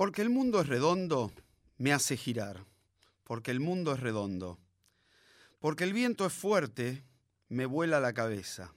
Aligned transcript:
Porque 0.00 0.22
el 0.22 0.30
mundo 0.30 0.62
es 0.62 0.66
redondo, 0.66 1.30
me 1.76 1.92
hace 1.92 2.16
girar. 2.16 2.64
Porque 3.22 3.50
el 3.50 3.60
mundo 3.60 3.92
es 3.92 4.00
redondo. 4.00 4.58
Porque 5.58 5.84
el 5.84 5.92
viento 5.92 6.24
es 6.24 6.32
fuerte, 6.32 7.04
me 7.50 7.66
vuela 7.66 8.00
la 8.00 8.14
cabeza. 8.14 8.72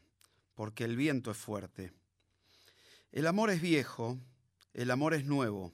Porque 0.53 0.83
el 0.83 0.97
viento 0.97 1.31
es 1.31 1.37
fuerte. 1.37 1.93
El 3.13 3.25
amor 3.25 3.51
es 3.51 3.61
viejo, 3.61 4.19
el 4.73 4.91
amor 4.91 5.13
es 5.13 5.23
nuevo. 5.23 5.71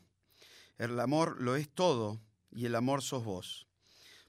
El 0.78 1.00
amor 1.00 1.42
lo 1.42 1.56
es 1.56 1.68
todo 1.68 2.22
y 2.52 2.68
el 2.68 2.76
amor 2.76 3.02
sos 3.02 3.24
vos. 3.24 3.66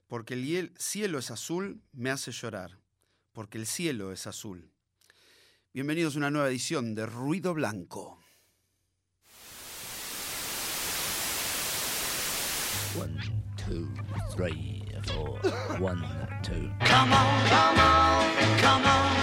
Porque 0.06 0.32
el 0.32 0.72
cielo 0.78 1.18
es 1.18 1.30
azul, 1.30 1.82
me 1.92 2.08
hace 2.08 2.32
llorar. 2.32 2.78
Porque 3.32 3.58
el 3.58 3.66
cielo 3.66 4.10
es 4.10 4.26
azul. 4.26 4.72
Bienvenidos 5.74 6.14
a 6.14 6.18
una 6.20 6.30
nueva 6.30 6.48
edición 6.48 6.94
de 6.94 7.04
Ruido 7.04 7.52
Blanco. 7.52 8.18
One, 12.96 13.22
two, 13.56 13.88
three, 14.32 14.82
four. 15.04 15.38
One, 15.78 16.04
two. 16.42 16.68
Come 16.80 17.12
on, 17.12 17.46
come 17.46 17.78
on, 17.78 18.58
come 18.58 18.84
on, 18.84 19.19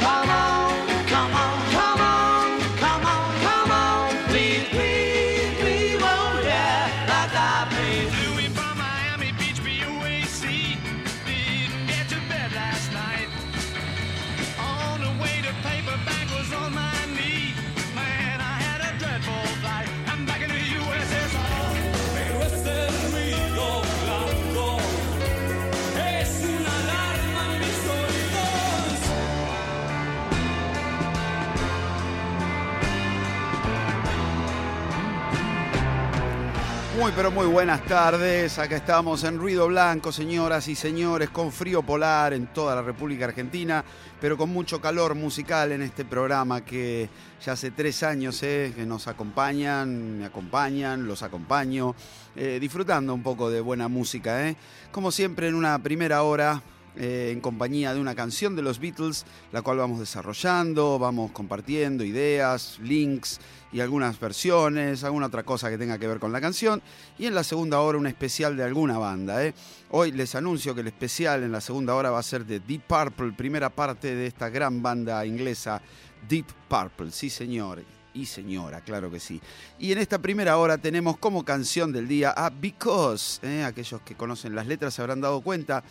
Muy 37.08 37.16
pero 37.16 37.32
muy 37.32 37.48
buenas 37.48 37.86
tardes. 37.86 38.60
Acá 38.60 38.76
estamos 38.76 39.24
en 39.24 39.38
Ruido 39.38 39.66
Blanco, 39.70 40.12
señoras 40.12 40.68
y 40.68 40.76
señores, 40.76 41.30
con 41.30 41.54
frío 41.54 41.82
polar 41.82 42.34
en 42.34 42.48
toda 42.48 42.76
la 42.76 42.82
República 42.82 43.24
Argentina, 43.24 43.82
pero 44.20 44.36
con 44.36 44.50
mucho 44.50 44.82
calor 44.82 45.16
musical 45.16 45.72
en 45.72 45.84
este 45.84 46.04
programa 46.04 46.66
que 46.66 47.10
ya 47.42 47.54
hace 47.54 47.72
tres 47.72 48.04
años 48.04 48.44
eh, 48.44 48.74
que 48.76 48.86
nos 48.86 49.08
acompañan, 49.08 50.20
me 50.20 50.26
acompañan, 50.26 51.08
los 51.08 51.24
acompaño, 51.24 51.96
eh, 52.36 52.58
disfrutando 52.60 53.14
un 53.14 53.24
poco 53.24 53.50
de 53.50 53.62
buena 53.62 53.88
música. 53.88 54.46
eh. 54.50 54.58
Como 54.92 55.10
siempre 55.10 55.48
en 55.48 55.56
una 55.56 55.80
primera 55.80 56.24
hora 56.24 56.62
eh, 56.98 57.30
en 57.32 57.42
compañía 57.42 57.94
de 57.94 58.00
una 58.00 58.16
canción 58.16 58.56
de 58.56 58.64
los 58.64 58.80
Beatles, 58.80 59.26
la 59.52 59.62
cual 59.62 59.78
vamos 59.78 60.00
desarrollando, 60.00 60.98
vamos 60.98 61.32
compartiendo 61.32 62.04
ideas, 62.04 62.80
links 62.82 63.40
y 63.72 63.82
algunas 63.82 64.20
versiones, 64.20 65.04
alguna 65.04 65.28
otra 65.28 65.44
cosa 65.44 65.70
que 65.70 65.78
tenga 65.78 65.98
que 66.00 66.08
ver 66.08 66.20
con 66.20 66.32
la 66.32 66.42
canción. 66.42 66.82
Y 67.20 67.26
en 67.26 67.36
la 67.36 67.44
segunda 67.44 67.82
hora 67.82 67.98
un 67.98 68.08
especial 68.08 68.58
de 68.58 68.64
alguna 68.64 68.98
banda. 68.98 69.46
¿eh? 69.46 69.54
Hoy 69.92 70.12
les 70.12 70.34
anuncio 70.36 70.74
que 70.74 70.82
el 70.82 70.88
especial 70.88 71.44
en 71.44 71.52
la 71.52 71.62
segunda 71.62 71.94
hora 71.94 72.10
va 72.10 72.20
a 72.20 72.24
ser 72.24 72.46
de 72.46 72.60
Deep 72.60 72.84
Purple, 72.88 73.34
primera 73.34 73.70
parte 73.70 74.16
de 74.16 74.26
esta 74.26 74.50
gran 74.50 74.82
banda 74.82 75.26
inglesa 75.26 75.82
Deep 76.28 76.48
Purple. 76.68 77.12
Sí, 77.12 77.30
señor. 77.30 77.84
Y 78.14 78.26
señora, 78.26 78.82
claro 78.82 79.12
que 79.12 79.20
sí. 79.20 79.40
Y 79.78 79.92
en 79.92 80.00
esta 80.00 80.18
primera 80.18 80.58
hora 80.58 80.80
tenemos 80.80 81.18
como 81.20 81.46
canción 81.46 81.92
del 81.92 82.08
día 82.08 82.32
a 82.32 82.50
Because. 82.50 83.40
¿eh? 83.44 83.64
Aquellos 83.64 84.02
que 84.02 84.16
conocen 84.16 84.56
las 84.56 84.66
letras 84.66 84.96
se 84.96 85.04
habrán 85.04 85.22
dado 85.22 85.42
cuenta 85.42 85.84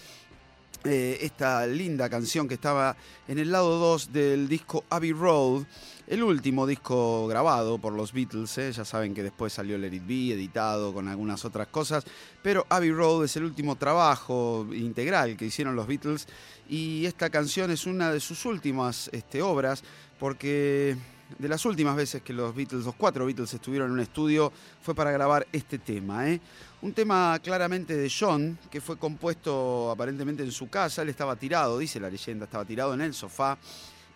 eh, 0.87 1.19
esta 1.21 1.67
linda 1.67 2.09
canción 2.09 2.49
que 2.49 2.55
estaba 2.55 2.97
en 3.29 3.39
el 3.39 3.51
lado 3.51 3.79
2 3.79 4.13
del 4.13 4.49
disco 4.49 4.85
Abbey 4.91 5.13
Road, 5.13 5.65
el 6.07 6.23
último 6.23 6.67
disco 6.67 7.27
grabado 7.27 7.79
por 7.79 7.93
los 7.93 8.13
Beatles, 8.13 8.57
eh, 8.59 8.73
ya 8.73 8.85
saben 8.85 9.15
que 9.15 9.23
después 9.23 9.53
salió 9.53 9.77
Let 9.77 9.95
It 9.95 10.07
Be, 10.07 10.35
editado 10.35 10.95
con 10.95 11.09
algunas 11.09 11.45
otras 11.45 11.67
cosas, 11.69 12.05
pero 12.43 12.67
Abbey 12.69 12.93
Road 12.93 13.25
es 13.25 13.37
el 13.37 13.45
último 13.45 13.77
trabajo 13.77 14.67
integral 14.73 15.37
que 15.37 15.47
hicieron 15.47 15.77
los 15.77 15.87
Beatles 15.87 16.27
y 16.69 17.05
esta 17.07 17.31
canción 17.31 17.71
es 17.71 17.87
una 17.87 18.13
de 18.13 18.21
sus 18.21 18.45
últimas 18.45 19.11
este, 19.13 19.43
obras 19.43 19.83
porque 20.19 20.97
de 21.39 21.49
las 21.49 21.65
últimas 21.65 21.97
veces 21.97 22.23
que 22.23 22.33
los 22.33 22.55
Beatles, 22.55 22.85
los 22.85 22.95
cuatro 22.95 23.27
Beatles 23.27 23.53
estuvieron 23.53 23.89
en 23.89 23.95
un 23.95 24.01
estudio 24.01 24.53
fue 24.81 24.95
para 24.95 25.11
grabar 25.11 25.47
este 25.53 25.79
tema, 25.79 26.31
¿eh? 26.31 26.41
Un 26.83 26.93
tema 26.93 27.39
claramente 27.43 27.97
de 27.97 28.13
John, 28.13 28.59
que 28.71 28.83
fue 28.83 28.99
compuesto 28.99 29.91
aparentemente 29.91 30.43
en 30.43 30.53
su 30.53 30.69
casa. 30.69 31.01
Él 31.01 31.09
estaba 31.09 31.35
tirado, 31.35 31.79
dice 31.79 31.99
la 31.99 32.11
leyenda, 32.11 32.45
estaba 32.45 32.67
tirado 32.67 32.93
en 32.93 33.01
el 33.01 33.15
sofá. 33.15 33.57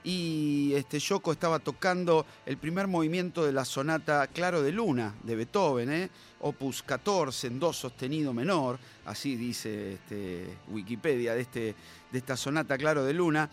Y 0.04 0.72
este 0.74 0.98
Yoko 0.98 1.32
estaba 1.32 1.58
tocando 1.58 2.26
el 2.44 2.58
primer 2.58 2.86
movimiento 2.86 3.44
de 3.44 3.52
la 3.52 3.64
sonata 3.64 4.26
Claro 4.26 4.62
de 4.62 4.72
Luna 4.72 5.14
de 5.22 5.36
Beethoven, 5.36 5.90
¿eh? 5.90 6.10
opus 6.40 6.82
14 6.82 7.48
en 7.48 7.58
do 7.60 7.72
sostenido 7.72 8.32
menor, 8.32 8.78
así 9.04 9.36
dice 9.36 9.94
este, 9.94 10.56
Wikipedia 10.68 11.34
de, 11.34 11.42
este, 11.42 11.74
de 12.12 12.18
esta 12.18 12.36
sonata 12.36 12.76
Claro 12.76 13.04
de 13.04 13.14
Luna. 13.14 13.48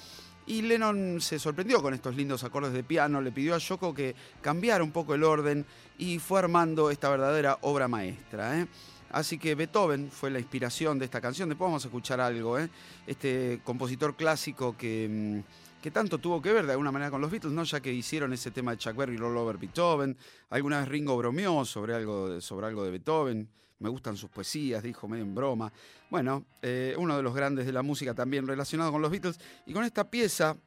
Y 0.48 0.62
Lennon 0.62 1.20
se 1.20 1.40
sorprendió 1.40 1.82
con 1.82 1.94
estos 1.94 2.16
lindos 2.16 2.46
acordes 2.46 2.72
de 2.72 2.84
piano, 2.84 3.20
le 3.20 3.34
pidió 3.34 3.56
a 3.56 3.58
Yoko 3.58 3.94
que 3.94 4.16
cambiara 4.42 4.84
un 4.84 4.92
poco 4.92 5.16
el 5.16 5.24
orden 5.24 5.66
y 5.98 6.20
fue 6.20 6.40
armando 6.40 6.92
esta 6.92 7.10
verdadera 7.10 7.58
obra 7.62 7.90
maestra. 7.90 8.60
¿eh? 8.60 8.68
Así 9.12 9.38
que 9.38 9.56
Beethoven 9.56 10.10
fue 10.12 10.30
la 10.30 10.40
inspiración 10.40 11.00
de 11.00 11.06
esta 11.06 11.22
canción. 11.22 11.50
Después 11.50 11.68
vamos 11.68 11.84
a 11.86 11.88
escuchar 11.88 12.20
algo. 12.20 12.60
¿eh? 12.60 12.70
Este 13.06 13.62
compositor 13.64 14.16
clásico 14.16 14.76
que, 14.78 15.08
mm, 15.10 15.82
que 15.82 15.92
tanto 15.92 16.18
tuvo 16.18 16.42
que 16.42 16.52
ver 16.52 16.66
de 16.66 16.74
alguna 16.74 16.92
manera 16.92 17.12
con 17.12 17.22
los 17.22 17.32
Beatles, 17.32 17.54
¿no? 17.54 17.64
ya 17.64 17.80
que 17.80 17.94
hicieron 17.94 18.34
ese 18.34 18.52
tema 18.52 18.72
de 18.72 18.78
Chuck 18.78 18.96
Berry, 18.96 19.18
Roll 19.18 19.38
Over 19.38 19.58
Beethoven. 19.58 20.18
Alguna 20.50 20.80
vez 20.80 20.90
Ringo 20.90 21.16
bromeó 21.18 21.64
sobre 21.66 21.96
algo, 21.96 22.42
sobre 22.42 22.68
algo 22.68 22.84
de 22.84 22.92
Beethoven. 22.92 23.48
Me 23.80 23.90
gustan 23.90 24.18
sus 24.18 24.30
poesías, 24.30 24.82
dijo 24.82 25.08
medio 25.08 25.24
en 25.24 25.36
broma. 25.36 25.72
Bueno, 26.10 26.46
eh, 26.62 26.96
uno 26.98 27.16
de 27.16 27.24
los 27.24 27.34
grandes 27.36 27.66
de 27.66 27.72
la 27.72 27.84
música 27.84 28.14
también 28.16 28.48
relacionado 28.48 28.92
con 28.92 29.02
los 29.02 29.12
Beatles. 29.12 29.40
Y 29.68 29.74
con 29.74 29.84
esta 29.84 30.10
pieza 30.10 30.58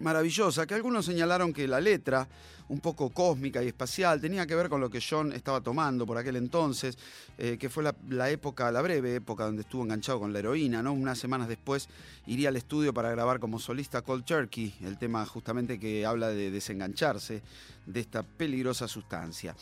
maravillosa, 0.00 0.66
que 0.66 0.74
algunos 0.74 1.06
señalaron 1.06 1.52
que 1.52 1.66
la 1.68 1.80
letra, 1.80 2.28
un 2.68 2.80
poco 2.80 3.10
cósmica 3.10 3.62
y 3.62 3.68
espacial, 3.68 4.20
tenía 4.20 4.46
que 4.46 4.54
ver 4.54 4.68
con 4.68 4.80
lo 4.80 4.90
que 4.90 5.00
John 5.00 5.32
estaba 5.32 5.60
tomando 5.60 6.06
por 6.06 6.16
aquel 6.16 6.36
entonces, 6.36 6.96
eh, 7.38 7.56
que 7.58 7.68
fue 7.68 7.82
la, 7.82 7.94
la 8.08 8.30
época, 8.30 8.70
la 8.72 8.82
breve 8.82 9.16
época 9.16 9.44
donde 9.44 9.62
estuvo 9.62 9.82
enganchado 9.82 10.20
con 10.20 10.32
la 10.32 10.38
heroína, 10.38 10.82
¿no? 10.82 10.92
Unas 10.92 11.18
semanas 11.18 11.48
después 11.48 11.88
iría 12.26 12.48
al 12.48 12.56
estudio 12.56 12.94
para 12.94 13.10
grabar 13.10 13.40
como 13.40 13.58
solista 13.58 14.02
Cold 14.02 14.24
Turkey, 14.24 14.74
el 14.82 14.98
tema 14.98 15.24
justamente 15.26 15.78
que 15.78 16.06
habla 16.06 16.28
de 16.28 16.50
desengancharse 16.50 17.42
de 17.86 18.00
esta 18.00 18.22
peligrosa 18.22 18.88
sustancia. 18.88 19.54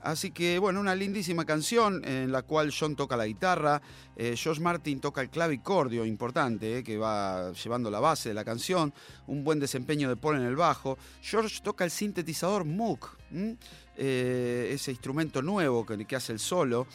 Así 0.00 0.30
que, 0.30 0.58
bueno, 0.58 0.80
una 0.80 0.94
lindísima 0.94 1.44
canción 1.44 2.04
en 2.04 2.30
la 2.30 2.42
cual 2.42 2.72
John 2.78 2.94
toca 2.94 3.16
la 3.16 3.26
guitarra, 3.26 3.82
eh, 4.16 4.34
George 4.36 4.62
Martin 4.62 5.00
toca 5.00 5.20
el 5.20 5.28
clavicordio, 5.28 6.04
importante, 6.04 6.78
eh, 6.78 6.84
que 6.84 6.96
va 6.96 7.52
llevando 7.52 7.90
la 7.90 8.00
base 8.00 8.28
de 8.28 8.34
la 8.34 8.44
canción, 8.44 8.94
un 9.26 9.42
buen 9.42 9.58
desempeño 9.58 10.08
de 10.08 10.16
Paul 10.16 10.36
en 10.36 10.42
el 10.42 10.56
bajo. 10.56 10.98
George 11.20 11.60
toca 11.62 11.84
el 11.84 11.90
sintetizador 11.90 12.64
Moog. 12.64 13.00
Eh, 14.00 14.70
ese 14.72 14.92
instrumento 14.92 15.42
nuevo 15.42 15.84
que, 15.84 16.04
que 16.04 16.16
hace 16.16 16.32
el 16.32 16.38
solo. 16.38 16.86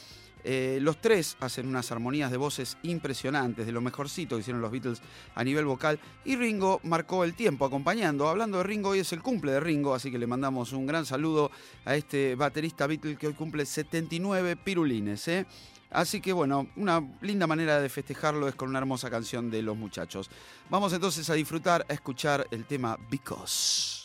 Eh, 0.43 0.79
los 0.81 0.99
tres 0.99 1.37
hacen 1.39 1.67
unas 1.67 1.91
armonías 1.91 2.29
de 2.31 2.37
voces 2.37 2.77
impresionantes, 2.83 3.65
de 3.65 3.71
lo 3.71 3.81
mejorcito 3.81 4.35
que 4.35 4.41
hicieron 4.41 4.61
los 4.61 4.71
Beatles 4.71 5.01
a 5.35 5.43
nivel 5.43 5.65
vocal. 5.65 5.99
Y 6.25 6.35
Ringo 6.35 6.79
marcó 6.83 7.23
el 7.23 7.33
tiempo 7.33 7.65
acompañando. 7.65 8.27
Hablando 8.27 8.57
de 8.57 8.63
Ringo, 8.63 8.89
hoy 8.89 8.99
es 8.99 9.13
el 9.13 9.21
cumple 9.21 9.53
de 9.53 9.59
Ringo, 9.59 9.93
así 9.93 10.11
que 10.11 10.17
le 10.17 10.27
mandamos 10.27 10.73
un 10.73 10.85
gran 10.85 11.05
saludo 11.05 11.51
a 11.85 11.95
este 11.95 12.35
baterista 12.35 12.87
Beatle 12.87 13.15
que 13.15 13.27
hoy 13.27 13.33
cumple 13.33 13.65
79 13.65 14.57
pirulines. 14.57 15.27
¿eh? 15.27 15.45
Así 15.93 16.21
que 16.21 16.33
bueno, 16.33 16.67
una 16.75 17.07
linda 17.21 17.47
manera 17.47 17.79
de 17.79 17.87
festejarlo 17.87 18.47
es 18.47 18.55
con 18.55 18.69
una 18.69 18.79
hermosa 18.79 19.09
canción 19.09 19.51
de 19.51 19.61
los 19.61 19.77
muchachos. 19.77 20.29
Vamos 20.69 20.91
entonces 20.91 21.29
a 21.29 21.35
disfrutar, 21.35 21.85
a 21.87 21.93
escuchar 21.93 22.47
el 22.51 22.65
tema 22.65 22.97
Because. 23.09 24.02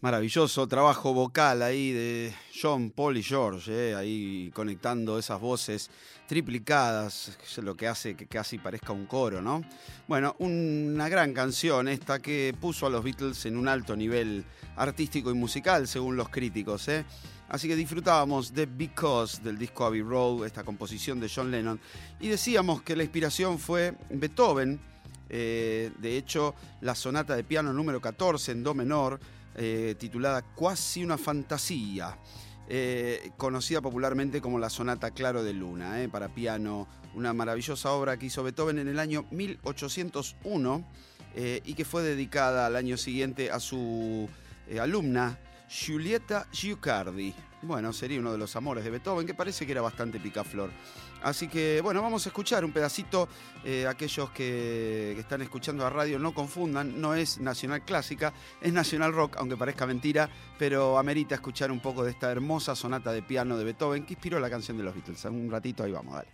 Maravilloso 0.00 0.68
trabajo 0.68 1.12
vocal 1.12 1.60
ahí 1.60 1.90
de 1.90 2.32
John, 2.54 2.92
Paul 2.92 3.16
y 3.16 3.22
George, 3.24 3.72
eh, 3.72 3.96
ahí 3.96 4.48
conectando 4.54 5.18
esas 5.18 5.40
voces 5.40 5.90
triplicadas, 6.28 7.36
lo 7.60 7.74
que 7.74 7.88
hace 7.88 8.14
que 8.14 8.26
casi 8.26 8.58
parezca 8.58 8.92
un 8.92 9.06
coro, 9.06 9.42
¿no? 9.42 9.64
Bueno, 10.06 10.36
una 10.38 11.08
gran 11.08 11.34
canción 11.34 11.88
esta 11.88 12.20
que 12.20 12.54
puso 12.60 12.86
a 12.86 12.90
los 12.90 13.02
Beatles 13.02 13.44
en 13.46 13.56
un 13.56 13.66
alto 13.66 13.96
nivel 13.96 14.44
artístico 14.76 15.32
y 15.32 15.34
musical, 15.34 15.88
según 15.88 16.16
los 16.16 16.28
críticos, 16.28 16.86
¿eh? 16.86 17.04
Así 17.48 17.66
que 17.66 17.74
disfrutábamos 17.74 18.54
de 18.54 18.66
Because 18.66 19.42
del 19.42 19.58
disco 19.58 19.84
Abbey 19.84 20.02
Road, 20.02 20.46
esta 20.46 20.62
composición 20.62 21.18
de 21.18 21.28
John 21.28 21.50
Lennon, 21.50 21.80
y 22.20 22.28
decíamos 22.28 22.82
que 22.82 22.94
la 22.94 23.02
inspiración 23.02 23.58
fue 23.58 23.96
Beethoven, 24.10 24.78
eh, 25.28 25.90
de 25.98 26.16
hecho, 26.16 26.54
la 26.82 26.94
sonata 26.94 27.34
de 27.34 27.42
piano 27.42 27.72
número 27.72 28.00
14 28.00 28.52
en 28.52 28.62
Do 28.62 28.74
menor, 28.74 29.18
eh, 29.58 29.96
titulada 29.98 30.42
Quasi 30.42 31.02
una 31.02 31.18
fantasía, 31.18 32.16
eh, 32.68 33.32
conocida 33.36 33.80
popularmente 33.80 34.40
como 34.40 34.58
la 34.58 34.70
sonata 34.70 35.10
Claro 35.10 35.42
de 35.42 35.52
Luna, 35.52 36.00
eh, 36.02 36.08
para 36.08 36.28
piano, 36.28 36.86
una 37.14 37.32
maravillosa 37.32 37.90
obra 37.92 38.16
que 38.18 38.26
hizo 38.26 38.44
Beethoven 38.44 38.78
en 38.78 38.88
el 38.88 39.00
año 39.00 39.26
1801 39.32 40.84
eh, 41.34 41.60
y 41.64 41.74
que 41.74 41.84
fue 41.84 42.02
dedicada 42.02 42.66
al 42.66 42.76
año 42.76 42.96
siguiente 42.96 43.50
a 43.50 43.58
su 43.58 44.28
alumna 44.80 45.38
Giulietta 45.68 46.46
Giucardi. 46.52 47.34
Bueno, 47.62 47.92
sería 47.92 48.20
uno 48.20 48.30
de 48.30 48.38
los 48.38 48.54
amores 48.54 48.84
de 48.84 48.90
Beethoven, 48.90 49.26
que 49.26 49.34
parece 49.34 49.66
que 49.66 49.72
era 49.72 49.80
bastante 49.80 50.20
picaflor. 50.20 50.70
Así 51.22 51.48
que, 51.48 51.80
bueno, 51.82 52.02
vamos 52.02 52.24
a 52.26 52.28
escuchar 52.28 52.64
un 52.64 52.72
pedacito. 52.72 53.28
eh, 53.64 53.86
aquellos 53.86 54.30
que, 54.30 55.12
que 55.14 55.20
están 55.20 55.42
escuchando 55.42 55.84
la 55.84 55.90
radio 55.90 56.18
no 56.18 56.32
confundan, 56.32 57.00
no 57.00 57.14
es 57.14 57.38
nacional 57.38 57.84
clásica, 57.84 58.32
es 58.60 58.72
nacional 58.72 59.12
rock, 59.12 59.36
aunque 59.38 59.56
parezca 59.56 59.86
mentira, 59.86 60.30
pero 60.58 60.98
amerita 60.98 61.34
escuchar 61.34 61.70
un 61.70 61.80
poco 61.80 62.04
de 62.04 62.12
esta 62.12 62.30
hermosa 62.30 62.74
sonata 62.74 63.12
de 63.12 63.22
piano 63.22 63.56
de 63.56 63.64
Beethoven 63.64 64.06
que 64.06 64.14
inspiró 64.14 64.38
la 64.40 64.48
canción 64.48 64.76
de 64.76 64.84
los 64.84 64.94
Beatles. 64.94 65.24
Un 65.24 65.50
ratito 65.50 65.82
ahí 65.82 65.92
vamos, 65.92 66.14
dale. 66.14 66.28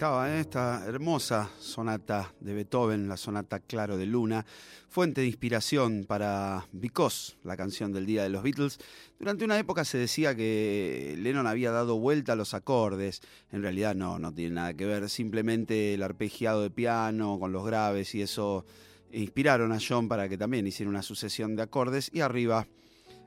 Estaba 0.00 0.32
en 0.32 0.38
esta 0.38 0.82
hermosa 0.86 1.50
sonata 1.58 2.32
de 2.40 2.54
Beethoven, 2.54 3.06
la 3.06 3.18
sonata 3.18 3.60
Claro 3.60 3.98
de 3.98 4.06
Luna, 4.06 4.46
fuente 4.88 5.20
de 5.20 5.26
inspiración 5.26 6.06
para 6.08 6.66
Because, 6.72 7.34
la 7.44 7.54
canción 7.54 7.92
del 7.92 8.06
día 8.06 8.22
de 8.22 8.30
los 8.30 8.42
Beatles. 8.42 8.78
Durante 9.18 9.44
una 9.44 9.58
época 9.58 9.84
se 9.84 9.98
decía 9.98 10.34
que 10.34 11.16
Lennon 11.18 11.46
había 11.46 11.70
dado 11.70 11.98
vuelta 11.98 12.32
a 12.32 12.36
los 12.36 12.54
acordes. 12.54 13.20
En 13.52 13.60
realidad 13.60 13.94
no, 13.94 14.18
no 14.18 14.32
tiene 14.32 14.54
nada 14.54 14.72
que 14.72 14.86
ver. 14.86 15.10
Simplemente 15.10 15.92
el 15.92 16.02
arpegiado 16.02 16.62
de 16.62 16.70
piano 16.70 17.38
con 17.38 17.52
los 17.52 17.66
graves 17.66 18.14
y 18.14 18.22
eso 18.22 18.64
inspiraron 19.12 19.70
a 19.70 19.80
John 19.86 20.08
para 20.08 20.30
que 20.30 20.38
también 20.38 20.66
hiciera 20.66 20.88
una 20.88 21.02
sucesión 21.02 21.56
de 21.56 21.62
acordes 21.64 22.08
y 22.10 22.22
arriba 22.22 22.66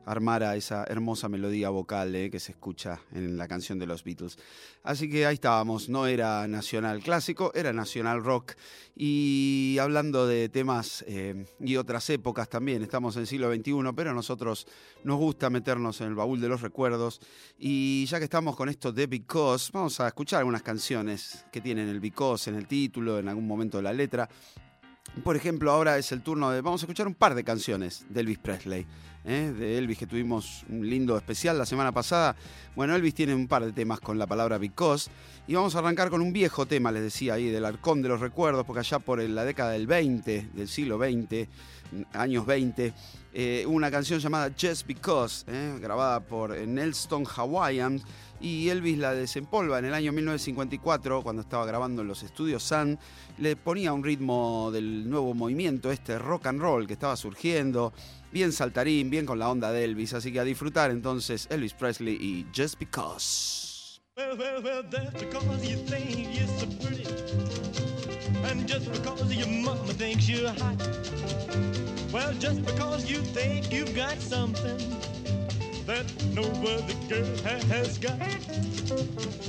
armara 0.05 0.55
esa 0.55 0.83
hermosa 0.85 1.29
melodía 1.29 1.69
vocal 1.69 2.15
eh, 2.15 2.29
que 2.29 2.39
se 2.39 2.51
escucha 2.51 2.99
en 3.11 3.37
la 3.37 3.47
canción 3.47 3.79
de 3.79 3.85
los 3.85 4.03
Beatles. 4.03 4.37
Así 4.83 5.09
que 5.09 5.25
ahí 5.25 5.35
estábamos, 5.35 5.87
no 5.87 6.07
era 6.07 6.47
nacional 6.47 7.01
clásico, 7.01 7.51
era 7.55 7.71
nacional 7.71 8.23
rock. 8.23 8.53
Y 8.95 9.77
hablando 9.79 10.27
de 10.27 10.49
temas 10.49 11.03
eh, 11.07 11.45
y 11.59 11.77
otras 11.77 12.09
épocas 12.09 12.49
también, 12.49 12.83
estamos 12.83 13.15
en 13.15 13.21
el 13.21 13.27
siglo 13.27 13.53
XXI, 13.53 13.93
pero 13.95 14.11
a 14.11 14.13
nosotros 14.13 14.67
nos 15.03 15.17
gusta 15.17 15.49
meternos 15.49 16.01
en 16.01 16.07
el 16.07 16.15
baúl 16.15 16.41
de 16.41 16.49
los 16.49 16.61
recuerdos. 16.61 17.21
Y 17.57 18.05
ya 18.05 18.19
que 18.19 18.25
estamos 18.25 18.55
con 18.55 18.69
esto 18.69 18.91
de 18.91 19.07
Because, 19.07 19.71
vamos 19.73 19.99
a 19.99 20.07
escuchar 20.07 20.39
algunas 20.39 20.63
canciones 20.63 21.45
que 21.51 21.61
tienen 21.61 21.87
el 21.87 21.99
Because 21.99 22.49
en 22.49 22.57
el 22.57 22.67
título, 22.67 23.19
en 23.19 23.29
algún 23.29 23.47
momento 23.47 23.77
de 23.77 23.83
la 23.83 23.93
letra. 23.93 24.29
Por 25.23 25.35
ejemplo, 25.35 25.71
ahora 25.71 25.97
es 25.97 26.11
el 26.11 26.21
turno 26.21 26.49
de. 26.51 26.61
Vamos 26.61 26.81
a 26.81 26.85
escuchar 26.85 27.07
un 27.07 27.13
par 27.13 27.35
de 27.35 27.43
canciones 27.43 28.05
de 28.09 28.21
Elvis 28.21 28.39
Presley. 28.39 28.85
¿eh? 29.25 29.53
De 29.57 29.77
Elvis, 29.77 29.97
que 29.97 30.07
tuvimos 30.07 30.65
un 30.69 30.89
lindo 30.89 31.15
especial 31.15 31.57
la 31.57 31.65
semana 31.65 31.91
pasada. 31.91 32.35
Bueno, 32.75 32.95
Elvis 32.95 33.13
tiene 33.13 33.35
un 33.35 33.47
par 33.47 33.63
de 33.63 33.71
temas 33.71 33.99
con 33.99 34.17
la 34.17 34.27
palabra 34.27 34.57
because. 34.57 35.09
Y 35.47 35.55
vamos 35.55 35.75
a 35.75 35.79
arrancar 35.79 36.09
con 36.09 36.21
un 36.21 36.33
viejo 36.33 36.65
tema, 36.65 36.91
les 36.91 37.03
decía 37.03 37.33
ahí, 37.33 37.49
del 37.49 37.65
Arcón 37.65 38.01
de 38.01 38.09
los 38.09 38.21
Recuerdos, 38.21 38.65
porque 38.65 38.79
allá 38.79 38.99
por 38.99 39.21
la 39.21 39.45
década 39.45 39.71
del 39.71 39.87
20, 39.87 40.49
del 40.53 40.67
siglo 40.67 40.97
20, 40.97 41.49
años 42.13 42.45
20, 42.45 42.93
eh, 43.33 43.65
una 43.67 43.91
canción 43.91 44.19
llamada 44.19 44.51
Just 44.59 44.87
Because, 44.87 45.45
¿eh? 45.47 45.77
grabada 45.81 46.21
por 46.21 46.57
Nelson 46.57 47.25
Hawaiian. 47.25 48.01
Y 48.43 48.67
Elvis 48.67 48.97
la 48.97 49.13
desempolva 49.13 49.79
en 49.79 49.85
el 49.85 49.93
año 49.93 50.11
1954, 50.11 51.21
cuando 51.23 51.43
estaba 51.43 51.65
grabando 51.65 52.01
en 52.01 52.09
los 52.09 52.23
estudios 52.23 52.61
Sun. 52.61 52.99
Le 53.37 53.55
ponía 53.55 53.93
un 53.93 54.03
ritmo 54.03 54.69
del 54.69 55.09
nuevo 55.09 55.33
movimiento, 55.33 55.89
este 55.89 56.19
rock 56.19 56.47
and 56.47 56.61
roll 56.61 56.85
que 56.85 56.91
estaba 56.91 57.15
surgiendo. 57.15 57.93
Bien 58.33 58.51
saltarín, 58.51 59.09
bien 59.09 59.25
con 59.25 59.39
la 59.39 59.49
onda 59.49 59.71
de 59.71 59.85
Elvis. 59.85 60.13
Así 60.13 60.33
que 60.33 60.41
a 60.41 60.43
disfrutar 60.43 60.91
entonces 60.91 61.47
Elvis 61.49 61.73
Presley 61.73 62.17
y 62.19 62.45
Just 62.53 62.77
Because. 62.77 64.01
Well, 64.17 64.37
well, 64.37 64.61
well, 64.61 64.83
that's 64.91 65.23
because 65.23 65.65
you 65.65 65.77
think 65.77 66.35
you're 66.35 66.45
so 66.59 66.67
pretty. 66.85 67.07
And 68.43 68.67
just 68.67 68.91
because 68.91 69.33
your 69.33 69.47
mama 69.47 69.93
thinks 69.93 70.27
you're 70.27 70.49
hot. 70.49 70.85
Well, 72.11 72.33
just 72.33 72.65
because 72.65 73.09
you 73.09 73.19
think 73.19 73.71
you've 73.71 73.95
got 73.95 74.19
something 74.19 74.77
that 75.85 76.05
no 76.33 76.43
other 76.43 76.93
girl 77.09 77.37
ha- 77.43 77.65
has 77.67 77.97
got. 77.97 78.19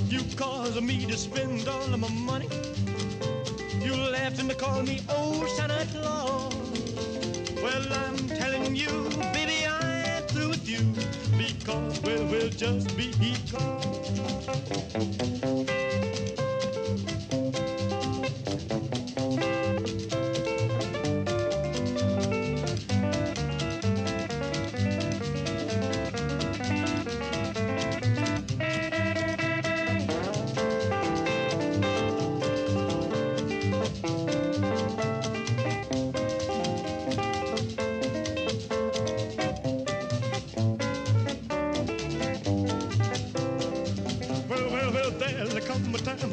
You 0.09 0.21
cause 0.35 0.79
me 0.81 1.05
to 1.05 1.17
spend 1.17 1.67
all 1.67 1.93
of 1.93 1.99
my 1.99 2.09
money. 2.09 2.49
You 3.81 3.95
laughed 3.95 4.39
and 4.39 4.49
to 4.49 4.55
call 4.55 4.83
me 4.83 5.01
old 5.09 5.49
Santa 5.49 5.85
Claus. 5.93 6.53
Well, 7.63 7.93
I'm 7.93 8.17
telling 8.27 8.75
you, 8.75 9.09
baby, 9.33 9.65
I'm 9.67 10.23
through 10.27 10.49
with 10.49 10.67
you. 10.67 10.83
Because, 11.37 12.01
well, 12.01 12.25
we'll 12.27 12.49
just 12.49 12.95
be 12.97 13.13
because. 13.19 13.85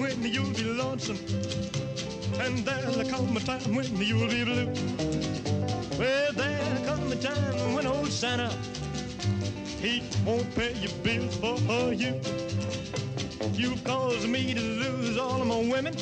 When 0.03 0.25
you'll 0.25 0.53
be 0.53 0.65
lonesome. 0.65 1.19
And 2.41 2.59
there'll 2.67 3.09
come 3.09 3.37
a 3.37 3.41
time 3.41 3.77
when 3.77 3.97
you'll 3.97 4.29
be 4.29 4.43
blue. 4.45 4.67
Well, 5.97 6.33
there'll 6.33 6.85
come 6.85 7.13
a 7.13 7.17
time 7.17 7.75
when 7.75 7.87
old 7.87 8.11
Santa, 8.11 8.51
he 9.81 10.03
won't 10.27 10.53
pay 10.57 10.73
your 10.85 10.91
bills 11.05 11.37
for 11.37 11.93
you. 11.93 12.21
You 13.55 13.77
caused 13.85 14.29
me 14.29 14.55
to 14.55 14.61
lose 14.61 15.17
all 15.19 15.41
of 15.41 15.47
my 15.47 15.61
women. 15.75 15.95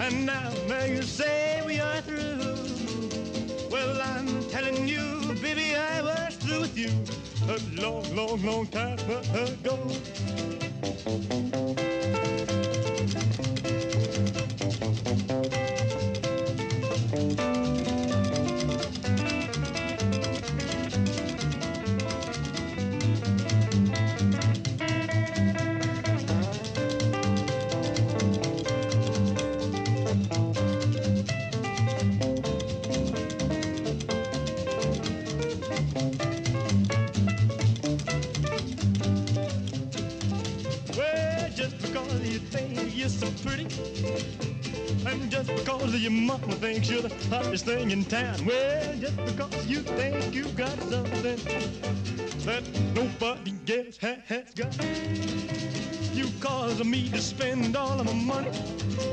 And 0.00 0.24
now, 0.24 0.50
you 0.86 1.02
say 1.02 1.62
we 1.66 1.78
are 1.78 2.00
through. 2.00 2.56
Well, 3.70 4.00
I'm 4.00 4.28
telling 4.48 4.88
you, 4.88 5.34
baby, 5.42 5.76
I 5.76 6.00
was 6.00 6.36
through 6.36 6.60
with 6.62 6.78
you 6.78 6.90
a 7.52 7.58
long, 7.82 8.04
long, 8.16 8.42
long 8.42 8.66
time 8.68 8.98
ago. 9.44 9.76
Thinks 46.82 46.90
you're 46.90 47.08
the 47.08 47.36
hottest 47.36 47.64
thing 47.64 47.90
in 47.90 48.04
town. 48.04 48.44
Well, 48.44 48.94
just 48.98 49.16
because 49.16 49.66
you 49.66 49.78
think 49.80 50.34
you've 50.34 50.56
got 50.56 50.76
something 50.82 51.38
that 52.44 52.62
nobody 52.94 53.52
else 53.68 53.98
ha- 53.98 54.22
has 54.26 54.52
got. 54.54 54.76
You 56.14 56.26
cause 56.40 56.82
me 56.84 57.08
to 57.10 57.20
spend 57.20 57.76
all 57.76 58.00
of 58.00 58.06
my 58.06 58.12
money. 58.12 58.50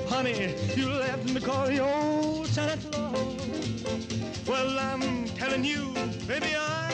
Honey, 0.07 0.55
you 0.75 0.89
left 0.89 1.29
me 1.29 1.41
call 1.41 1.69
you 1.69 1.81
old 1.81 2.47
Santa 2.47 2.77
Claus. 2.89 4.47
Well, 4.47 4.79
I'm 4.79 5.25
telling 5.29 5.63
you, 5.63 5.93
baby, 6.27 6.55
I'm 6.55 6.88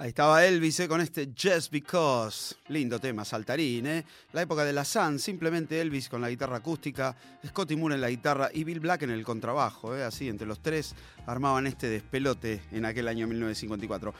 Ahí 0.00 0.08
estaba 0.08 0.46
Elvis 0.46 0.80
eh, 0.80 0.88
con 0.88 1.02
este 1.02 1.28
Just 1.38 1.70
Because. 1.70 2.54
Lindo 2.68 2.98
tema, 2.98 3.22
saltarín, 3.22 3.86
¿eh? 3.86 4.06
La 4.32 4.40
época 4.40 4.64
de 4.64 4.72
la 4.72 4.82
Sun, 4.82 5.18
simplemente 5.18 5.78
Elvis 5.78 6.08
con 6.08 6.22
la 6.22 6.30
guitarra 6.30 6.56
acústica, 6.56 7.14
Scotty 7.46 7.76
Moore 7.76 7.96
en 7.96 8.00
la 8.00 8.08
guitarra 8.08 8.48
y 8.50 8.64
Bill 8.64 8.80
Black 8.80 9.02
en 9.02 9.10
el 9.10 9.22
contrabajo, 9.24 9.94
¿eh? 9.94 10.02
Así, 10.02 10.30
entre 10.30 10.46
los 10.46 10.60
tres 10.60 10.94
armaban 11.26 11.66
este 11.66 11.90
despelote 11.90 12.62
en 12.72 12.86
aquel 12.86 13.08
año 13.08 13.26
1954. 13.26 14.14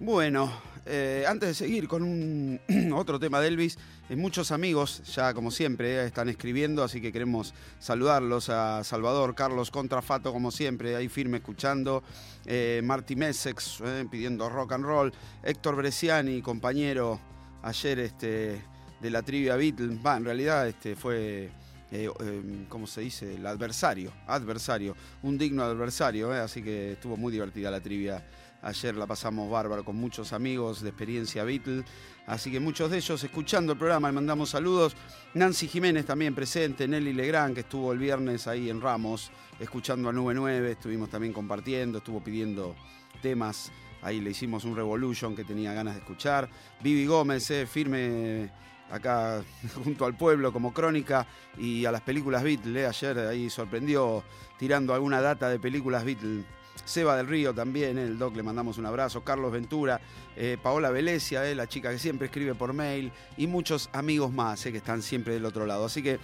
Bueno, 0.00 0.50
eh, 0.86 1.24
antes 1.28 1.48
de 1.48 1.54
seguir 1.54 1.88
con 1.88 2.04
un 2.04 2.60
otro 2.94 3.18
tema 3.18 3.40
de 3.40 3.48
Elvis, 3.48 3.76
muchos 4.10 4.52
amigos 4.52 5.02
ya 5.12 5.34
como 5.34 5.50
siempre 5.50 6.06
están 6.06 6.28
escribiendo, 6.28 6.84
así 6.84 7.00
que 7.00 7.12
queremos 7.12 7.52
saludarlos 7.80 8.48
a 8.48 8.84
Salvador, 8.84 9.34
Carlos 9.34 9.72
Contrafato 9.72 10.32
como 10.32 10.52
siempre, 10.52 10.94
ahí 10.94 11.08
firme 11.08 11.38
escuchando, 11.38 12.04
eh, 12.50 12.80
Marty 12.82 13.14
Messex 13.14 13.82
eh, 13.84 14.06
pidiendo 14.10 14.48
rock 14.48 14.72
and 14.72 14.84
roll, 14.84 15.12
Héctor 15.42 15.76
Bresciani, 15.76 16.40
compañero 16.40 17.20
ayer 17.62 17.98
este, 17.98 18.62
de 19.00 19.10
la 19.10 19.22
trivia 19.22 19.54
Beatles, 19.56 19.98
en 20.02 20.24
realidad 20.24 20.66
este, 20.66 20.96
fue... 20.96 21.50
eh, 21.90 22.08
eh, 22.20 22.66
¿Cómo 22.70 22.86
se 22.86 23.02
dice? 23.02 23.34
El 23.34 23.46
adversario, 23.46 24.12
adversario, 24.26 24.96
un 25.22 25.36
digno 25.36 25.62
adversario, 25.62 26.34
eh, 26.34 26.38
así 26.38 26.62
que 26.62 26.92
estuvo 26.92 27.18
muy 27.18 27.32
divertida 27.32 27.70
la 27.70 27.80
trivia 27.80 28.24
Ayer 28.60 28.96
la 28.96 29.06
pasamos 29.06 29.48
bárbaro 29.48 29.84
con 29.84 29.94
muchos 29.94 30.32
amigos 30.32 30.82
de 30.82 30.88
experiencia 30.88 31.44
Beatle. 31.44 31.84
Así 32.28 32.52
que 32.52 32.60
muchos 32.60 32.90
de 32.90 32.98
ellos 32.98 33.24
escuchando 33.24 33.72
el 33.72 33.78
programa, 33.78 34.08
le 34.08 34.14
mandamos 34.14 34.50
saludos. 34.50 34.94
Nancy 35.34 35.66
Jiménez 35.66 36.06
también 36.06 36.34
presente, 36.34 36.86
Nelly 36.86 37.12
Legrand, 37.12 37.54
que 37.54 37.60
estuvo 37.60 37.92
el 37.92 37.98
viernes 37.98 38.46
ahí 38.46 38.70
en 38.70 38.80
Ramos, 38.80 39.32
escuchando 39.58 40.08
a 40.08 40.12
Nube 40.12 40.34
9, 40.34 40.72
estuvimos 40.72 41.08
también 41.08 41.32
compartiendo, 41.32 41.98
estuvo 41.98 42.22
pidiendo 42.22 42.76
temas 43.20 43.72
ahí 44.02 44.20
le 44.20 44.30
hicimos 44.30 44.64
un 44.64 44.76
Revolution 44.76 45.34
que 45.34 45.44
tenía 45.44 45.72
ganas 45.72 45.94
de 45.94 46.00
escuchar. 46.00 46.48
Vivi 46.80 47.06
Gómez, 47.06 47.50
eh, 47.50 47.66
firme 47.66 48.50
acá 48.90 49.42
junto 49.84 50.04
al 50.04 50.16
pueblo 50.16 50.52
como 50.52 50.72
crónica 50.72 51.26
y 51.56 51.84
a 51.84 51.92
las 51.92 52.02
películas 52.02 52.42
Beatles. 52.42 52.76
eh, 52.76 52.86
Ayer 52.86 53.18
ahí 53.18 53.50
sorprendió 53.50 54.22
tirando 54.58 54.94
alguna 54.94 55.20
data 55.20 55.48
de 55.48 55.58
películas 55.58 56.04
Beatles. 56.04 56.44
Seba 56.88 57.16
del 57.16 57.26
Río 57.26 57.54
también, 57.54 57.98
el 57.98 58.18
Doc, 58.18 58.34
le 58.34 58.42
mandamos 58.42 58.78
un 58.78 58.86
abrazo. 58.86 59.22
Carlos 59.22 59.52
Ventura, 59.52 60.00
eh, 60.34 60.56
Paola 60.62 60.90
Venecia, 60.90 61.48
eh, 61.48 61.54
la 61.54 61.66
chica 61.66 61.90
que 61.90 61.98
siempre 61.98 62.26
escribe 62.26 62.54
por 62.54 62.72
mail, 62.72 63.12
y 63.36 63.46
muchos 63.46 63.90
amigos 63.92 64.32
más 64.32 64.64
eh, 64.64 64.72
que 64.72 64.78
están 64.78 65.02
siempre 65.02 65.34
del 65.34 65.44
otro 65.44 65.66
lado. 65.66 65.84
Así 65.84 66.02
que 66.02 66.18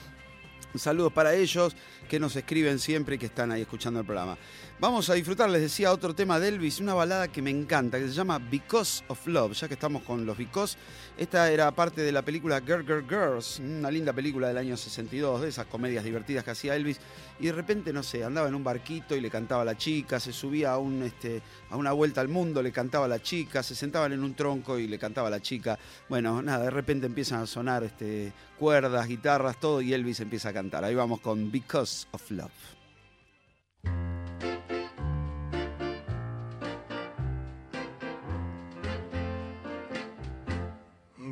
saludos 0.74 1.12
para 1.12 1.34
ellos 1.34 1.76
que 2.08 2.20
nos 2.20 2.36
escriben 2.36 2.78
siempre 2.78 3.16
y 3.16 3.18
que 3.18 3.26
están 3.26 3.52
ahí 3.52 3.62
escuchando 3.62 4.00
el 4.00 4.06
programa. 4.06 4.36
Vamos 4.80 5.08
a 5.08 5.14
disfrutar, 5.14 5.48
les 5.48 5.62
decía, 5.62 5.92
otro 5.92 6.14
tema 6.14 6.40
de 6.40 6.48
Elvis, 6.48 6.80
una 6.80 6.94
balada 6.94 7.28
que 7.28 7.40
me 7.40 7.50
encanta, 7.50 7.98
que 7.98 8.08
se 8.08 8.12
llama 8.12 8.38
Because 8.38 9.04
of 9.08 9.26
Love, 9.26 9.52
ya 9.52 9.68
que 9.68 9.74
estamos 9.74 10.02
con 10.02 10.26
los 10.26 10.36
Because. 10.36 10.76
Esta 11.16 11.50
era 11.50 11.70
parte 11.70 12.02
de 12.02 12.10
la 12.10 12.22
película 12.22 12.60
Girl 12.60 12.84
Girl 12.84 13.06
Girls, 13.08 13.60
una 13.60 13.90
linda 13.90 14.12
película 14.12 14.48
del 14.48 14.58
año 14.58 14.76
62, 14.76 15.42
de 15.42 15.48
esas 15.48 15.66
comedias 15.66 16.02
divertidas 16.02 16.42
que 16.42 16.50
hacía 16.50 16.74
Elvis. 16.74 16.98
Y 17.38 17.46
de 17.46 17.52
repente, 17.52 17.92
no 17.92 18.02
sé, 18.02 18.24
andaba 18.24 18.48
en 18.48 18.54
un 18.54 18.64
barquito 18.64 19.14
y 19.14 19.20
le 19.20 19.30
cantaba 19.30 19.62
a 19.62 19.64
la 19.64 19.76
chica, 19.78 20.18
se 20.18 20.32
subía 20.32 20.72
a, 20.72 20.78
un, 20.78 21.04
este, 21.04 21.40
a 21.70 21.76
una 21.76 21.92
vuelta 21.92 22.20
al 22.20 22.28
mundo, 22.28 22.60
le 22.60 22.72
cantaba 22.72 23.04
a 23.04 23.08
la 23.08 23.22
chica, 23.22 23.62
se 23.62 23.76
sentaban 23.76 24.12
en 24.12 24.24
un 24.24 24.34
tronco 24.34 24.78
y 24.78 24.88
le 24.88 24.98
cantaba 24.98 25.28
a 25.28 25.30
la 25.30 25.40
chica. 25.40 25.78
Bueno, 26.08 26.42
nada, 26.42 26.64
de 26.64 26.70
repente 26.70 27.06
empiezan 27.06 27.42
a 27.42 27.46
sonar 27.46 27.84
este, 27.84 28.32
cuerdas, 28.58 29.06
guitarras, 29.06 29.58
todo, 29.60 29.80
y 29.80 29.94
Elvis 29.94 30.18
empieza 30.18 30.48
a 30.48 30.52
cantar. 30.52 30.84
Ahí 30.84 30.94
vamos 30.94 31.20
con 31.20 31.50
Because 31.50 31.93
of 32.12 32.30
Love. 32.30 32.60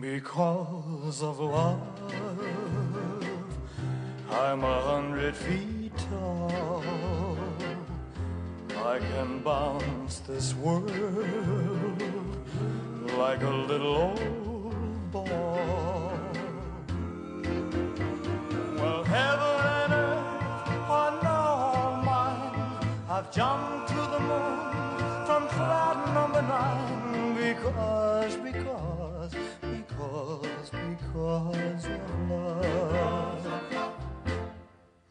Because 0.00 1.22
of 1.22 1.38
love, 1.38 1.80
I'm 4.30 4.64
a 4.64 4.80
hundred 4.90 5.34
feet 5.36 5.96
tall. 6.10 7.36
I 8.92 8.98
can 8.98 9.40
bounce 9.42 10.18
this 10.30 10.54
world 10.54 10.90
like 13.16 13.42
a 13.42 13.56
little 13.70 13.96
old 13.96 15.12
ball. 15.12 16.11
I've 23.14 23.30
jumped 23.30 23.88
to 23.88 23.94
the 23.94 24.20
moon 24.20 24.58
from 25.26 25.46
cloud 25.48 26.14
number 26.14 26.40
nine 26.40 27.34
because, 27.34 28.36
because, 28.36 29.34
because, 29.60 30.70
because 30.70 31.84
of 31.84 32.30
love. 32.30 33.52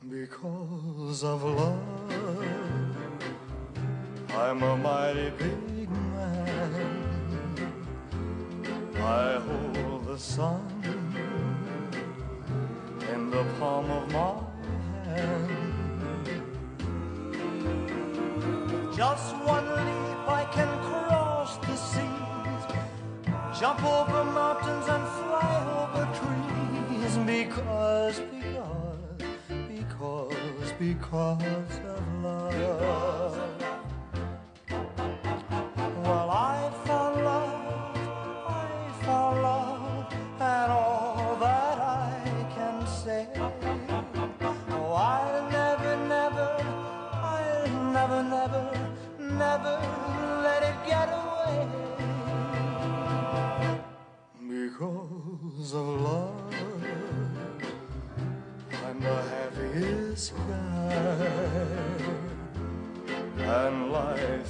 Because 0.10 1.24
of 1.24 1.44
love, 1.44 2.96
I'm 4.34 4.64
a 4.64 4.78
mighty 4.78 5.30
big 5.38 5.92
man. 5.92 7.74
I 8.98 9.40
hold 9.46 10.06
the 10.08 10.18
sun 10.18 10.66
in 13.14 13.30
the 13.30 13.44
palm 13.60 13.92
of 13.92 14.12
my 14.12 14.41
Just 19.02 19.36
one 19.38 19.66
leap, 19.66 20.30
I 20.30 20.46
can 20.54 20.70
cross 20.84 21.58
the 21.58 21.76
seas, 21.76 22.64
jump 23.60 23.84
over 23.84 24.24
mountains 24.24 24.88
and 24.88 25.08
fly 25.18 25.54
over 25.82 26.06
trees. 26.20 27.18
Because, 27.26 28.20
because, 28.30 29.02
because, 29.68 30.74
because 30.78 31.80
of 31.84 32.14
love. 32.22 32.54
Well, 32.54 33.61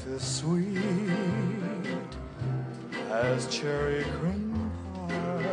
life 0.01 0.15
is 0.15 0.23
sweet 0.23 0.77
as 3.09 3.47
cherry 3.47 4.03
cream 4.19 4.71
pie. 4.93 5.45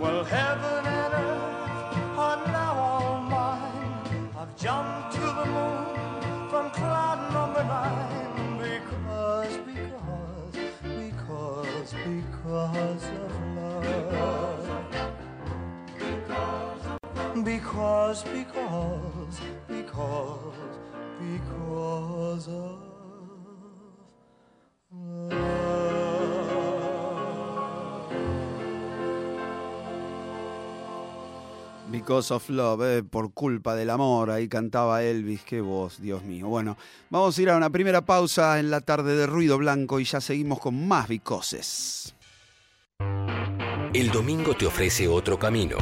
Well, 0.00 0.24
heaven 0.24 0.86
and 0.86 1.14
earth 1.14 2.18
are 2.18 2.46
now 2.46 2.74
all 2.74 3.20
mine. 3.22 4.30
I've 4.36 4.56
jumped 4.56 5.12
to 5.14 5.20
the 5.20 5.46
moon 5.46 6.48
from 6.50 6.70
cloud 6.70 7.32
number 7.32 7.64
nine 7.64 8.58
because, 8.58 9.56
because, 9.58 10.56
because, 10.82 11.94
because 12.04 13.04
of 13.04 13.32
love. 13.56 14.68
Because, 17.44 17.44
because, 17.44 18.22
because, 18.24 19.11
because 21.32 22.48
of 22.48 22.78
love. 24.90 25.42
Because 31.90 32.32
of 32.32 32.48
Love, 32.48 32.98
eh, 32.98 33.02
por 33.02 33.32
culpa 33.34 33.74
del 33.74 33.90
amor, 33.90 34.30
ahí 34.30 34.48
cantaba 34.48 35.02
Elvis, 35.02 35.42
qué 35.42 35.60
voz, 35.60 36.00
Dios 36.00 36.22
mío. 36.22 36.48
Bueno, 36.48 36.78
vamos 37.10 37.36
a 37.36 37.42
ir 37.42 37.50
a 37.50 37.56
una 37.56 37.68
primera 37.68 38.00
pausa 38.00 38.58
en 38.58 38.70
la 38.70 38.80
tarde 38.80 39.14
de 39.14 39.26
ruido 39.26 39.58
blanco 39.58 40.00
y 40.00 40.04
ya 40.04 40.20
seguimos 40.22 40.58
con 40.58 40.88
más 40.88 41.06
Vicoses. 41.06 42.14
El 43.92 44.10
domingo 44.10 44.54
te 44.54 44.64
ofrece 44.64 45.06
otro 45.06 45.38
camino, 45.38 45.76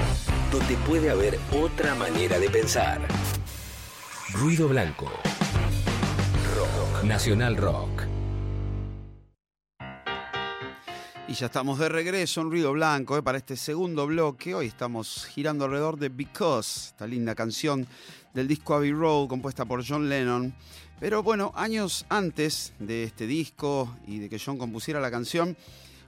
donde 0.51 0.75
puede 0.79 1.11
haber 1.11 1.39
otra 1.53 1.95
manera 1.95 2.41
de 2.41 2.51
pensar. 2.51 3.01
Ruido 4.33 4.69
Blanco. 4.69 5.11
Nacional 7.05 7.57
Rock. 7.57 8.03
Y 11.29 11.35
ya 11.35 11.47
estamos 11.47 11.79
de 11.79 11.89
regreso 11.89 12.43
en 12.43 12.51
Ruido 12.51 12.73
Blanco 12.73 13.17
eh, 13.17 13.23
para 13.23 13.39
este 13.39 13.57
segundo 13.57 14.07
bloque. 14.07 14.55
Hoy 14.55 14.67
estamos 14.67 15.25
girando 15.27 15.65
alrededor 15.65 15.99
de 15.99 16.11
Because, 16.11 16.89
esta 16.89 17.07
linda 17.07 17.35
canción 17.35 17.87
del 18.35 18.47
disco 18.47 18.75
Abbey 18.75 18.93
Road 18.93 19.29
compuesta 19.29 19.65
por 19.65 19.83
John 19.87 20.09
Lennon. 20.09 20.55
Pero 20.99 21.23
bueno, 21.23 21.53
años 21.55 22.05
antes 22.11 22.75
de 22.79 23.05
este 23.05 23.27
disco 23.27 23.97
y 24.07 24.19
de 24.19 24.29
que 24.29 24.39
John 24.39 24.59
compusiera 24.59 25.01
la 25.01 25.11
canción, 25.11 25.57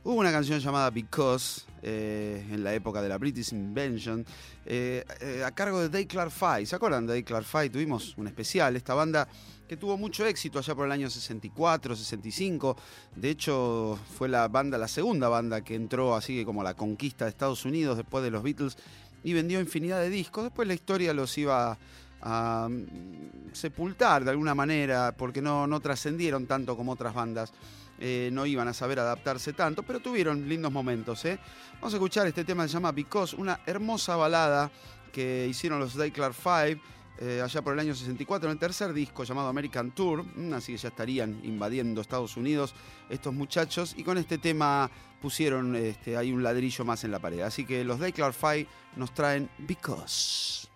hubo 0.05 0.15
una 0.15 0.33
canción 0.33 0.61
llamada 0.61 0.91
Because 0.91 1.63
eh, 1.83 2.47
en 2.51 2.63
la 2.63 2.75
época 2.75 3.01
de 3.01 3.09
la 3.09 3.17
British 3.17 3.53
Invention 3.53 4.27
eh, 4.67 5.05
a 5.45 5.51
cargo 5.53 5.81
de 5.81 5.89
Dave 5.89 6.07
Clark 6.07 6.31
Five. 6.31 6.67
¿Se 6.67 6.77
acuerdan 6.77 7.07
de 7.07 7.15
Dave 7.15 7.25
Clark 7.25 7.47
Five? 7.47 7.71
Tuvimos 7.71 8.15
un 8.19 8.27
especial, 8.27 8.77
esta 8.77 8.93
banda 8.93 9.27
que 9.73 9.79
tuvo 9.79 9.97
mucho 9.97 10.27
éxito 10.27 10.59
allá 10.59 10.75
por 10.75 10.85
el 10.85 10.93
año 10.93 11.09
64, 11.09 11.97
65. 11.97 12.77
De 13.17 13.31
hecho, 13.31 13.99
fue 14.19 14.29
la 14.29 14.47
banda, 14.49 14.77
la 14.77 14.87
segunda 14.87 15.31
banda 15.31 15.63
que 15.63 15.75
entró 15.75 16.15
así 16.15 16.45
como 16.45 16.63
la 16.63 16.75
conquista 16.75 17.25
de 17.25 17.31
Estados 17.31 17.65
Unidos 17.65 17.97
después 17.97 18.23
de 18.23 18.31
los 18.31 18.43
Beatles 18.43 18.77
y 19.25 19.33
vendió 19.33 19.61
infinidad 19.61 20.01
de 20.01 20.11
discos. 20.11 20.45
Después 20.45 20.69
la 20.69 20.75
historia 20.75 21.15
los 21.15 21.39
iba 21.39 21.79
a 22.21 22.69
mm, 22.71 23.55
sepultar 23.55 24.25
de 24.25 24.33
alguna 24.33 24.55
manera 24.55 25.15
porque 25.17 25.41
no, 25.41 25.67
no 25.67 25.81
trascendieron 25.81 26.47
tanto 26.47 26.77
como 26.77 26.93
otras 26.93 27.15
bandas. 27.15 27.51
Eh, 27.99 28.29
no 28.31 28.45
iban 28.45 28.69
a 28.69 28.75
saber 28.75 28.99
adaptarse 28.99 29.55
tanto, 29.55 29.85
pero 29.85 30.01
tuvieron 30.01 30.51
lindos 30.51 30.71
momentos. 30.71 31.25
¿eh? 31.25 31.39
Vamos 31.77 31.95
a 31.95 31.97
escuchar 31.97 32.27
este 32.27 32.45
tema 32.45 32.65
que 32.65 32.69
se 32.69 32.75
llama 32.75 32.93
Because, 32.93 33.35
una 33.37 33.61
hermosa 33.65 34.17
balada 34.17 34.71
que 35.11 35.47
hicieron 35.49 35.81
los 35.81 35.95
Day 35.95 36.11
Clark 36.11 36.35
Five 36.35 36.79
eh, 37.19 37.41
allá 37.43 37.63
por 37.63 37.75
el 37.75 37.81
año 37.81 37.95
64 37.95 38.49
en 38.49 38.53
el 38.53 38.59
tercer 38.59 38.93
disco 38.93 39.25
llamado 39.25 39.49
American 39.49 39.93
Tour, 39.93 40.25
mm, 40.25 40.55
así 40.55 40.73
que 40.73 40.79
ya 40.79 40.89
estarían 40.89 41.41
invadiendo 41.45 42.01
Estados 42.01 42.37
Unidos 42.37 42.75
estos 43.09 43.35
muchachos 43.35 43.95
y 43.97 44.03
con 44.03 44.19
este 44.19 44.39
tema 44.39 44.91
pusieron 45.21 45.77
este, 45.77 46.17
ahí 46.17 46.33
un 46.33 46.43
ladrillo 46.43 46.85
más 46.85 47.05
en 47.05 47.13
la 47.13 47.19
pared. 47.19 47.41
Así 47.41 47.65
que 47.65 47.85
los 47.85 47.99
Day 47.99 48.13
Clark 48.13 48.35
Five 48.35 48.67
nos 48.97 49.15
traen 49.15 49.49
Because. 49.59 50.69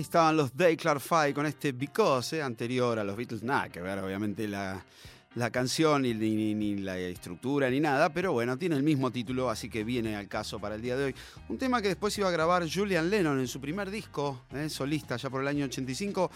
Ahí 0.00 0.04
estaban 0.04 0.34
los 0.34 0.56
Day 0.56 0.78
Clarify 0.78 1.34
con 1.34 1.44
este 1.44 1.72
Because, 1.72 2.34
eh, 2.38 2.40
anterior 2.42 2.98
a 2.98 3.04
los 3.04 3.14
Beatles. 3.18 3.42
Nada 3.42 3.68
que 3.68 3.82
ver, 3.82 3.98
obviamente, 3.98 4.48
la, 4.48 4.82
la 5.34 5.50
canción, 5.50 6.00
ni, 6.00 6.14
ni- 6.14 6.76
la 6.78 6.96
estructura, 6.96 7.68
ni 7.68 7.80
nada. 7.80 8.08
Pero 8.08 8.32
bueno, 8.32 8.56
tiene 8.56 8.76
el 8.76 8.82
mismo 8.82 9.10
título, 9.10 9.50
así 9.50 9.68
que 9.68 9.84
viene 9.84 10.16
al 10.16 10.26
caso 10.26 10.58
para 10.58 10.76
el 10.76 10.80
día 10.80 10.96
de 10.96 11.04
hoy. 11.04 11.14
Un 11.50 11.58
tema 11.58 11.82
que 11.82 11.88
después 11.88 12.16
iba 12.16 12.28
a 12.28 12.30
grabar 12.30 12.66
Julian 12.66 13.10
Lennon 13.10 13.40
en 13.40 13.46
su 13.46 13.60
primer 13.60 13.90
disco, 13.90 14.46
eh, 14.54 14.70
solista, 14.70 15.18
ya 15.18 15.28
por 15.28 15.42
el 15.42 15.48
año 15.48 15.66
85. 15.66 16.30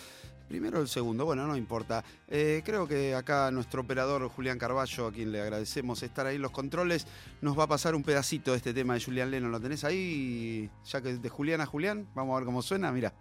Primero 0.46 0.79
o 0.79 0.83
el 0.83 0.88
segundo, 0.88 1.24
bueno, 1.24 1.46
no 1.46 1.57
importa. 1.57 2.05
Eh, 2.29 2.61
creo 2.66 2.87
que 2.87 3.14
acá 3.14 3.50
nuestro 3.50 3.81
operador 3.81 4.29
Julián 4.29 4.59
Carballo, 4.59 5.07
a 5.07 5.11
quien 5.12 5.33
le 5.33 5.40
agradecemos 5.40 6.03
estar 6.03 6.27
ahí 6.27 6.37
en 6.37 6.42
los 6.42 6.50
controles, 6.50 7.07
nos 7.40 7.59
va 7.59 7.62
a 7.64 7.66
pasar 7.66 7.94
un 7.94 8.03
pedacito 8.03 8.50
de 8.50 8.59
este 8.59 8.74
tema 8.74 8.92
de 8.92 9.00
Julian 9.03 9.31
Lennon. 9.31 9.50
¿Lo 9.50 9.59
tenés 9.59 9.85
ahí? 9.85 10.68
Ya 10.85 11.00
que 11.00 11.14
de 11.16 11.29
Julián 11.31 11.62
a 11.62 11.66
Julián, 11.66 12.07
vamos 12.14 12.35
a 12.35 12.40
ver 12.40 12.44
cómo 12.44 12.61
suena, 12.61 12.92
mira. 12.92 13.14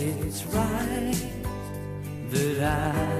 It's 0.00 0.44
right 0.46 1.14
that 2.30 2.62
I 2.62 3.17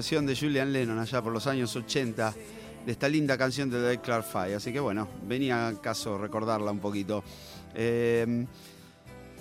versión 0.00 0.24
de 0.24 0.34
Julian 0.34 0.72
Lennon 0.72 0.98
allá 0.98 1.20
por 1.20 1.30
los 1.30 1.46
años 1.46 1.76
80 1.76 2.34
de 2.86 2.90
esta 2.90 3.06
linda 3.06 3.36
canción 3.36 3.68
de 3.68 3.82
Dave 3.82 4.00
Clarify. 4.00 4.54
Así 4.54 4.72
que 4.72 4.80
bueno, 4.80 5.06
venía 5.28 5.68
a 5.68 5.74
caso 5.78 6.16
recordarla 6.16 6.70
un 6.70 6.78
poquito. 6.78 7.22
Eh, 7.74 8.46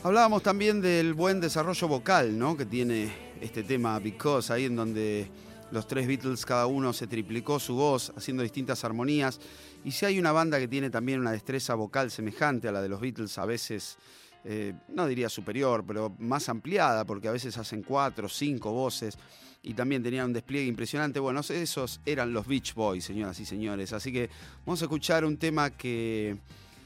hablábamos 0.04 0.44
también 0.44 0.82
del 0.82 1.14
buen 1.14 1.40
desarrollo 1.40 1.88
vocal, 1.88 2.38
¿no? 2.38 2.58
Que 2.58 2.66
tiene 2.66 3.10
este 3.40 3.64
tema 3.64 3.98
Because, 4.00 4.52
ahí 4.52 4.66
en 4.66 4.76
donde 4.76 5.32
los 5.72 5.88
tres 5.88 6.06
Beatles 6.06 6.46
cada 6.46 6.66
uno 6.66 6.92
se 6.92 7.08
triplicó 7.08 7.58
su 7.58 7.76
voz 7.76 8.12
haciendo 8.18 8.44
distintas 8.44 8.84
armonías. 8.84 9.40
Y 9.86 9.92
si 9.92 10.06
hay 10.06 10.20
una 10.20 10.34
banda 10.34 10.60
que 10.60 10.68
tiene 10.68 10.90
también 10.90 11.22
una 11.22 11.32
destreza 11.32 11.74
vocal 11.74 12.12
semejante 12.12 12.68
a 12.68 12.74
la 12.74 12.82
de 12.82 12.90
los 12.90 13.00
Beatles, 13.00 13.38
a 13.38 13.46
veces, 13.46 13.98
eh, 14.44 14.74
no 14.90 15.08
diría 15.08 15.30
superior, 15.30 15.86
pero 15.88 16.14
más 16.20 16.50
ampliada, 16.50 17.06
porque 17.06 17.30
a 17.30 17.32
veces 17.32 17.58
hacen 17.58 17.82
cuatro, 17.82 18.28
cinco 18.28 18.74
voces 18.74 19.18
y 19.62 19.74
también 19.74 20.02
tenían 20.02 20.28
un 20.28 20.34
despliegue 20.34 20.68
impresionante. 20.68 21.20
Bueno, 21.20 21.42
esos 21.42 22.00
eran 22.06 22.32
los 22.34 22.48
Beach 22.48 22.74
Boys, 22.74 23.04
señoras 23.04 23.40
y 23.40 23.46
señores. 23.46 23.94
Así 23.94 24.12
que 24.12 24.30
vamos 24.66 24.82
a 24.82 24.86
escuchar 24.86 25.26
un 25.26 25.38
tema 25.38 25.72
que 25.72 26.38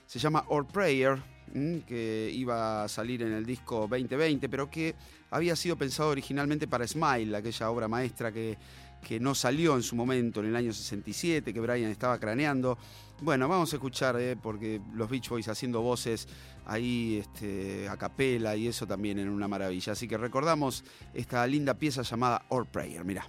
se 0.06 0.20
llama 0.20 0.44
Our 0.50 0.68
Prayer, 0.68 1.18
mm, 1.54 1.80
que 1.80 2.32
iba 2.34 2.84
a 2.84 2.88
salir 2.88 3.22
en 3.22 3.34
el 3.34 3.46
disco 3.46 3.88
2020, 3.88 4.50
pero 4.50 4.70
que 4.70 4.96
había 5.30 5.56
sido 5.56 5.76
pensado 5.76 6.10
originalmente 6.10 6.68
para 6.68 6.88
Smile, 6.88 7.36
aquella 7.36 7.70
obra 7.70 7.88
maestra 7.88 8.32
que, 8.32 8.58
que 9.04 9.20
no 9.20 9.36
salió 9.36 9.76
en 9.76 9.84
su 9.84 9.96
momento, 9.96 10.40
en 10.40 10.48
el 10.48 10.56
año 10.56 10.74
67, 10.74 11.54
que 11.54 11.60
Brian 11.60 11.92
estaba 11.92 12.20
craneando. 12.20 12.78
Bueno, 13.22 13.48
vamos 13.48 13.72
a 13.74 13.76
escuchar, 13.76 14.20
eh, 14.20 14.36
porque 14.36 14.82
los 14.96 15.10
Beach 15.10 15.30
Boys 15.30 15.48
haciendo 15.48 15.82
voces 15.82 16.28
ahí 16.66 17.18
este, 17.20 17.88
a 17.90 17.98
capela 17.98 18.56
y 18.56 18.68
eso 18.68 18.88
también 18.88 19.20
era 19.20 19.32
una 19.32 19.48
maravilla. 19.48 19.94
Así 19.94 20.08
que 20.08 20.18
recordamos 20.18 20.84
esta 21.14 21.46
linda 21.48 21.74
pieza 21.76 22.02
llamada 22.02 22.46
Our 22.50 22.66
Prayer. 22.66 23.04
Mira. 23.04 23.28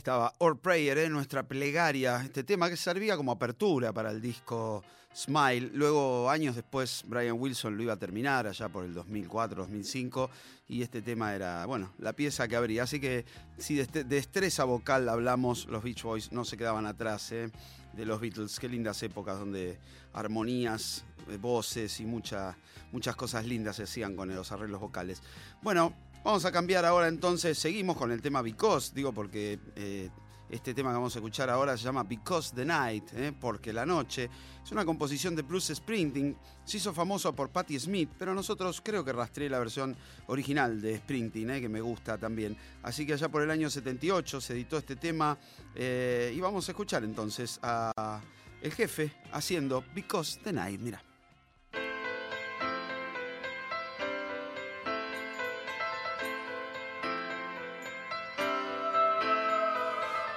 Estaba 0.00 0.32
Or 0.38 0.58
Prayer, 0.58 0.96
¿eh? 0.96 1.08
nuestra 1.10 1.42
plegaria, 1.42 2.22
este 2.24 2.42
tema 2.42 2.70
que 2.70 2.76
servía 2.78 3.18
como 3.18 3.32
apertura 3.32 3.92
para 3.92 4.10
el 4.10 4.22
disco 4.22 4.82
Smile. 5.14 5.70
Luego, 5.74 6.30
años 6.30 6.56
después, 6.56 7.02
Brian 7.06 7.38
Wilson 7.38 7.76
lo 7.76 7.82
iba 7.82 7.92
a 7.92 7.98
terminar, 7.98 8.46
allá 8.46 8.70
por 8.70 8.84
el 8.84 8.94
2004, 8.94 9.62
2005, 9.64 10.30
y 10.68 10.80
este 10.80 11.02
tema 11.02 11.34
era, 11.34 11.66
bueno, 11.66 11.92
la 11.98 12.14
pieza 12.14 12.48
que 12.48 12.56
abría. 12.56 12.84
Así 12.84 12.98
que 12.98 13.26
si 13.58 13.74
de 13.74 13.82
este- 13.82 14.04
de 14.04 14.16
destreza 14.16 14.64
vocal 14.64 15.06
hablamos, 15.10 15.66
los 15.66 15.82
Beach 15.82 16.02
Boys 16.02 16.32
no 16.32 16.46
se 16.46 16.56
quedaban 16.56 16.86
atrás 16.86 17.30
¿eh? 17.32 17.50
de 17.92 18.06
los 18.06 18.20
Beatles. 18.22 18.58
Qué 18.58 18.70
lindas 18.70 19.02
épocas 19.02 19.38
donde 19.38 19.78
armonías, 20.14 21.04
eh, 21.28 21.36
voces 21.36 22.00
y 22.00 22.06
mucha- 22.06 22.56
muchas 22.92 23.16
cosas 23.16 23.44
lindas 23.44 23.76
se 23.76 23.82
hacían 23.82 24.16
con 24.16 24.34
los 24.34 24.50
arreglos 24.50 24.80
vocales. 24.80 25.22
Bueno, 25.60 25.92
vamos 26.24 26.44
a 26.44 26.52
cambiar 26.52 26.84
ahora 26.84 27.08
entonces, 27.08 27.58
seguimos 27.58 27.96
con 27.96 28.12
el 28.12 28.20
tema 28.20 28.42
Because, 28.42 28.92
digo 28.94 29.12
porque 29.12 29.58
eh, 29.76 30.10
este 30.50 30.74
tema 30.74 30.90
que 30.90 30.94
vamos 30.94 31.14
a 31.14 31.18
escuchar 31.18 31.48
ahora 31.48 31.76
se 31.76 31.84
llama 31.84 32.02
Because 32.02 32.54
the 32.54 32.64
Night, 32.64 33.04
¿eh? 33.14 33.32
porque 33.38 33.72
la 33.72 33.86
noche 33.86 34.28
es 34.62 34.72
una 34.72 34.84
composición 34.84 35.36
de 35.36 35.42
Bruce 35.42 35.74
Springsteen, 35.74 36.36
se 36.64 36.76
hizo 36.76 36.92
famoso 36.92 37.34
por 37.34 37.50
Patti 37.50 37.78
Smith, 37.78 38.10
pero 38.18 38.34
nosotros 38.34 38.80
creo 38.84 39.04
que 39.04 39.12
rastreé 39.12 39.48
la 39.48 39.58
versión 39.58 39.96
original 40.26 40.80
de 40.80 40.98
Springsteen, 40.98 41.50
¿eh? 41.50 41.60
que 41.60 41.68
me 41.68 41.80
gusta 41.80 42.18
también. 42.18 42.56
Así 42.82 43.06
que 43.06 43.14
allá 43.14 43.28
por 43.28 43.42
el 43.42 43.50
año 43.50 43.70
78 43.70 44.40
se 44.40 44.52
editó 44.52 44.78
este 44.78 44.96
tema 44.96 45.38
eh, 45.74 46.32
y 46.34 46.40
vamos 46.40 46.68
a 46.68 46.72
escuchar 46.72 47.04
entonces 47.04 47.58
a 47.62 48.20
el 48.60 48.72
jefe 48.72 49.12
haciendo 49.32 49.84
Because 49.94 50.38
the 50.42 50.52
Night, 50.52 50.80
mira. 50.80 51.09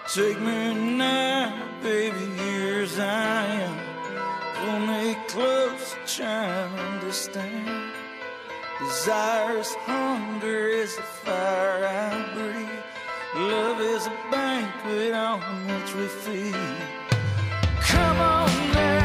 Take 0.07 0.39
me 0.39 0.73
now, 0.97 1.65
baby, 1.81 2.25
here 2.37 2.83
as 2.83 2.99
I 2.99 3.45
am. 3.45 3.77
Pull 4.55 4.79
me 4.79 5.15
close, 5.27 5.95
try 6.05 6.27
and 6.27 6.79
understand. 6.79 7.91
Desires, 8.79 9.73
hunger 9.85 10.67
is 10.67 10.97
the 10.97 11.01
fire 11.01 11.85
I 11.85 12.33
breathe. 12.35 12.83
Love 13.49 13.79
is 13.79 14.05
a 14.05 14.15
banquet 14.29 15.13
on 15.13 15.39
which 15.67 15.95
we 15.95 16.07
feed. 16.07 16.53
Come 17.81 18.17
on 18.19 18.49
now, 18.73 19.02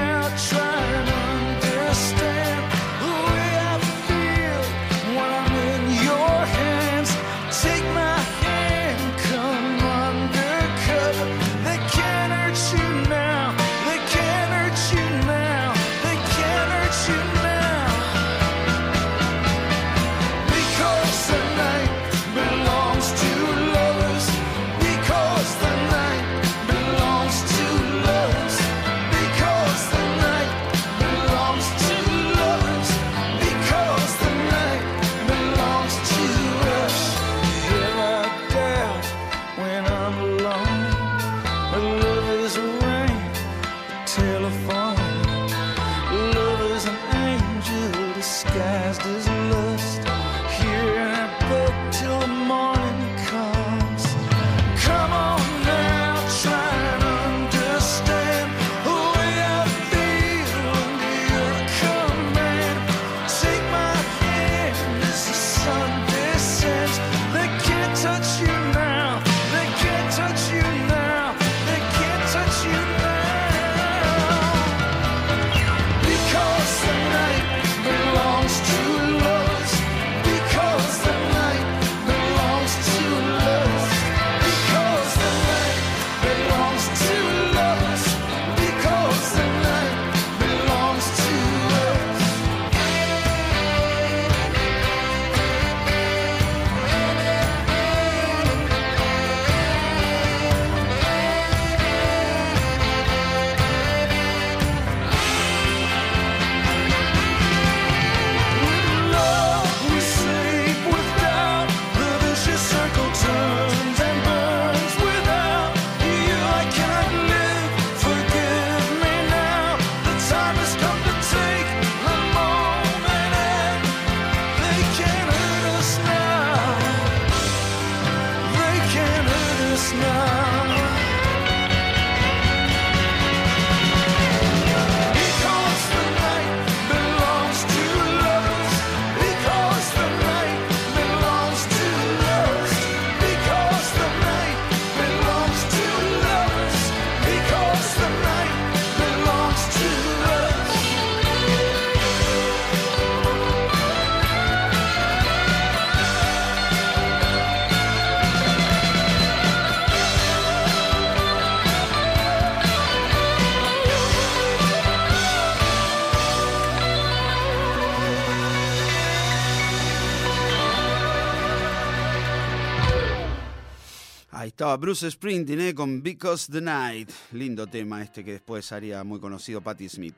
estaba 174.69 174.77
Bruce 174.77 175.11
Springsteen 175.11 175.61
¿eh? 175.63 175.75
con 175.75 176.03
Because 176.03 176.53
the 176.53 176.61
Night. 176.61 177.11
Lindo 177.33 177.67
tema 177.67 178.03
este 178.03 178.23
que 178.23 178.33
después 178.33 178.71
haría 178.71 179.03
muy 179.03 179.19
conocido 179.19 179.63
Patti 179.63 179.89
Smith. 179.89 180.15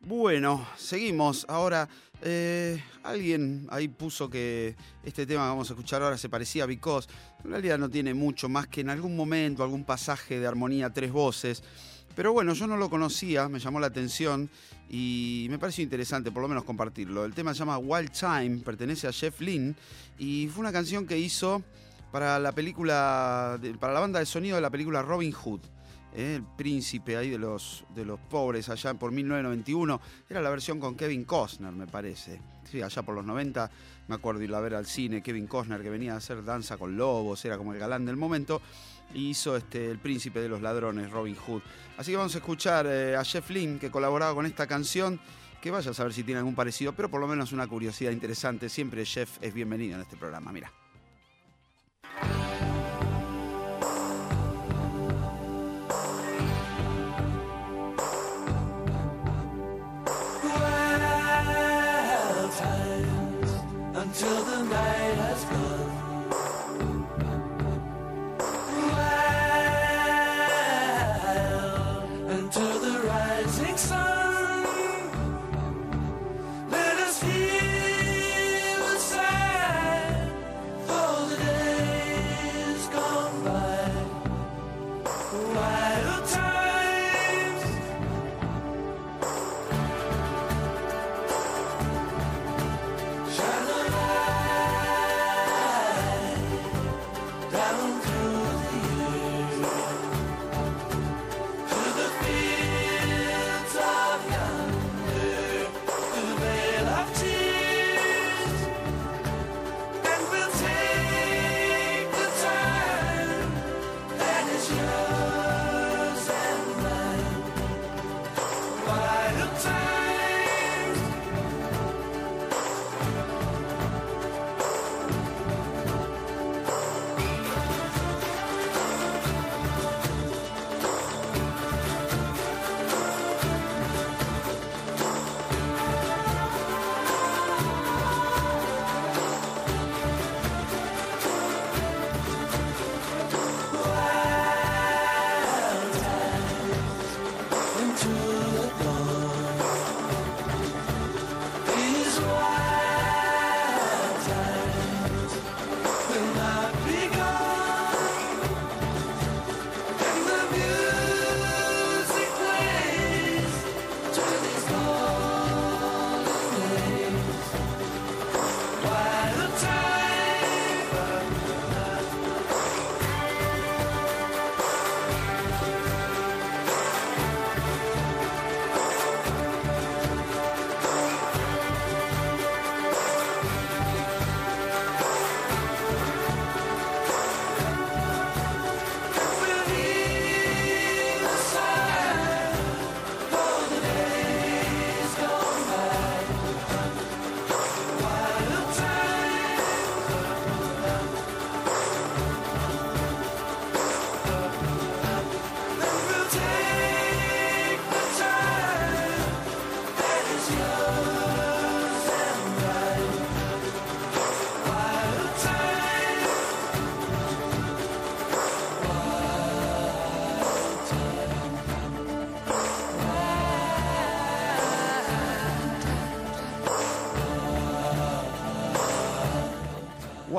Bueno, 0.00 0.66
seguimos. 0.76 1.46
Ahora, 1.48 1.88
eh, 2.20 2.84
alguien 3.02 3.66
ahí 3.70 3.88
puso 3.88 4.28
que 4.28 4.76
este 5.02 5.24
tema 5.24 5.44
que 5.44 5.48
vamos 5.48 5.70
a 5.70 5.72
escuchar 5.72 6.02
ahora 6.02 6.18
se 6.18 6.28
parecía 6.28 6.64
a 6.64 6.66
Because. 6.66 7.08
En 7.42 7.52
realidad 7.52 7.78
no 7.78 7.88
tiene 7.88 8.12
mucho 8.12 8.50
más 8.50 8.66
que 8.66 8.82
en 8.82 8.90
algún 8.90 9.16
momento, 9.16 9.62
algún 9.62 9.84
pasaje 9.84 10.38
de 10.38 10.46
armonía, 10.46 10.90
tres 10.90 11.10
voces. 11.10 11.62
Pero 12.14 12.34
bueno, 12.34 12.52
yo 12.52 12.66
no 12.66 12.76
lo 12.76 12.90
conocía, 12.90 13.48
me 13.48 13.60
llamó 13.60 13.80
la 13.80 13.86
atención 13.86 14.50
y 14.90 15.46
me 15.48 15.58
pareció 15.58 15.82
interesante 15.82 16.30
por 16.30 16.42
lo 16.42 16.48
menos 16.48 16.64
compartirlo. 16.64 17.24
El 17.24 17.32
tema 17.32 17.54
se 17.54 17.60
llama 17.60 17.78
Wild 17.78 18.12
Time, 18.12 18.58
pertenece 18.58 19.08
a 19.08 19.12
Jeff 19.12 19.40
Lynne 19.40 19.74
y 20.18 20.48
fue 20.48 20.60
una 20.60 20.72
canción 20.72 21.06
que 21.06 21.16
hizo 21.16 21.62
para 22.10 22.38
la 22.38 22.52
película, 22.52 23.58
para 23.78 23.92
la 23.92 24.00
banda 24.00 24.18
de 24.18 24.26
sonido 24.26 24.56
de 24.56 24.62
la 24.62 24.70
película 24.70 25.02
Robin 25.02 25.32
Hood. 25.32 25.60
¿eh? 26.14 26.36
el 26.36 26.42
príncipe 26.42 27.16
ahí 27.16 27.30
de 27.30 27.38
los, 27.38 27.84
de 27.94 28.04
los 28.04 28.18
pobres 28.18 28.68
allá 28.68 28.94
por 28.94 29.12
1991. 29.12 30.00
Era 30.28 30.40
la 30.40 30.50
versión 30.50 30.80
con 30.80 30.96
Kevin 30.96 31.24
Costner, 31.24 31.72
me 31.72 31.86
parece. 31.86 32.40
Sí, 32.70 32.82
allá 32.82 33.02
por 33.02 33.14
los 33.14 33.24
90 33.24 33.70
me 34.08 34.14
acuerdo 34.14 34.42
ir 34.42 34.54
a 34.54 34.60
ver 34.60 34.74
al 34.74 34.86
cine 34.86 35.22
Kevin 35.22 35.46
Costner 35.46 35.82
que 35.82 35.90
venía 35.90 36.14
a 36.14 36.16
hacer 36.16 36.44
danza 36.44 36.76
con 36.76 36.96
lobos, 36.96 37.44
era 37.44 37.56
como 37.58 37.72
el 37.72 37.78
galán 37.78 38.04
del 38.04 38.16
momento. 38.16 38.60
y 39.12 39.30
hizo 39.30 39.56
este, 39.56 39.90
El 39.90 39.98
Príncipe 39.98 40.40
de 40.40 40.48
los 40.48 40.62
Ladrones, 40.62 41.10
Robin 41.10 41.34
Hood. 41.34 41.62
Así 41.96 42.12
que 42.12 42.16
vamos 42.16 42.34
a 42.34 42.38
escuchar 42.38 42.86
eh, 42.86 43.16
a 43.16 43.24
Jeff 43.24 43.50
Lynne, 43.50 43.78
que 43.78 43.90
colaboraba 43.90 44.34
con 44.34 44.46
esta 44.46 44.68
canción, 44.68 45.18
que 45.60 45.72
vaya 45.72 45.90
a 45.90 45.94
saber 45.94 46.12
si 46.12 46.22
tiene 46.22 46.38
algún 46.38 46.54
parecido, 46.54 46.92
pero 46.92 47.10
por 47.10 47.20
lo 47.20 47.26
menos 47.26 47.52
una 47.52 47.66
curiosidad 47.66 48.12
interesante. 48.12 48.68
Siempre 48.68 49.04
Jeff 49.04 49.38
es 49.40 49.52
bienvenido 49.52 49.96
en 49.96 50.02
este 50.02 50.16
programa, 50.16 50.52
mira. 50.52 50.72
Wild 52.22 52.49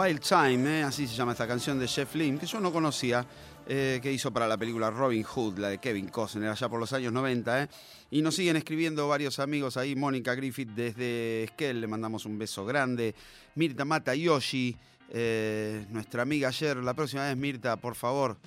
Wild 0.02 0.22
Time, 0.22 0.80
¿eh? 0.80 0.84
así 0.84 1.06
se 1.06 1.14
llama 1.14 1.34
esta 1.34 1.48
canción 1.48 1.78
de 1.78 1.88
Jeff 1.88 2.16
Lynne, 2.16 2.40
que 2.40 2.48
yo 2.48 2.60
no 2.60 2.74
conocía, 2.74 3.24
eh, 3.68 4.00
que 4.02 4.12
hizo 4.12 4.34
para 4.34 4.48
la 4.48 4.58
película 4.58 4.90
Robin 4.90 5.22
Hood, 5.22 5.60
la 5.60 5.68
de 5.68 5.78
Kevin 5.78 6.08
Costner, 6.08 6.50
allá 6.50 6.68
por 6.70 6.80
los 6.80 6.92
años 6.94 7.14
90. 7.14 7.64
¿eh? 7.64 7.68
Y 8.10 8.24
nos 8.24 8.34
siguen 8.34 8.56
escribiendo 8.56 9.08
varios 9.08 9.38
amigos 9.38 9.78
ahí, 9.78 9.96
Mónica 9.96 10.34
Griffith 10.34 10.70
desde 10.70 11.44
Esquel, 11.44 11.82
le 11.82 11.86
mandamos 11.86 12.26
un 12.26 12.40
beso 12.40 12.66
grande, 12.66 13.14
Mirta 13.54 13.86
Mata 13.86 14.16
Yoshi, 14.16 14.76
eh, 15.12 15.86
nuestra 15.92 16.24
amiga 16.24 16.48
ayer, 16.48 16.78
la 16.78 16.96
próxima 16.96 17.28
vez 17.28 17.38
Mirta, 17.38 17.78
por 17.78 17.94
favor, 17.94 18.38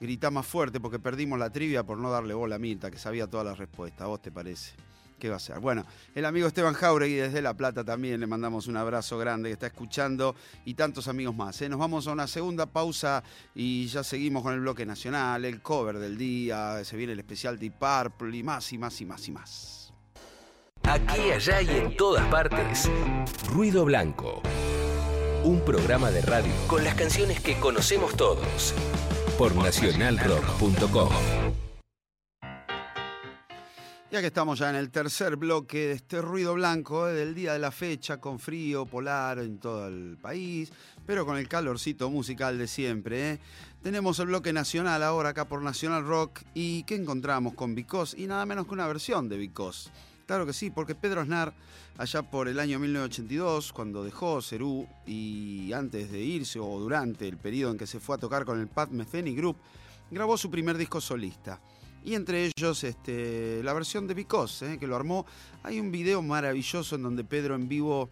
grita 0.00 0.30
más 0.30 0.46
fuerte 0.46 0.80
porque 0.80 0.98
perdimos 0.98 1.38
la 1.38 1.50
trivia 1.50 1.82
por 1.82 1.98
no 1.98 2.10
darle 2.10 2.32
bola 2.32 2.54
a 2.54 2.58
Mirta, 2.58 2.90
que 2.90 2.96
sabía 2.96 3.26
todas 3.26 3.44
las 3.44 3.58
respuestas, 3.58 4.00
¿a 4.00 4.06
vos 4.06 4.22
te 4.22 4.32
parece? 4.32 4.72
¿Qué 5.22 5.30
va 5.30 5.36
a 5.36 5.38
ser? 5.38 5.60
Bueno, 5.60 5.86
el 6.16 6.24
amigo 6.24 6.48
Esteban 6.48 6.74
Jauregui 6.74 7.14
desde 7.14 7.40
La 7.42 7.54
Plata 7.54 7.84
también 7.84 8.18
le 8.18 8.26
mandamos 8.26 8.66
un 8.66 8.76
abrazo 8.76 9.18
grande 9.18 9.50
que 9.50 9.52
está 9.52 9.68
escuchando 9.68 10.34
y 10.64 10.74
tantos 10.74 11.06
amigos 11.06 11.36
más. 11.36 11.62
¿eh? 11.62 11.68
Nos 11.68 11.78
vamos 11.78 12.08
a 12.08 12.10
una 12.10 12.26
segunda 12.26 12.66
pausa 12.66 13.22
y 13.54 13.86
ya 13.86 14.02
seguimos 14.02 14.42
con 14.42 14.52
el 14.52 14.58
bloque 14.58 14.84
nacional, 14.84 15.44
el 15.44 15.62
cover 15.62 16.00
del 16.00 16.18
día, 16.18 16.82
se 16.82 16.96
viene 16.96 17.12
el 17.12 17.20
especial 17.20 17.56
Deep 17.56 17.74
Purple 17.74 18.36
y 18.36 18.42
más 18.42 18.72
y 18.72 18.78
más 18.78 19.00
y 19.00 19.06
más 19.06 19.28
y 19.28 19.30
más. 19.30 19.92
Aquí, 20.82 21.30
allá 21.30 21.62
y 21.62 21.68
en 21.68 21.96
todas 21.96 22.26
partes. 22.26 22.90
Ruido 23.48 23.84
Blanco. 23.84 24.42
Un 25.44 25.64
programa 25.64 26.10
de 26.10 26.22
radio 26.22 26.52
con 26.66 26.82
las 26.82 26.96
canciones 26.96 27.38
que 27.38 27.60
conocemos 27.60 28.16
todos. 28.16 28.74
Por 29.38 29.54
nacionalrock.com. 29.54 31.61
Ya 34.12 34.20
que 34.20 34.26
estamos 34.26 34.58
ya 34.58 34.68
en 34.68 34.76
el 34.76 34.90
tercer 34.90 35.36
bloque 35.36 35.86
de 35.86 35.92
este 35.92 36.20
ruido 36.20 36.52
blanco 36.52 37.08
eh, 37.08 37.14
del 37.14 37.34
día 37.34 37.54
de 37.54 37.58
la 37.58 37.70
fecha, 37.70 38.20
con 38.20 38.38
frío 38.38 38.84
polar 38.84 39.38
en 39.38 39.58
todo 39.58 39.88
el 39.88 40.18
país, 40.20 40.70
pero 41.06 41.24
con 41.24 41.38
el 41.38 41.48
calorcito 41.48 42.10
musical 42.10 42.58
de 42.58 42.66
siempre. 42.66 43.30
¿eh? 43.30 43.38
Tenemos 43.82 44.18
el 44.18 44.26
bloque 44.26 44.52
nacional 44.52 45.02
ahora 45.02 45.30
acá 45.30 45.48
por 45.48 45.62
Nacional 45.62 46.04
Rock. 46.04 46.42
¿Y 46.52 46.82
qué 46.82 46.96
encontramos 46.96 47.54
con 47.54 47.74
Vicos? 47.74 48.12
Y 48.12 48.26
nada 48.26 48.44
menos 48.44 48.66
que 48.66 48.74
una 48.74 48.86
versión 48.86 49.30
de 49.30 49.38
Vicos. 49.38 49.90
Claro 50.26 50.44
que 50.44 50.52
sí, 50.52 50.68
porque 50.68 50.94
Pedro 50.94 51.22
Aznar, 51.22 51.54
allá 51.96 52.20
por 52.20 52.48
el 52.48 52.60
año 52.60 52.78
1982, 52.78 53.72
cuando 53.72 54.04
dejó 54.04 54.42
Cerú 54.42 54.86
y 55.06 55.72
antes 55.72 56.12
de 56.12 56.20
irse 56.20 56.58
o 56.60 56.78
durante 56.78 57.26
el 57.26 57.38
periodo 57.38 57.72
en 57.72 57.78
que 57.78 57.86
se 57.86 57.98
fue 57.98 58.16
a 58.16 58.18
tocar 58.18 58.44
con 58.44 58.60
el 58.60 58.68
Pat 58.68 58.90
Metheny 58.90 59.34
Group, 59.34 59.56
grabó 60.10 60.36
su 60.36 60.50
primer 60.50 60.76
disco 60.76 61.00
solista. 61.00 61.58
Y 62.04 62.14
entre 62.14 62.46
ellos 62.46 62.82
este, 62.84 63.62
la 63.62 63.72
versión 63.72 64.06
de 64.06 64.14
Because, 64.14 64.72
¿eh? 64.72 64.78
que 64.78 64.86
lo 64.86 64.96
armó. 64.96 65.24
Hay 65.62 65.78
un 65.78 65.92
video 65.92 66.20
maravilloso 66.22 66.96
en 66.96 67.02
donde 67.02 67.24
Pedro 67.24 67.54
en 67.54 67.68
vivo 67.68 68.10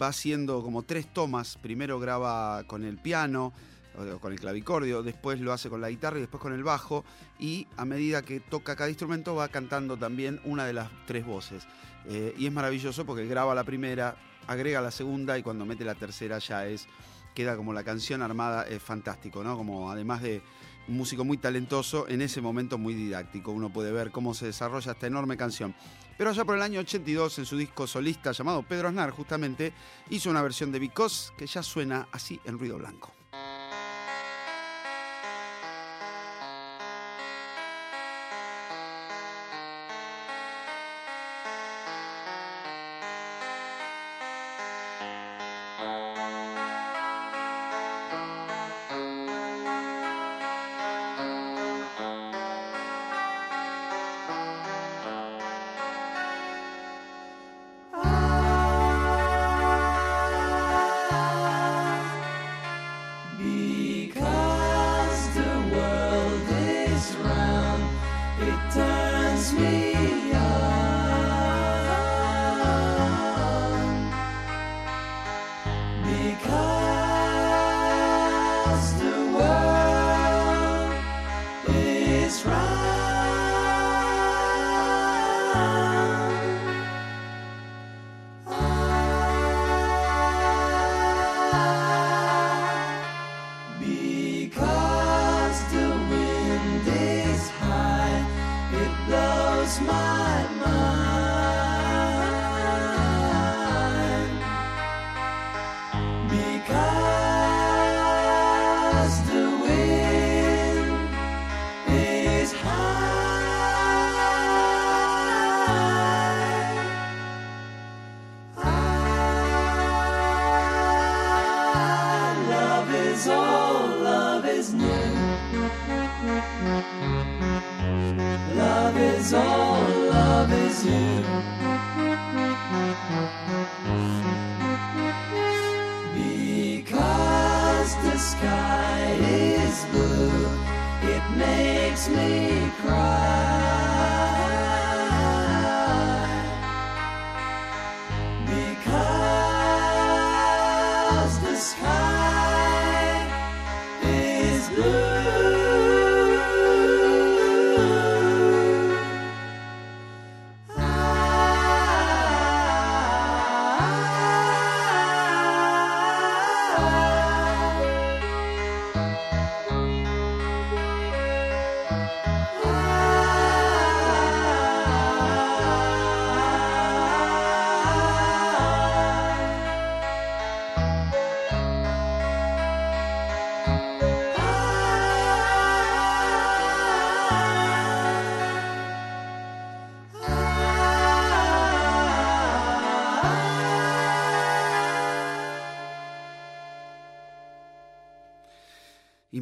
va 0.00 0.08
haciendo 0.08 0.62
como 0.62 0.82
tres 0.82 1.12
tomas. 1.12 1.58
Primero 1.60 2.00
graba 2.00 2.64
con 2.64 2.84
el 2.84 2.96
piano, 2.96 3.52
o 3.96 4.18
con 4.18 4.32
el 4.32 4.40
clavicordio, 4.40 5.02
después 5.02 5.40
lo 5.40 5.52
hace 5.52 5.70
con 5.70 5.80
la 5.80 5.88
guitarra 5.88 6.18
y 6.18 6.20
después 6.20 6.42
con 6.42 6.52
el 6.52 6.62
bajo. 6.62 7.04
Y 7.38 7.66
a 7.76 7.84
medida 7.84 8.22
que 8.22 8.40
toca 8.40 8.76
cada 8.76 8.88
instrumento 8.88 9.34
va 9.34 9.48
cantando 9.48 9.96
también 9.96 10.40
una 10.44 10.64
de 10.64 10.72
las 10.72 10.90
tres 11.06 11.24
voces. 11.26 11.66
Eh, 12.06 12.34
y 12.38 12.46
es 12.46 12.52
maravilloso 12.52 13.04
porque 13.04 13.26
graba 13.26 13.54
la 13.54 13.64
primera, 13.64 14.16
agrega 14.46 14.80
la 14.80 14.90
segunda 14.90 15.38
y 15.38 15.42
cuando 15.42 15.66
mete 15.66 15.84
la 15.84 15.94
tercera 15.94 16.38
ya 16.38 16.66
es 16.66 16.86
queda 17.34 17.54
como 17.54 17.74
la 17.74 17.84
canción 17.84 18.22
armada, 18.22 18.66
es 18.66 18.82
fantástico, 18.82 19.44
¿no? 19.44 19.58
Como 19.58 19.90
además 19.90 20.22
de 20.22 20.40
un 20.88 20.96
músico 20.96 21.24
muy 21.24 21.38
talentoso, 21.38 22.08
en 22.08 22.22
ese 22.22 22.40
momento 22.40 22.78
muy 22.78 22.94
didáctico. 22.94 23.52
Uno 23.52 23.70
puede 23.70 23.92
ver 23.92 24.10
cómo 24.10 24.34
se 24.34 24.46
desarrolla 24.46 24.92
esta 24.92 25.06
enorme 25.06 25.36
canción. 25.36 25.74
Pero 26.16 26.30
allá 26.30 26.44
por 26.44 26.56
el 26.56 26.62
año 26.62 26.80
82, 26.80 27.38
en 27.38 27.46
su 27.46 27.56
disco 27.56 27.86
solista 27.86 28.32
llamado 28.32 28.62
Pedro 28.62 28.88
Aznar, 28.88 29.10
justamente, 29.10 29.72
hizo 30.10 30.30
una 30.30 30.42
versión 30.42 30.72
de 30.72 30.78
Because 30.78 31.32
que 31.36 31.46
ya 31.46 31.62
suena 31.62 32.08
así 32.12 32.40
en 32.44 32.58
ruido 32.58 32.78
blanco. 32.78 33.12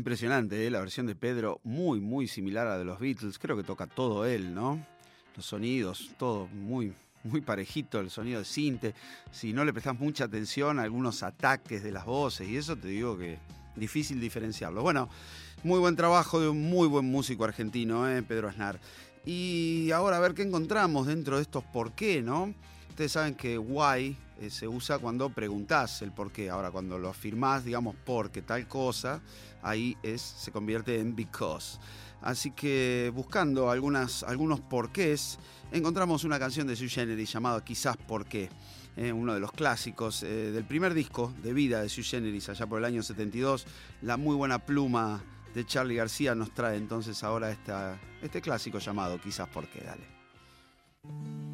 Impresionante, 0.05 0.67
¿eh? 0.67 0.71
la 0.71 0.81
versión 0.81 1.07
de 1.07 1.15
Pedro, 1.15 1.63
muy, 1.65 1.99
muy 1.99 2.29
similar 2.29 2.67
a 2.67 2.73
la 2.73 2.79
de 2.79 2.85
los 2.85 3.01
Beatles. 3.01 3.39
Creo 3.39 3.57
que 3.57 3.63
toca 3.63 3.87
todo 3.87 4.27
él, 4.27 4.55
¿no? 4.55 4.85
Los 5.35 5.47
sonidos, 5.47 6.11
todo 6.19 6.47
muy, 6.49 6.93
muy 7.23 7.41
parejito, 7.41 8.01
el 8.01 8.11
sonido 8.11 8.41
de 8.41 8.45
cinte. 8.45 8.95
Si 9.33 9.55
no 9.55 9.65
le 9.65 9.73
prestas 9.73 9.99
mucha 9.99 10.25
atención 10.25 10.79
a 10.79 10.83
algunos 10.83 11.23
ataques 11.23 11.83
de 11.83 11.91
las 11.91 12.05
voces 12.05 12.47
y 12.51 12.59
eso, 12.59 12.77
te 12.77 12.89
digo 12.89 13.17
que 13.17 13.39
difícil 13.77 14.21
diferenciarlo. 14.21 14.83
Bueno, 14.83 15.09
muy 15.63 15.79
buen 15.79 15.97
trabajo 15.97 16.39
de 16.39 16.51
un 16.51 16.61
muy 16.61 16.87
buen 16.87 17.07
músico 17.07 17.45
argentino, 17.45 18.07
¿eh? 18.07 18.23
Pedro 18.23 18.51
Aznar. 18.51 18.79
Y 19.25 19.91
ahora 19.91 20.19
a 20.19 20.21
ver 20.21 20.35
qué 20.35 20.43
encontramos 20.43 21.07
dentro 21.07 21.37
de 21.37 21.43
estos 21.45 21.65
por 21.65 21.93
qué, 21.93 22.21
¿no? 22.21 22.53
Ustedes 22.91 23.13
saben 23.13 23.35
que 23.35 23.57
why 23.59 24.15
eh, 24.41 24.51
se 24.51 24.67
usa 24.69 24.99
cuando 24.99 25.31
preguntás 25.31 26.03
el 26.03 26.13
por 26.13 26.33
qué. 26.33 26.51
Ahora, 26.51 26.71
cuando 26.71 26.99
lo 26.99 27.09
afirmás, 27.09 27.65
digamos, 27.65 27.95
porque 28.05 28.43
tal 28.43 28.67
cosa, 28.69 29.21
ahí 29.63 29.97
es, 30.03 30.21
se 30.21 30.51
convierte 30.51 30.99
en 31.01 31.15
because. 31.15 31.79
Así 32.23 32.53
que 32.53 33.13
buscando 33.15 33.71
algunos 33.71 34.61
porqués, 34.69 35.39
encontramos 35.73 36.25
una 36.25 36.39
canción 36.39 36.67
de 36.67 36.75
Sui 36.75 36.89
Generis 36.89 37.33
llamada 37.33 37.63
Quizás 37.63 37.97
por 37.97 38.25
qué. 38.27 38.49
eh, 38.97 39.13
uno 39.13 39.35
de 39.35 39.41
los 39.41 39.53
clásicos 39.53 40.23
eh, 40.23 40.53
del 40.53 40.65
primer 40.65 40.95
disco 40.95 41.33
de 41.43 41.53
vida 41.53 41.83
de 41.83 41.89
Sui 41.89 42.05
Generis 42.05 42.49
allá 42.49 42.67
por 42.67 42.79
el 42.79 42.85
año 42.85 43.03
72. 43.03 43.67
La 44.03 44.17
muy 44.17 44.37
buena 44.37 44.59
pluma 44.59 45.23
de 45.55 45.67
Charlie 45.67 45.97
García 45.97 46.35
nos 46.35 46.53
trae 46.53 46.77
entonces 46.77 47.23
ahora 47.23 47.51
este 48.23 48.41
clásico 48.41 48.79
llamado 48.79 49.21
Quizás 49.21 49.49
por 49.49 49.69
qué. 49.69 49.81
Dale. 49.81 51.54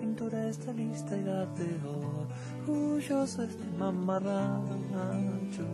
pintura 0.00 0.48
está 0.48 0.72
lista 0.72 1.16
y 1.16 1.22
darte 1.24 1.64
orgulloso 2.66 3.42
este 3.42 3.64
mamarracho. 3.78 5.66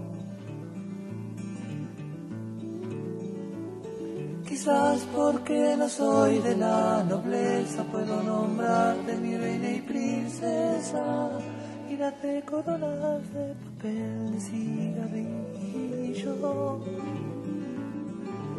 Quizás 4.46 5.00
porque 5.14 5.76
no 5.76 5.88
soy 5.88 6.38
de 6.38 6.56
la 6.56 7.04
nobleza, 7.04 7.82
puedo 7.84 8.22
nombrarte 8.22 9.16
mi 9.16 9.36
reina 9.36 9.70
y 9.70 9.80
princesa 9.80 11.30
y 11.90 11.96
darte 11.96 12.42
coronas 12.42 13.22
de 13.32 13.54
papel 13.54 14.32
de 14.32 14.40
cigarrillo. 14.40 15.44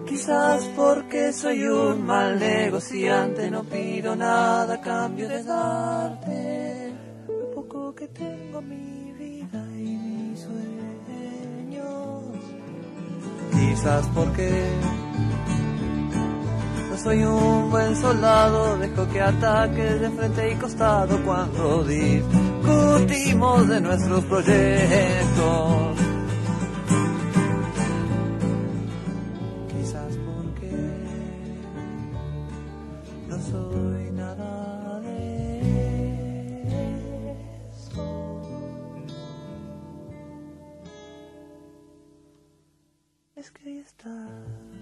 Quizás 0.07 0.63
porque 0.75 1.33
soy 1.33 1.63
un 1.67 2.05
mal 2.05 2.39
negociante, 2.39 3.49
no 3.49 3.63
pido 3.63 4.15
nada 4.15 4.75
a 4.75 4.81
cambio 4.81 5.27
de 5.27 5.43
darte 5.43 6.93
lo 7.27 7.51
poco 7.55 7.95
que 7.95 8.07
tengo 8.09 8.61
mi 8.61 9.11
vida 9.13 9.65
y 9.75 9.97
mis 9.97 10.39
sueños. 10.41 11.83
Quizás 13.51 14.05
porque 14.13 14.69
no 16.89 16.97
soy 16.97 17.23
un 17.23 17.71
buen 17.71 17.95
soldado, 17.95 18.77
dejo 18.77 19.07
que 19.09 19.21
ataques 19.21 20.01
de 20.01 20.09
frente 20.11 20.51
y 20.51 20.55
costado 20.55 21.19
cuando 21.25 21.83
discutimos 21.83 23.67
de 23.67 23.81
nuestros 23.81 24.23
proyectos. 24.25 26.04
Ahí 44.25 44.74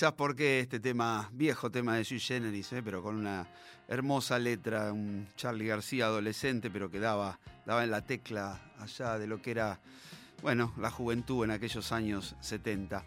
Quizás 0.00 0.14
porque 0.14 0.60
este 0.60 0.80
tema, 0.80 1.28
viejo 1.30 1.70
tema 1.70 1.94
de 1.94 2.06
Sui 2.06 2.18
Generis, 2.18 2.72
¿eh? 2.72 2.80
pero 2.82 3.02
con 3.02 3.16
una 3.16 3.46
hermosa 3.86 4.38
letra, 4.38 4.94
un 4.94 5.28
Charlie 5.36 5.66
García 5.66 6.06
adolescente, 6.06 6.70
pero 6.70 6.90
que 6.90 6.98
daba, 6.98 7.38
daba 7.66 7.84
en 7.84 7.90
la 7.90 8.00
tecla 8.00 8.58
allá 8.78 9.18
de 9.18 9.26
lo 9.26 9.42
que 9.42 9.50
era, 9.50 9.78
bueno, 10.40 10.72
la 10.78 10.90
juventud 10.90 11.44
en 11.44 11.50
aquellos 11.50 11.92
años 11.92 12.34
70. 12.40 13.04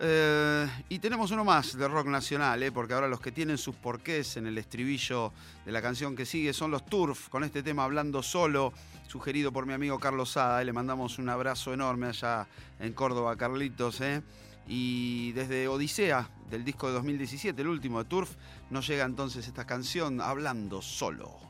Eh, 0.00 0.68
y 0.90 0.98
tenemos 0.98 1.30
uno 1.30 1.46
más 1.46 1.78
de 1.78 1.88
rock 1.88 2.08
nacional, 2.08 2.62
¿eh? 2.62 2.72
porque 2.72 2.92
ahora 2.92 3.08
los 3.08 3.20
que 3.20 3.32
tienen 3.32 3.56
sus 3.56 3.76
porqués 3.76 4.36
en 4.36 4.46
el 4.46 4.58
estribillo 4.58 5.32
de 5.64 5.72
la 5.72 5.80
canción 5.80 6.14
que 6.14 6.26
sigue 6.26 6.52
son 6.52 6.70
los 6.70 6.84
Turf, 6.84 7.30
con 7.30 7.42
este 7.42 7.62
tema 7.62 7.84
Hablando 7.84 8.22
Solo, 8.22 8.74
sugerido 9.06 9.50
por 9.50 9.64
mi 9.64 9.72
amigo 9.72 9.98
Carlos 9.98 10.32
Sada. 10.32 10.62
Le 10.62 10.74
mandamos 10.74 11.18
un 11.18 11.30
abrazo 11.30 11.72
enorme 11.72 12.08
allá 12.08 12.46
en 12.80 12.92
Córdoba, 12.92 13.34
Carlitos. 13.34 14.02
¿eh? 14.02 14.22
Y 14.68 15.32
desde 15.32 15.66
Odisea, 15.66 16.28
del 16.50 16.64
disco 16.64 16.88
de 16.88 16.92
2017, 16.94 17.62
el 17.62 17.68
último 17.68 18.02
de 18.02 18.08
Turf, 18.08 18.36
nos 18.70 18.86
llega 18.86 19.04
entonces 19.04 19.46
esta 19.46 19.66
canción 19.66 20.20
Hablando 20.20 20.82
Solo. 20.82 21.47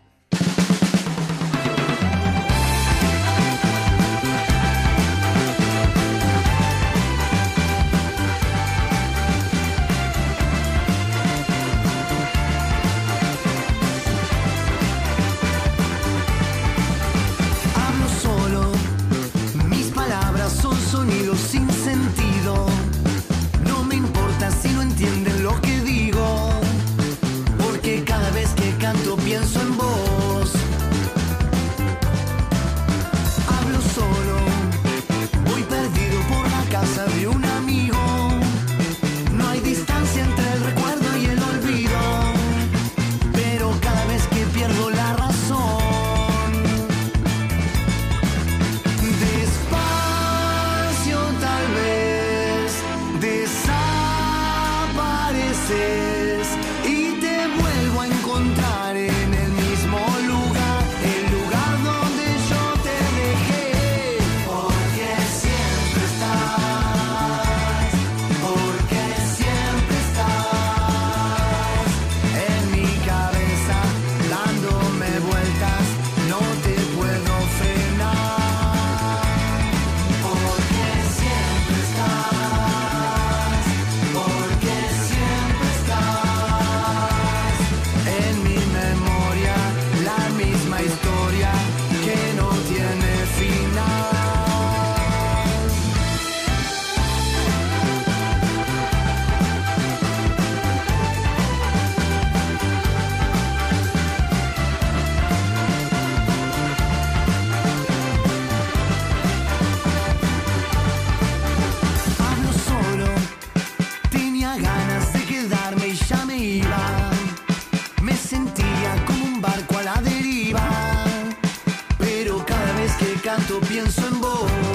Canto 123.29 123.61
pienso 123.61 124.07
en 124.09 124.21
vos. 124.23 124.68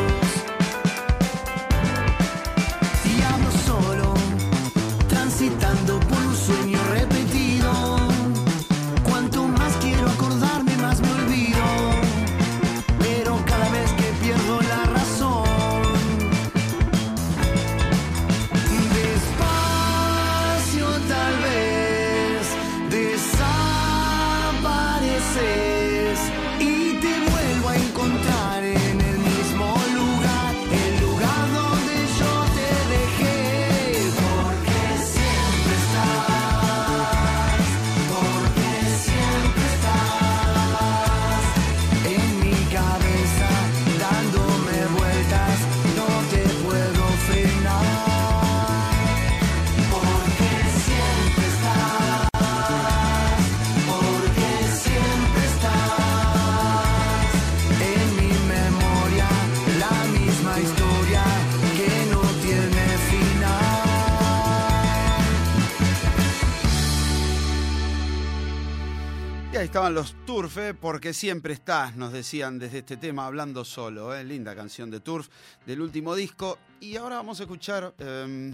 Estaban 69.64 69.94
los 69.94 70.14
Turf, 70.26 70.58
porque 70.82 71.14
siempre 71.14 71.54
estás, 71.54 71.96
nos 71.96 72.12
decían 72.12 72.60
desde 72.60 72.80
este 72.80 72.98
tema, 72.98 73.26
hablando 73.26 73.64
solo. 73.64 74.14
¿eh? 74.14 74.24
Linda 74.24 74.56
canción 74.56 74.92
de 74.92 75.00
Turf 75.00 75.30
del 75.66 75.80
último 75.80 76.16
disco. 76.16 76.60
Y 76.82 76.98
ahora 76.98 77.16
vamos 77.16 77.40
a 77.40 77.44
escuchar. 77.44 77.94
eh, 77.98 78.54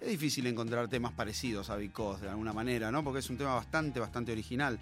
es 0.00 0.08
difícil 0.08 0.46
encontrar 0.46 0.86
temas 0.88 1.12
parecidos 1.12 1.68
a 1.68 1.76
Because 1.76 2.22
de 2.22 2.30
alguna 2.30 2.52
manera, 2.52 2.92
¿no? 2.92 3.02
Porque 3.02 3.18
es 3.18 3.30
un 3.30 3.36
tema 3.36 3.54
bastante, 3.54 3.98
bastante 3.98 4.30
original. 4.30 4.78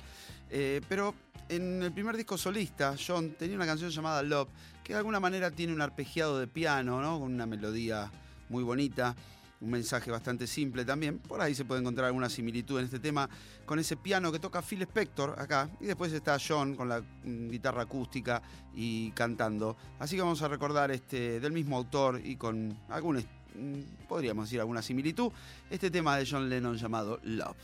Eh, 0.50 0.82
pero 0.86 1.14
en 1.48 1.82
el 1.82 1.92
primer 1.92 2.16
disco 2.16 2.36
solista, 2.36 2.94
John 2.98 3.30
tenía 3.30 3.56
una 3.56 3.66
canción 3.66 3.90
llamada 3.90 4.22
Love, 4.22 4.48
que 4.82 4.92
de 4.92 4.98
alguna 4.98 5.20
manera 5.20 5.50
tiene 5.50 5.72
un 5.72 5.80
arpegiado 5.80 6.38
de 6.38 6.46
piano, 6.46 7.00
¿no? 7.00 7.20
Con 7.20 7.32
una 7.32 7.46
melodía 7.46 8.10
muy 8.50 8.62
bonita. 8.62 9.16
Un 9.64 9.70
mensaje 9.70 10.10
bastante 10.10 10.46
simple 10.46 10.84
también. 10.84 11.18
Por 11.20 11.40
ahí 11.40 11.54
se 11.54 11.64
puede 11.64 11.80
encontrar 11.80 12.08
alguna 12.08 12.28
similitud 12.28 12.78
en 12.78 12.84
este 12.84 12.98
tema 12.98 13.30
con 13.64 13.78
ese 13.78 13.96
piano 13.96 14.30
que 14.30 14.38
toca 14.38 14.60
Phil 14.60 14.82
Spector 14.82 15.36
acá. 15.38 15.70
Y 15.80 15.86
después 15.86 16.12
está 16.12 16.36
John 16.38 16.74
con 16.76 16.86
la 16.86 17.00
mm, 17.00 17.48
guitarra 17.48 17.82
acústica 17.84 18.42
y 18.74 19.10
cantando. 19.12 19.74
Así 19.98 20.16
que 20.16 20.22
vamos 20.22 20.42
a 20.42 20.48
recordar 20.48 20.90
este, 20.90 21.40
del 21.40 21.52
mismo 21.52 21.78
autor 21.78 22.20
y 22.22 22.36
con 22.36 22.76
algún, 22.90 23.16
mm, 23.16 24.06
podríamos 24.06 24.44
decir 24.44 24.60
alguna 24.60 24.82
similitud, 24.82 25.32
este 25.70 25.90
tema 25.90 26.18
de 26.18 26.28
John 26.30 26.50
Lennon 26.50 26.76
llamado 26.76 27.18
Love. 27.22 27.56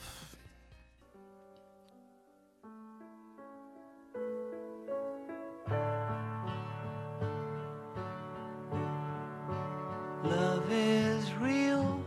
Love 10.24 10.70
is 10.70 11.32
real. 11.34 11.98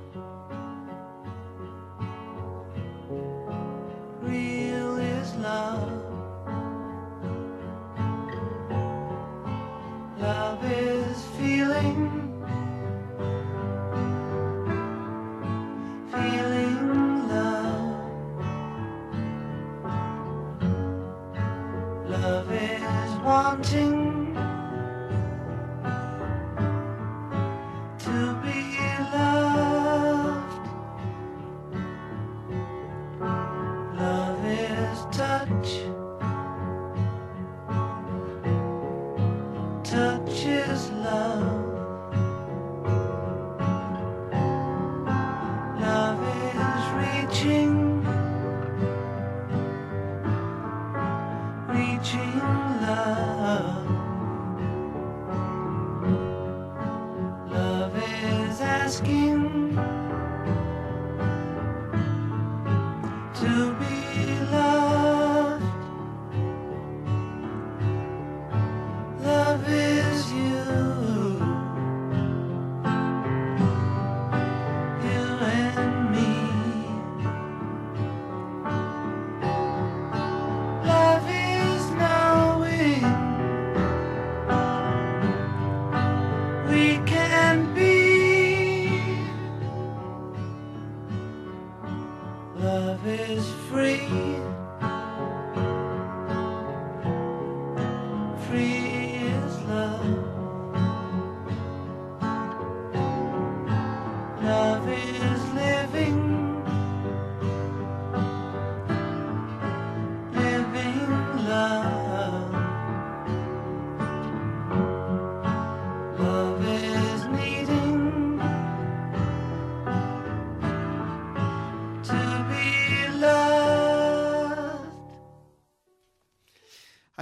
Real 4.21 4.97
is 4.97 5.35
love. 5.35 5.91
Love 10.19 10.63
is 10.63 11.25
feeling. 11.39 12.11
Feeling 16.11 17.27
love. 17.29 18.11
Love 22.07 22.51
is 22.51 23.11
wanting. 23.23 24.02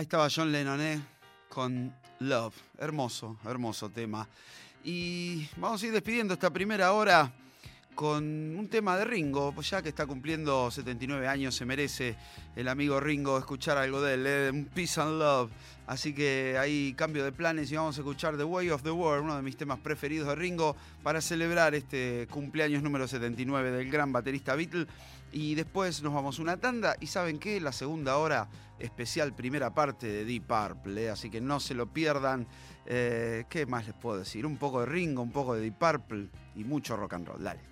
Ahí 0.02 0.06
estaba 0.06 0.30
John 0.36 0.52
Lennon, 0.52 0.82
¿eh? 0.82 1.00
Con 1.48 1.94
Love. 2.22 2.56
Hermoso, 2.80 3.38
hermoso 3.46 3.92
tema. 3.92 4.28
Y 4.84 5.48
vamos 5.58 5.84
a 5.84 5.86
ir 5.86 5.92
despidiendo 5.92 6.34
esta 6.34 6.50
primera 6.50 6.92
hora 6.94 7.32
con 7.94 8.24
un 8.24 8.68
tema 8.68 8.98
de 8.98 9.06
Ringo, 9.06 9.52
pues 9.54 9.70
ya 9.70 9.84
que 9.84 9.90
está 9.90 10.08
cumpliendo 10.08 10.72
79 10.72 11.28
años, 11.28 11.54
se 11.54 11.66
merece 11.66 12.16
el 12.56 12.68
amigo 12.68 13.00
Ringo 13.00 13.38
escuchar 13.38 13.78
algo 13.78 14.02
de 14.02 14.16
él, 14.16 14.26
¿eh? 14.26 14.50
un 14.52 14.66
Peace 14.66 15.00
and 15.00 15.20
Love. 15.20 15.52
Así 15.86 16.16
que 16.16 16.58
ahí 16.58 16.96
cambio 16.98 17.24
de 17.24 17.32
planes 17.32 17.72
y 17.72 17.76
vamos 17.76 17.96
a 17.96 18.02
escuchar 18.02 18.38
The 18.38 18.44
Way 18.44 18.72
of 18.72 18.82
the 18.82 18.90
World, 18.90 19.26
uno 19.26 19.36
de 19.36 19.44
mis 19.44 19.56
temas 19.56 19.78
preferidos 19.78 20.30
de 20.30 20.36
Ringo, 20.36 20.76
para 21.04 21.22
celebrar 21.22 21.76
este 21.76 22.28
cumpleaños 22.32 22.82
número 22.82 23.08
79 23.08 23.70
del 23.70 23.92
gran 23.92 24.12
baterista 24.12 24.56
Beatle. 24.56 24.88
Y 25.32 25.56
después 25.56 26.02
nos 26.04 26.14
vamos 26.14 26.40
una 26.40 26.58
tanda 26.58 26.96
y 27.00 27.08
¿saben 27.08 27.40
qué? 27.40 27.62
La 27.62 27.72
segunda 27.72 28.18
hora 28.18 28.50
especial 28.80 29.34
primera 29.34 29.74
parte 29.74 30.08
de 30.08 30.26
Deep 30.26 30.46
Purple, 30.46 31.06
¿eh? 31.06 31.10
así 31.10 31.30
que 31.30 31.40
no 31.40 31.60
se 31.60 31.74
lo 31.74 31.88
pierdan. 31.88 32.48
Eh, 32.86 33.46
¿Qué 33.50 33.66
más 33.66 33.86
les 33.86 33.96
puedo 33.96 34.20
decir? 34.20 34.46
Un 34.46 34.58
poco 34.58 34.82
de 34.82 34.88
Ringo, 34.88 35.22
un 35.22 35.32
poco 35.32 35.56
de 35.56 35.62
Deep 35.62 35.78
Purple 35.78 36.30
y 36.56 36.64
mucho 36.64 36.98
rock 36.98 37.14
and 37.14 37.28
roll. 37.28 37.44
Dale. 37.44 37.71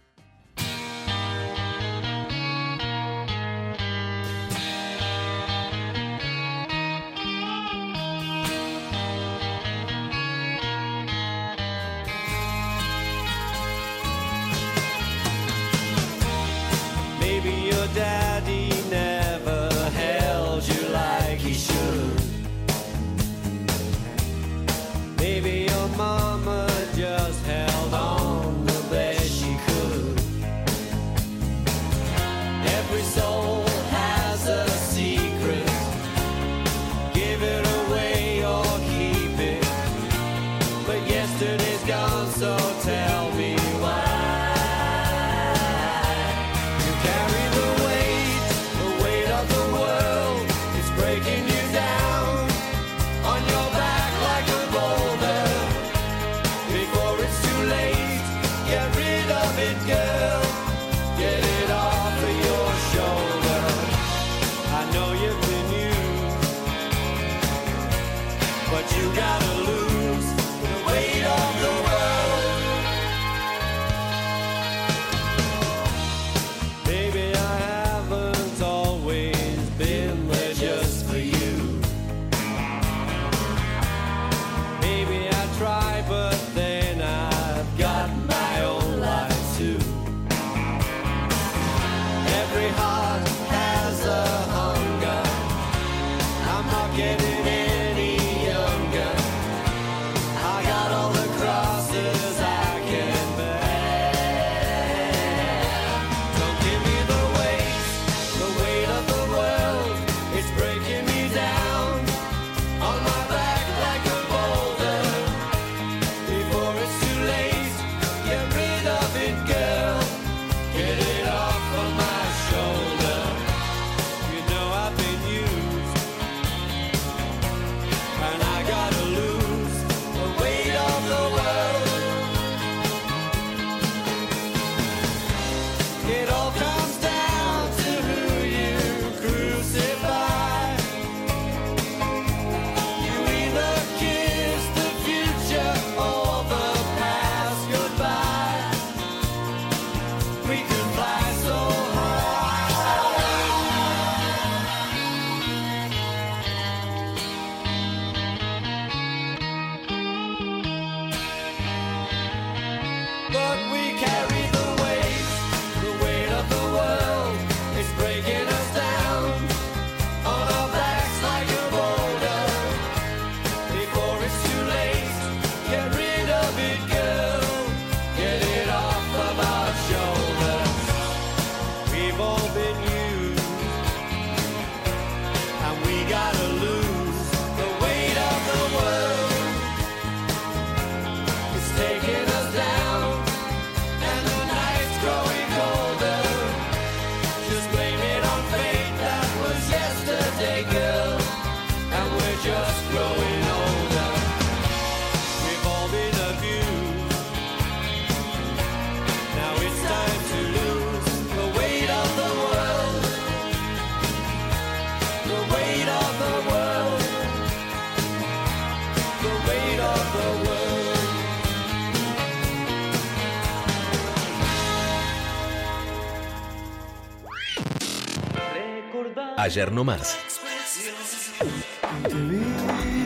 Ayer 229.50 229.72
no 229.72 229.84
más. 229.84 230.16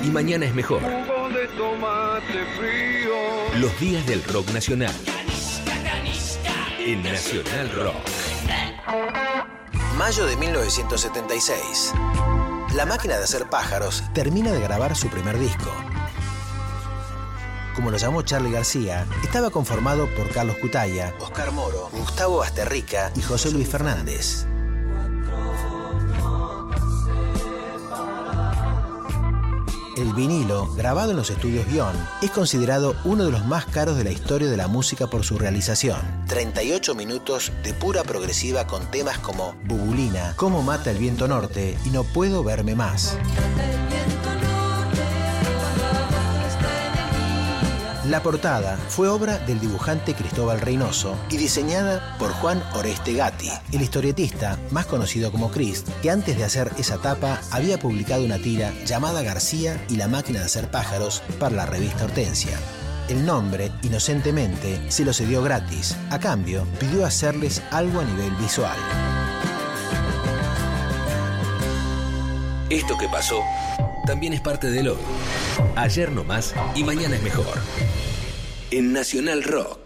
Y 0.04 0.08
mañana 0.10 0.46
es 0.46 0.54
mejor. 0.54 0.82
Los 3.56 3.80
días 3.80 4.06
del 4.06 4.22
rock 4.26 4.50
nacional. 4.50 4.94
En 6.80 7.02
Nacional 7.02 7.72
Rock. 7.74 7.96
Mayo 9.98 10.26
de 10.26 10.36
1976. 10.36 11.94
La 12.76 12.86
máquina 12.86 13.16
de 13.16 13.24
hacer 13.24 13.50
pájaros 13.50 14.04
termina 14.14 14.52
de 14.52 14.60
grabar 14.60 14.98
su 14.98 15.08
primer 15.08 15.40
disco. 15.40 15.72
Como 17.74 17.90
lo 17.90 17.96
llamó 17.96 18.22
Charlie 18.24 18.52
García, 18.52 19.08
estaba 19.24 19.50
conformado 19.50 20.14
por 20.14 20.30
Carlos 20.30 20.58
Cutaya, 20.58 21.14
Oscar 21.22 21.54
Moro, 21.54 21.88
Gustavo 21.94 22.40
Basterrica 22.40 23.14
y 23.16 23.22
José 23.22 23.50
Luis 23.50 23.70
Fernández. 23.70 24.46
Vinilo, 30.16 30.68
grabado 30.76 31.12
en 31.12 31.18
los 31.18 31.30
estudios 31.30 31.66
Guión, 31.68 31.96
es 32.22 32.30
considerado 32.30 32.96
uno 33.04 33.26
de 33.26 33.32
los 33.32 33.46
más 33.46 33.66
caros 33.66 33.98
de 33.98 34.04
la 34.04 34.12
historia 34.12 34.50
de 34.50 34.58
la 34.58 34.68
música 34.68 35.08
por 35.08 35.24
su 35.24 35.40
realización. 35.40 36.00
38 36.28 36.94
minutos 36.94 37.52
de 37.64 37.74
pura 37.74 38.04
progresiva 38.04 38.68
con 38.68 38.86
temas 38.92 39.18
como 39.20 39.56
Bubulina, 39.66 40.34
Cómo 40.36 40.62
mata 40.62 40.92
el 40.92 40.98
viento 40.98 41.28
norte 41.28 41.78
y 41.86 41.90
No 41.90 42.04
puedo 42.04 42.44
verme 42.44 42.76
más. 42.76 43.18
La 48.10 48.22
portada 48.22 48.78
fue 48.90 49.08
obra 49.08 49.38
del 49.38 49.62
dibujante 49.62 50.14
Cristóbal 50.14 50.60
Reynoso 50.60 51.16
y 51.30 51.38
diseñada 51.38 52.13
por 52.24 52.32
Juan 52.32 52.64
Oreste 52.74 53.16
Gatti, 53.16 53.50
el 53.74 53.82
historietista 53.82 54.58
más 54.72 54.86
conocido 54.86 55.30
como 55.30 55.52
Crist, 55.52 55.90
que 56.02 56.10
antes 56.10 56.38
de 56.38 56.46
hacer 56.46 56.72
esa 56.78 56.98
tapa 56.98 57.42
había 57.52 57.78
publicado 57.78 58.24
una 58.24 58.38
tira 58.38 58.72
llamada 58.86 59.22
García 59.24 59.86
y 59.90 59.98
la 59.98 60.08
máquina 60.08 60.40
de 60.40 60.46
hacer 60.46 60.72
pájaros 60.72 61.22
para 61.38 61.54
la 61.54 61.66
revista 61.66 62.06
Hortensia. 62.06 62.58
El 63.10 63.26
nombre, 63.26 63.74
inocentemente, 63.82 64.90
se 64.90 65.04
lo 65.04 65.12
cedió 65.12 65.44
gratis. 65.44 65.98
A 66.12 66.20
cambio, 66.20 66.66
pidió 66.80 67.06
hacerles 67.06 67.62
algo 67.72 68.00
a 68.00 68.06
nivel 68.06 68.32
visual. 68.36 68.78
Esto 72.70 72.98
que 72.98 73.10
pasó 73.10 73.42
también 74.08 74.32
es 74.32 74.40
parte 74.40 74.72
del 74.72 74.88
hoy. 74.88 75.02
Ayer 75.76 76.10
no 76.10 76.24
más 76.24 76.54
y 76.74 76.86
mañana 76.86 77.18
es 77.18 77.22
mejor. 77.22 77.60
En 78.72 78.94
Nacional 78.94 79.44
Rock. 79.44 79.83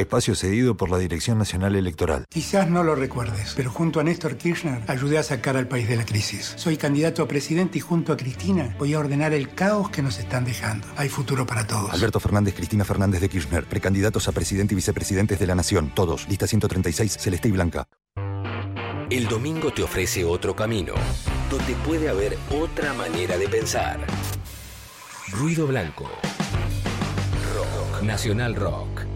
Espacio 0.00 0.34
cedido 0.34 0.76
por 0.76 0.90
la 0.90 0.98
Dirección 0.98 1.38
Nacional 1.38 1.76
Electoral. 1.76 2.24
Quizás 2.28 2.68
no 2.68 2.82
lo 2.82 2.94
recuerdes, 2.94 3.54
pero 3.56 3.70
junto 3.70 4.00
a 4.00 4.04
Néstor 4.04 4.36
Kirchner 4.36 4.82
ayudé 4.86 5.18
a 5.18 5.22
sacar 5.22 5.56
al 5.56 5.68
país 5.68 5.88
de 5.88 5.96
la 5.96 6.04
crisis. 6.04 6.54
Soy 6.56 6.76
candidato 6.76 7.22
a 7.22 7.28
presidente 7.28 7.78
y 7.78 7.80
junto 7.80 8.12
a 8.12 8.16
Cristina 8.16 8.74
voy 8.78 8.94
a 8.94 8.98
ordenar 8.98 9.32
el 9.32 9.54
caos 9.54 9.90
que 9.90 10.02
nos 10.02 10.18
están 10.18 10.44
dejando. 10.44 10.86
Hay 10.96 11.08
futuro 11.08 11.46
para 11.46 11.66
todos. 11.66 11.92
Alberto 11.92 12.20
Fernández, 12.20 12.54
Cristina 12.54 12.84
Fernández 12.84 13.20
de 13.20 13.28
Kirchner, 13.28 13.64
precandidatos 13.64 14.28
a 14.28 14.32
presidente 14.32 14.74
y 14.74 14.76
vicepresidentes 14.76 15.38
de 15.38 15.46
la 15.46 15.54
Nación, 15.54 15.92
todos, 15.94 16.28
lista 16.28 16.46
136, 16.46 17.16
celeste 17.18 17.48
y 17.48 17.52
blanca. 17.52 17.86
El 19.10 19.26
domingo 19.26 19.72
te 19.72 19.82
ofrece 19.82 20.24
otro 20.24 20.54
camino, 20.54 20.94
donde 21.50 21.74
puede 21.84 22.08
haber 22.08 22.38
otra 22.50 22.94
manera 22.94 23.36
de 23.36 23.48
pensar. 23.48 23.98
Ruido 25.32 25.66
Blanco. 25.66 26.08
Rock. 27.54 28.02
Nacional 28.02 28.54
Rock. 28.54 29.09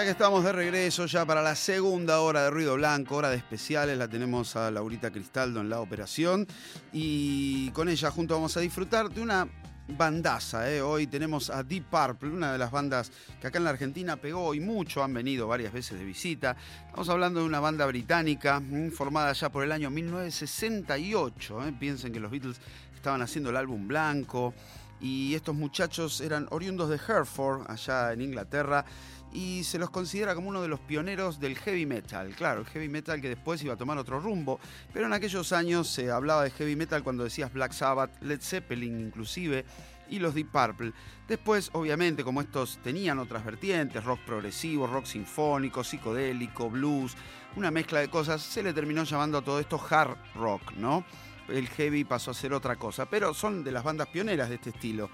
Ya 0.00 0.04
que 0.04 0.12
estamos 0.12 0.42
de 0.44 0.52
regreso 0.52 1.04
ya 1.04 1.26
para 1.26 1.42
la 1.42 1.54
segunda 1.54 2.20
hora 2.20 2.44
de 2.44 2.50
Ruido 2.50 2.74
Blanco, 2.74 3.16
hora 3.16 3.28
de 3.28 3.36
especiales, 3.36 3.98
la 3.98 4.08
tenemos 4.08 4.56
a 4.56 4.70
Laurita 4.70 5.10
Cristaldo 5.10 5.60
en 5.60 5.68
la 5.68 5.80
operación 5.80 6.46
y 6.90 7.70
con 7.72 7.86
ella 7.90 8.10
junto 8.10 8.32
vamos 8.32 8.56
a 8.56 8.60
disfrutar 8.60 9.10
de 9.10 9.20
una 9.20 9.46
bandaza. 9.88 10.72
¿eh? 10.72 10.80
Hoy 10.80 11.06
tenemos 11.06 11.50
a 11.50 11.62
Deep 11.62 11.84
Purple, 11.90 12.30
una 12.30 12.50
de 12.50 12.56
las 12.56 12.70
bandas 12.70 13.12
que 13.42 13.48
acá 13.48 13.58
en 13.58 13.64
la 13.64 13.70
Argentina 13.70 14.16
pegó 14.16 14.54
y 14.54 14.60
mucho, 14.60 15.04
han 15.04 15.12
venido 15.12 15.46
varias 15.46 15.70
veces 15.70 15.98
de 15.98 16.04
visita. 16.06 16.56
Estamos 16.86 17.10
hablando 17.10 17.40
de 17.40 17.46
una 17.46 17.60
banda 17.60 17.84
británica 17.84 18.58
mm, 18.58 18.92
formada 18.92 19.34
ya 19.34 19.50
por 19.50 19.64
el 19.64 19.72
año 19.72 19.90
1968. 19.90 21.66
¿eh? 21.66 21.74
Piensen 21.78 22.10
que 22.10 22.20
los 22.20 22.30
Beatles 22.30 22.58
estaban 22.94 23.20
haciendo 23.20 23.50
el 23.50 23.56
álbum 23.58 23.86
blanco 23.86 24.54
y 25.00 25.34
estos 25.34 25.54
muchachos 25.54 26.20
eran 26.20 26.46
oriundos 26.50 26.88
de 26.90 26.96
Hereford, 26.96 27.70
allá 27.70 28.12
en 28.12 28.20
Inglaterra, 28.20 28.84
y 29.32 29.64
se 29.64 29.78
los 29.78 29.90
considera 29.90 30.34
como 30.34 30.48
uno 30.48 30.62
de 30.62 30.68
los 30.68 30.80
pioneros 30.80 31.38
del 31.38 31.56
heavy 31.56 31.86
metal. 31.86 32.34
Claro, 32.36 32.60
el 32.60 32.66
heavy 32.66 32.88
metal 32.88 33.20
que 33.20 33.28
después 33.28 33.62
iba 33.62 33.74
a 33.74 33.76
tomar 33.76 33.98
otro 33.98 34.20
rumbo, 34.20 34.58
pero 34.92 35.06
en 35.06 35.12
aquellos 35.12 35.52
años 35.52 35.88
se 35.88 36.10
hablaba 36.10 36.44
de 36.44 36.50
heavy 36.50 36.76
metal 36.76 37.02
cuando 37.02 37.24
decías 37.24 37.52
Black 37.52 37.72
Sabbath, 37.72 38.20
Led 38.22 38.40
Zeppelin 38.40 39.00
inclusive, 39.00 39.64
y 40.10 40.18
los 40.18 40.34
Deep 40.34 40.50
Purple. 40.50 40.92
Después, 41.28 41.70
obviamente, 41.72 42.24
como 42.24 42.40
estos 42.40 42.78
tenían 42.82 43.18
otras 43.18 43.44
vertientes, 43.44 44.04
rock 44.04 44.20
progresivo, 44.26 44.86
rock 44.86 45.06
sinfónico, 45.06 45.84
psicodélico, 45.84 46.68
blues, 46.68 47.16
una 47.56 47.70
mezcla 47.70 48.00
de 48.00 48.08
cosas, 48.08 48.42
se 48.42 48.62
le 48.62 48.72
terminó 48.72 49.04
llamando 49.04 49.38
a 49.38 49.42
todo 49.42 49.60
esto 49.60 49.80
hard 49.88 50.16
rock, 50.34 50.72
¿no? 50.72 51.04
El 51.48 51.68
heavy 51.68 52.04
pasó 52.04 52.32
a 52.32 52.34
ser 52.34 52.52
otra 52.52 52.76
cosa, 52.76 53.06
pero 53.06 53.34
son 53.34 53.64
de 53.64 53.72
las 53.72 53.84
bandas 53.84 54.08
pioneras 54.08 54.48
de 54.48 54.56
este 54.56 54.70
estilo. 54.70 55.10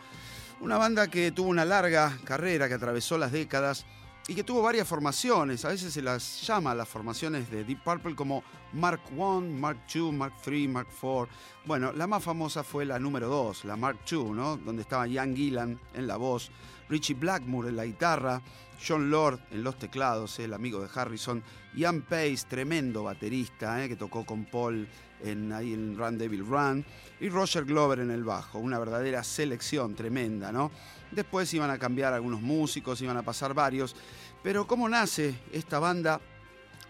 Una 0.61 0.79
banda 0.79 1.09
que 1.09 1.33
tuvo 1.33 1.49
una 1.49 1.67
larga 1.67 2.17
carrera, 2.25 2.69
que 2.69 2.75
atravesó 2.75 3.19
las 3.19 3.33
décadas 3.33 3.85
y 4.29 4.35
que 4.35 4.43
tuvo 4.43 4.62
varias 4.62 4.89
formaciones. 4.89 5.64
A 5.64 5.68
veces 5.68 5.93
se 5.93 6.03
las 6.03 6.45
llama 6.47 6.74
las 6.74 6.89
formaciones 6.89 7.51
de 7.51 7.64
Deep 7.64 7.83
Purple 7.85 8.14
como 8.16 8.43
Mark 8.72 9.01
I, 9.11 9.14
Mark 9.14 9.79
II, 9.95 10.12
Mark 10.12 10.35
III, 10.45 10.68
Mark 10.68 10.89
IV. 11.01 11.29
Bueno, 11.64 11.93
la 11.93 12.07
más 12.07 12.24
famosa 12.24 12.64
fue 12.64 12.85
la 12.85 12.99
número 12.99 13.29
2, 13.29 13.64
la 13.64 13.77
Mark 13.77 13.99
II, 14.11 14.31
¿no? 14.33 14.57
Donde 14.57 14.83
estaba 14.83 15.07
Ian 15.07 15.37
Gillan 15.37 15.79
en 15.95 16.07
la 16.07 16.16
voz, 16.16 16.51
Richie 16.89 17.14
Blackmore 17.14 17.68
en 17.68 17.77
la 17.77 17.85
guitarra, 17.85 18.43
John 18.85 19.11
Lord 19.11 19.41
en 19.51 19.62
los 19.62 19.79
teclados, 19.79 20.39
el 20.41 20.53
amigo 20.53 20.81
de 20.81 20.89
Harrison, 20.93 21.43
Ian 21.74 22.03
Pace, 22.03 22.47
tremendo 22.49 23.05
baterista, 23.05 23.83
¿eh? 23.83 23.89
que 23.89 23.97
tocó 23.97 24.24
con 24.27 24.45
Paul 24.45 24.89
en, 25.22 25.53
ahí 25.53 25.72
en 25.72 25.97
Run 25.97 26.18
Devil 26.18 26.45
Run, 26.45 26.85
y 27.20 27.29
Roger 27.29 27.64
Glover 27.64 28.01
en 28.01 28.11
el 28.11 28.24
bajo, 28.24 28.59
una 28.59 28.79
verdadera 28.79 29.22
selección 29.24 29.95
tremenda, 29.95 30.53
¿no? 30.53 30.70
Después 31.11 31.53
iban 31.55 31.71
a 31.71 31.79
cambiar 31.79 32.13
algunos 32.13 32.41
músicos, 32.41 33.01
iban 33.01 33.17
a 33.17 33.23
pasar 33.23 33.55
varios, 33.55 33.95
pero 34.43 34.67
¿cómo 34.67 34.89
nace 34.89 35.35
esta 35.53 35.79
banda? 35.79 36.21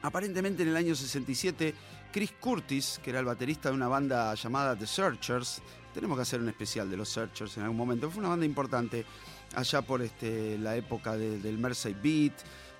Aparentemente 0.03 0.63
en 0.63 0.71
el 0.71 0.77
año 0.77 0.95
67, 0.95 1.75
Chris 2.13 2.33
Curtis, 2.41 3.01
que 3.03 3.11
era 3.11 3.21
el 3.21 3.27
baterista 3.27 3.69
de 3.69 3.75
una 3.75 3.89
banda 3.89 4.35
llamada 4.35 4.77
The 4.77 4.87
Searchers, 4.87 5.61
tenemos 5.93 6.17
que 6.17 6.23
hacer 6.23 6.41
un 6.41 6.49
especial 6.49 6.89
de 6.91 6.97
los 6.97 7.09
Searchers 7.09 7.57
en 7.57 7.65
algún 7.65 7.77
momento, 7.77 8.11
fue 8.11 8.21
una 8.21 8.31
banda 8.31 8.47
importante 8.47 9.05
allá 9.55 9.83
por 9.83 10.03
este, 10.03 10.59
la 10.59 10.77
época 10.77 11.17
de- 11.17 11.39
del 11.39 11.59
Mersey 11.59 11.95
Beat, 11.95 12.33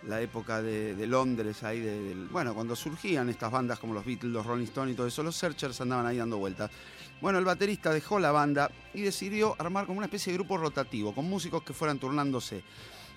la 0.07 0.21
época 0.21 0.63
de, 0.63 1.07
Londres, 1.07 1.63
ahí 1.65 2.27
bueno, 2.31 2.55
cuando 2.55 2.77
surgían 2.77 3.29
estas 3.29 3.51
bandas 3.51 3.79
como 3.79 3.95
los 3.95 4.05
Beatles, 4.05 4.33
los 4.33 4.47
Rolling 4.47 4.65
Stones 4.65 4.93
y 4.93 4.97
todo 4.97 5.07
eso, 5.07 5.23
los 5.23 5.35
Searchers 5.37 5.81
andaban 5.81 6.07
ahí 6.07 6.17
dando 6.19 6.39
vueltas. 6.39 6.71
Bueno, 7.21 7.39
el 7.39 7.45
baterista 7.45 7.93
dejó 7.93 8.19
la 8.19 8.31
banda 8.31 8.71
y 8.93 9.03
decidió 9.03 9.57
armar 9.59 9.87
como 9.87 9.99
una 9.99 10.07
especie 10.07 10.33
de 10.33 10.39
grupo 10.39 10.59
rotativo, 10.59 11.15
con 11.15 11.29
músicos 11.29 11.63
que 11.63 11.73
fueran 11.73 11.99
turnándose. 11.99 12.63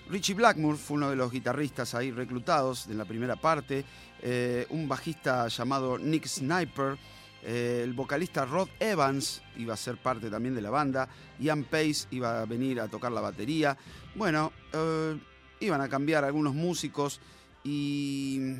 Richie 0.09 0.33
Blackmore 0.33 0.77
fue 0.77 0.97
uno 0.97 1.09
de 1.09 1.15
los 1.15 1.31
guitarristas 1.31 1.93
ahí 1.93 2.11
reclutados 2.11 2.87
en 2.87 2.97
la 2.97 3.05
primera 3.05 3.35
parte, 3.35 3.85
eh, 4.21 4.65
un 4.69 4.87
bajista 4.87 5.47
llamado 5.49 5.99
Nick 5.99 6.25
Sniper, 6.25 6.97
eh, 7.43 7.81
el 7.83 7.93
vocalista 7.93 8.45
Rod 8.45 8.69
Evans 8.79 9.41
iba 9.57 9.73
a 9.73 9.77
ser 9.77 9.97
parte 9.97 10.29
también 10.29 10.55
de 10.55 10.61
la 10.61 10.69
banda, 10.69 11.07
Ian 11.39 11.63
Pace 11.63 12.07
iba 12.11 12.41
a 12.41 12.45
venir 12.45 12.81
a 12.81 12.87
tocar 12.87 13.11
la 13.11 13.21
batería. 13.21 13.77
Bueno, 14.15 14.51
eh, 14.73 15.17
iban 15.59 15.81
a 15.81 15.89
cambiar 15.89 16.25
algunos 16.25 16.53
músicos 16.53 17.21
y, 17.63 18.55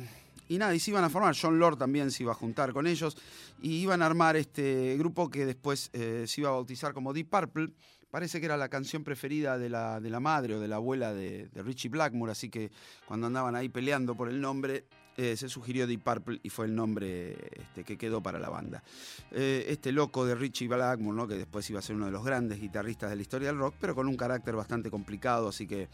y 0.50 0.58
nada, 0.58 0.74
y 0.74 0.80
se 0.80 0.90
iban 0.90 1.04
a 1.04 1.08
formar. 1.08 1.36
John 1.40 1.60
Lord 1.60 1.78
también 1.78 2.10
se 2.10 2.24
iba 2.24 2.32
a 2.32 2.34
juntar 2.34 2.72
con 2.72 2.88
ellos 2.88 3.16
y 3.62 3.76
iban 3.76 4.02
a 4.02 4.06
armar 4.06 4.34
este 4.34 4.96
grupo 4.98 5.30
que 5.30 5.46
después 5.46 5.90
eh, 5.92 6.24
se 6.26 6.40
iba 6.40 6.50
a 6.50 6.54
bautizar 6.54 6.92
como 6.92 7.12
Deep 7.12 7.30
Purple. 7.30 7.68
Parece 8.10 8.40
que 8.40 8.46
era 8.46 8.56
la 8.56 8.68
canción 8.68 9.04
preferida 9.04 9.58
de 9.58 9.68
la, 9.68 10.00
de 10.00 10.10
la 10.10 10.18
madre 10.18 10.56
o 10.56 10.60
de 10.60 10.66
la 10.66 10.76
abuela 10.76 11.14
de, 11.14 11.48
Richie 11.54 11.88
Blackmore, 11.88 12.32
así 12.32 12.50
que 12.50 12.72
cuando 13.06 13.28
andaban 13.28 13.54
ahí 13.54 13.68
peleando 13.68 14.16
por 14.16 14.28
el 14.28 14.40
nombre, 14.40 14.86
eh, 15.16 15.36
se 15.36 15.48
sugirió 15.48 15.86
Deep 15.86 16.02
Purple 16.02 16.40
y 16.42 16.50
fue 16.50 16.66
el 16.66 16.74
nombre 16.74 17.36
este, 17.52 17.84
que 17.84 17.96
quedó 17.96 18.20
para 18.20 18.40
la 18.40 18.48
banda. 18.48 18.82
Eh, 19.30 19.66
este 19.68 19.92
loco 19.92 20.26
de 20.26 20.34
Richie 20.34 20.66
Blackmore, 20.66 21.16
¿no? 21.16 21.28
que 21.28 21.34
después 21.34 21.70
iba 21.70 21.78
a 21.78 21.82
ser 21.82 21.94
uno 21.94 22.06
de 22.06 22.12
los 22.12 22.24
grandes 22.24 22.60
guitarristas 22.60 23.08
de 23.08 23.14
la 23.14 23.22
historia 23.22 23.46
del 23.50 23.58
rock, 23.58 23.76
pero 23.80 23.94
con 23.94 24.08
un 24.08 24.16
carácter 24.16 24.56
bastante 24.56 24.90
complicado, 24.90 25.46
así 25.46 25.68
que 25.68 25.88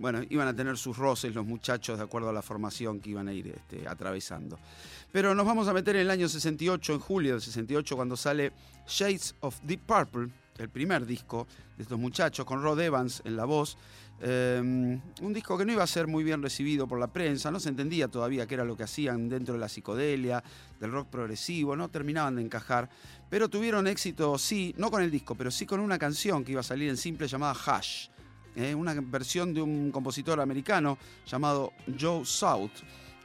bueno, 0.00 0.22
iban 0.30 0.48
a 0.48 0.56
tener 0.56 0.78
sus 0.78 0.96
roces 0.96 1.34
los 1.34 1.44
muchachos 1.44 1.98
de 1.98 2.04
acuerdo 2.04 2.30
a 2.30 2.32
la 2.32 2.40
formación 2.40 3.00
que 3.00 3.10
iban 3.10 3.28
a 3.28 3.34
ir 3.34 3.48
este, 3.48 3.86
atravesando. 3.86 4.58
Pero 5.12 5.34
nos 5.34 5.44
vamos 5.44 5.68
a 5.68 5.74
meter 5.74 5.94
en 5.96 6.02
el 6.02 6.10
año 6.10 6.26
68, 6.26 6.94
en 6.94 6.98
julio 7.00 7.32
del 7.32 7.42
68, 7.42 7.96
cuando 7.96 8.16
sale 8.16 8.52
Shades 8.88 9.34
of 9.40 9.60
Deep 9.62 9.82
Purple, 9.82 10.28
el 10.56 10.70
primer 10.70 11.04
disco 11.04 11.46
de 11.76 11.82
estos 11.82 11.98
muchachos, 11.98 12.46
con 12.46 12.62
Rod 12.62 12.80
Evans 12.80 13.20
en 13.26 13.36
la 13.36 13.44
voz. 13.44 13.76
Eh, 14.22 14.58
un 14.62 15.32
disco 15.34 15.58
que 15.58 15.66
no 15.66 15.72
iba 15.72 15.82
a 15.82 15.86
ser 15.86 16.06
muy 16.06 16.24
bien 16.24 16.42
recibido 16.42 16.88
por 16.88 16.98
la 16.98 17.08
prensa, 17.08 17.50
no 17.50 17.60
se 17.60 17.68
entendía 17.68 18.08
todavía 18.08 18.46
qué 18.46 18.54
era 18.54 18.64
lo 18.64 18.78
que 18.78 18.84
hacían 18.84 19.28
dentro 19.28 19.52
de 19.52 19.60
la 19.60 19.68
psicodelia, 19.68 20.42
del 20.80 20.92
rock 20.92 21.08
progresivo, 21.08 21.76
no 21.76 21.88
terminaban 21.88 22.36
de 22.36 22.42
encajar, 22.42 22.88
pero 23.28 23.50
tuvieron 23.50 23.86
éxito, 23.86 24.38
sí, 24.38 24.74
no 24.78 24.90
con 24.90 25.02
el 25.02 25.10
disco, 25.10 25.34
pero 25.34 25.50
sí 25.50 25.66
con 25.66 25.80
una 25.80 25.98
canción 25.98 26.42
que 26.42 26.52
iba 26.52 26.60
a 26.60 26.64
salir 26.64 26.88
en 26.88 26.96
simple 26.96 27.28
llamada 27.28 27.52
Hush, 27.54 28.08
eh, 28.56 28.74
una 28.74 28.94
versión 29.00 29.52
de 29.54 29.62
un 29.62 29.90
compositor 29.90 30.40
americano 30.40 30.98
llamado 31.26 31.72
Joe 31.98 32.24
South. 32.24 32.70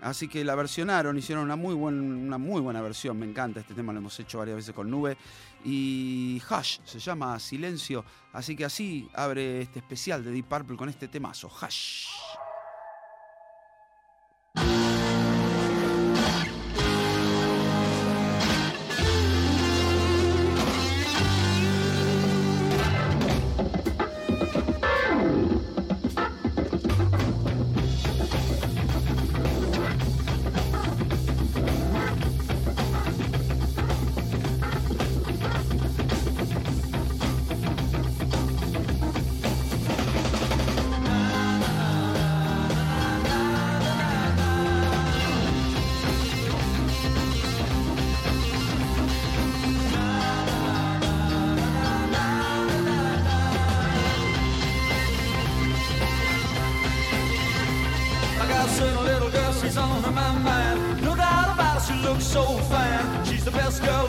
Así 0.01 0.27
que 0.27 0.43
la 0.43 0.53
versionaron, 0.55 1.17
hicieron 1.17 1.45
una 1.45 1.55
muy, 1.55 1.73
buen- 1.73 2.27
una 2.27 2.37
muy 2.37 2.61
buena 2.61 2.81
versión, 2.81 3.17
me 3.17 3.25
encanta 3.25 3.61
este 3.61 3.73
tema, 3.73 3.91
lo 3.93 3.99
hemos 3.99 4.19
hecho 4.19 4.37
varias 4.37 4.57
veces 4.57 4.75
con 4.75 4.89
Nube. 4.89 5.17
Y 5.63 6.39
Hush 6.47 6.79
se 6.83 6.99
llama 6.99 7.39
Silencio, 7.39 8.05
así 8.33 8.55
que 8.55 8.65
así 8.65 9.09
abre 9.15 9.61
este 9.61 9.79
especial 9.79 10.23
de 10.23 10.31
Deep 10.31 10.45
Purple 10.45 10.77
con 10.77 10.89
este 10.89 11.07
temazo, 11.07 11.47
Hush. 11.49 12.05
Glasgow. 63.65 64.04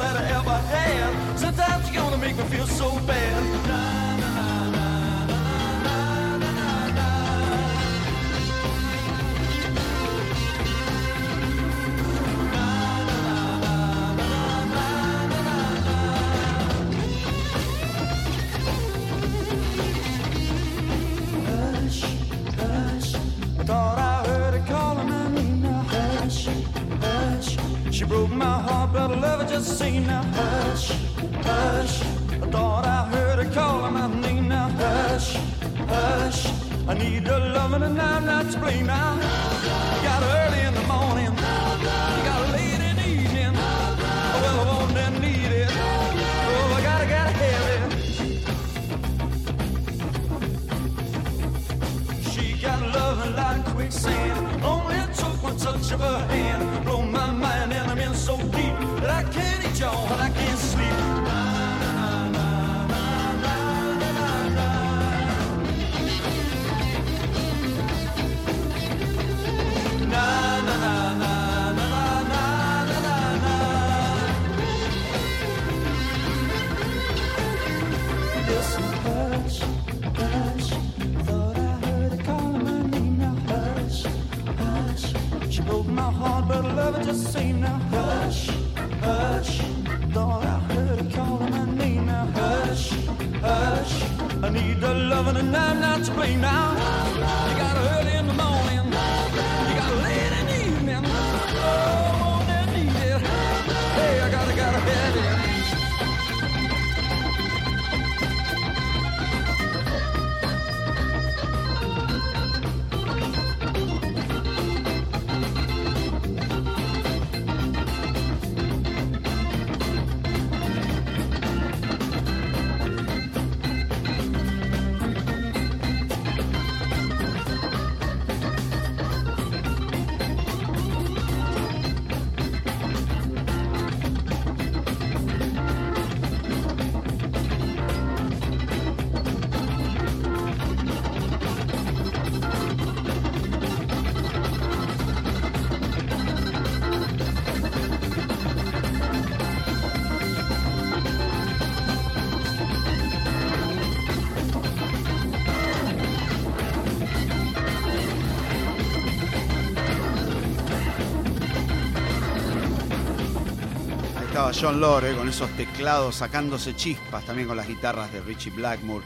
John 164.36 164.80
Lore 164.80 165.16
con 165.16 165.26
esos 165.30 165.48
teclados 165.56 166.16
sacándose 166.16 166.76
chispas 166.76 167.24
también 167.24 167.48
con 167.48 167.56
las 167.56 167.66
guitarras 167.66 168.12
de 168.12 168.20
Richie 168.20 168.50
Blackmore. 168.50 169.04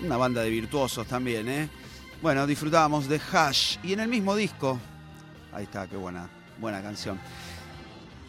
Una 0.00 0.16
banda 0.16 0.42
de 0.42 0.50
virtuosos 0.50 1.06
también, 1.06 1.48
¿eh? 1.48 1.68
Bueno, 2.20 2.44
disfrutábamos 2.44 3.08
de 3.08 3.20
Hash 3.32 3.76
y 3.84 3.92
en 3.92 4.00
el 4.00 4.08
mismo 4.08 4.34
disco. 4.34 4.80
Ahí 5.52 5.62
está, 5.62 5.86
qué 5.86 5.96
buena, 5.96 6.28
buena 6.58 6.82
canción. 6.82 7.20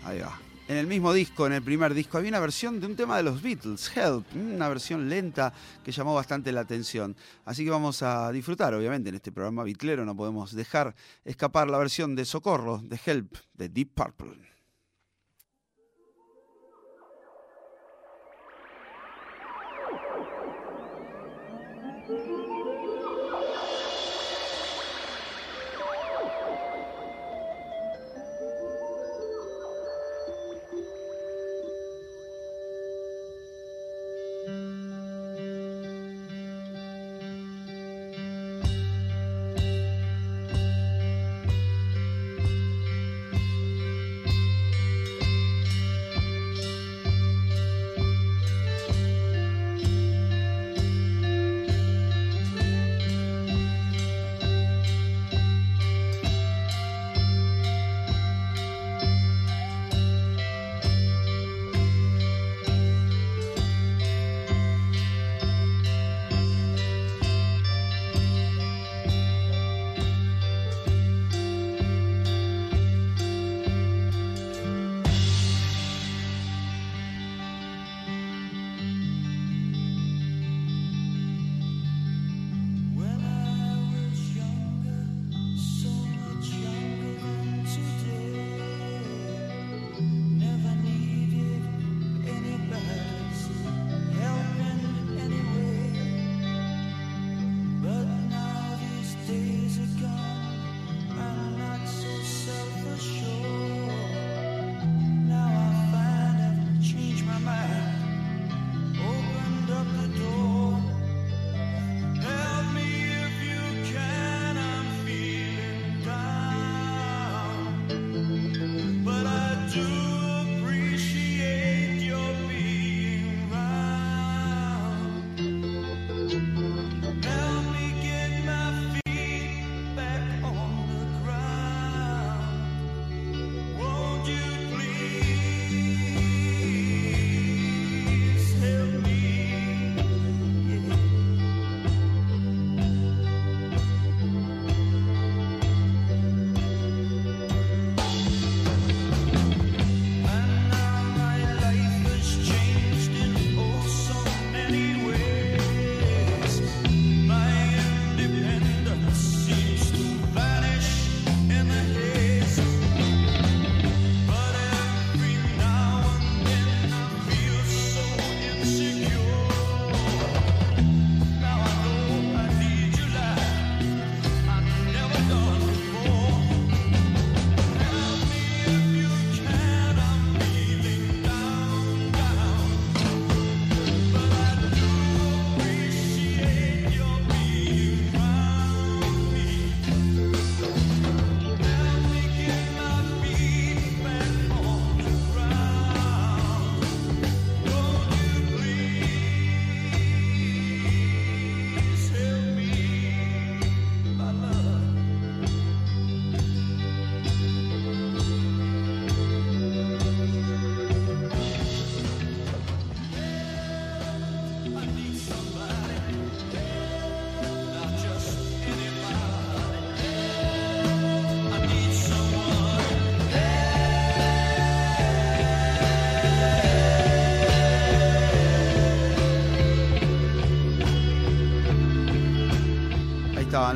Ahí 0.03 0.19
va. 0.19 0.37
En 0.67 0.77
el 0.77 0.85
mismo 0.85 1.13
disco, 1.13 1.47
en 1.47 1.53
el 1.53 1.63
primer 1.63 1.95
disco, 1.95 2.19
había 2.19 2.29
una 2.29 2.39
versión 2.39 2.79
de 2.79 2.85
un 2.85 2.95
tema 2.95 3.17
de 3.17 3.23
los 3.23 3.41
Beatles, 3.41 3.91
Help, 3.97 4.25
una 4.35 4.69
versión 4.69 5.09
lenta 5.09 5.51
que 5.83 5.91
llamó 5.91 6.13
bastante 6.13 6.51
la 6.51 6.61
atención. 6.61 7.15
Así 7.43 7.65
que 7.65 7.71
vamos 7.71 8.03
a 8.03 8.31
disfrutar, 8.31 8.75
obviamente, 8.75 9.09
en 9.09 9.15
este 9.15 9.31
programa 9.31 9.63
bitlero 9.63 10.05
no 10.05 10.15
podemos 10.15 10.53
dejar 10.53 10.93
escapar 11.25 11.67
la 11.69 11.79
versión 11.79 12.15
de 12.15 12.23
Socorro, 12.23 12.77
de 12.83 12.99
Help, 13.03 13.35
de 13.55 13.69
Deep 13.69 13.95
Purple. 13.95 14.52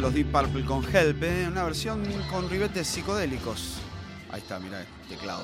Los 0.02 0.14
Deep 0.14 0.32
Purple 0.32 0.66
con 0.66 0.84
Help, 0.84 1.24
¿eh? 1.24 1.48
una 1.48 1.64
versión 1.64 2.04
con 2.30 2.50
ribetes 2.50 2.88
psicodélicos. 2.88 3.78
Ahí 4.30 4.40
está, 4.40 4.60
mirá, 4.60 4.82
el 4.82 4.88
teclado. 5.08 5.44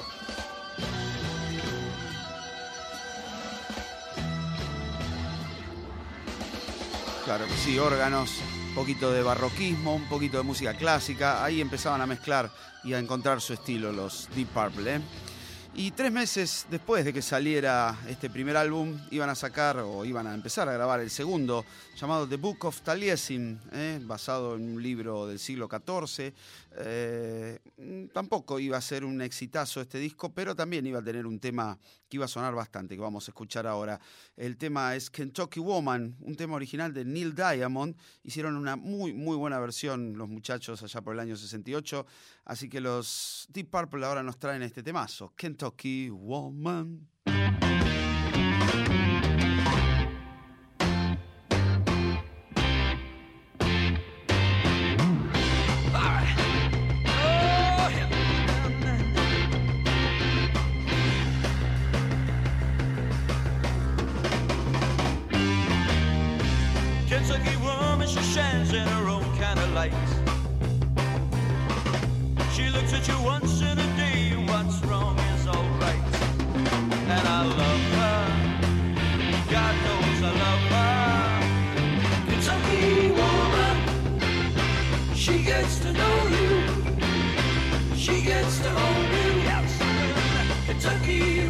Claro 7.26 7.46
que 7.48 7.54
sí, 7.54 7.80
órganos, 7.80 8.32
un 8.70 8.76
poquito 8.76 9.12
de 9.12 9.24
barroquismo, 9.24 9.96
un 9.96 10.10
poquito 10.10 10.38
de 10.38 10.44
música 10.44 10.74
clásica. 10.74 11.44
Ahí 11.44 11.62
empezaban 11.62 12.02
a 12.02 12.06
mezclar 12.06 12.52
y 12.84 12.94
a 12.94 13.00
encontrar 13.00 13.40
su 13.40 13.54
estilo 13.54 13.92
los 13.92 14.28
Deep 14.36 14.50
Purple. 14.50 14.96
¿eh? 14.96 15.02
Y 15.76 15.90
tres 15.90 16.12
meses 16.12 16.68
después 16.70 17.04
de 17.04 17.12
que 17.12 17.24
saliera 17.24 17.98
este 18.08 18.30
primer 18.30 18.56
álbum, 18.56 18.96
iban 19.10 19.32
a 19.32 19.34
sacar 19.34 19.80
o 19.80 20.06
iban 20.06 20.28
a 20.28 20.36
empezar 20.36 20.70
a 20.70 20.74
grabar 20.74 21.00
el 21.00 21.10
segundo, 21.10 21.66
llamado 22.00 22.28
The 22.28 22.36
Book 22.36 22.66
of 22.66 22.82
Taliesin, 22.82 23.60
¿eh? 23.72 24.00
basado 24.04 24.56
en 24.56 24.76
un 24.76 24.84
libro 24.84 25.26
del 25.26 25.40
siglo 25.40 25.68
XIV. 25.68 26.32
Eh, 26.76 27.60
tampoco 28.14 28.60
iba 28.60 28.78
a 28.78 28.82
ser 28.82 29.06
un 29.06 29.22
exitazo 29.22 29.82
este 29.82 30.00
disco, 30.00 30.34
pero 30.34 30.56
también 30.56 30.86
iba 30.88 31.00
a 31.00 31.04
tener 31.04 31.28
un 31.28 31.40
tema 31.40 31.78
que 32.10 32.18
iba 32.18 32.26
a 32.26 32.28
sonar 32.28 32.56
bastante, 32.56 32.96
que 32.96 33.02
vamos 33.02 33.28
a 33.28 33.32
escuchar 33.32 33.68
ahora. 33.68 34.00
El 34.36 34.58
tema 34.58 34.96
es 34.96 35.10
Kentucky 35.10 35.60
Woman, 35.60 36.16
un 36.22 36.36
tema 36.36 36.56
original 36.56 36.94
de 36.94 37.06
Neil 37.06 37.36
Diamond. 37.36 37.96
Hicieron 38.24 38.56
una 38.56 38.76
muy, 38.76 39.14
muy 39.14 39.38
buena 39.38 39.60
versión 39.60 40.18
los 40.18 40.30
muchachos 40.30 40.82
allá 40.82 41.02
por 41.02 41.14
el 41.14 41.20
año 41.20 41.36
68. 41.36 42.06
Así 42.46 42.70
que 42.70 42.82
los 42.82 43.48
Deep 43.50 43.70
Purple 43.70 44.06
ahora 44.06 44.24
nos 44.24 44.40
traen 44.40 44.64
este 44.64 44.82
temazo, 44.82 45.34
Kentucky 45.36 46.10
Woman. 46.10 47.13
She 72.54 72.70
looks 72.70 72.94
at 72.94 73.08
you 73.08 73.20
once 73.24 73.62
in 73.62 73.80
a 73.80 73.98
day, 73.98 74.36
what's 74.46 74.80
wrong 74.86 75.18
is 75.18 75.48
alright. 75.48 76.04
And 77.16 77.28
I 77.28 77.42
love 77.46 77.82
her, 78.00 78.26
God 79.50 79.76
knows 79.86 80.22
I 80.22 80.32
love 80.46 80.66
her. 80.76 80.94
Kentucky 82.30 83.10
woman, 83.20 83.76
she 85.16 85.42
gets 85.44 85.80
to 85.80 85.94
know 85.94 86.28
you, 86.38 86.52
she 87.96 88.22
gets 88.22 88.60
to 88.60 88.70
own 88.70 89.06
you. 89.18 89.30
Yes. 89.50 89.72
Kentucky 90.68 91.43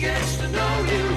gets 0.00 0.36
to 0.36 0.48
know 0.48 0.84
you. 0.90 1.07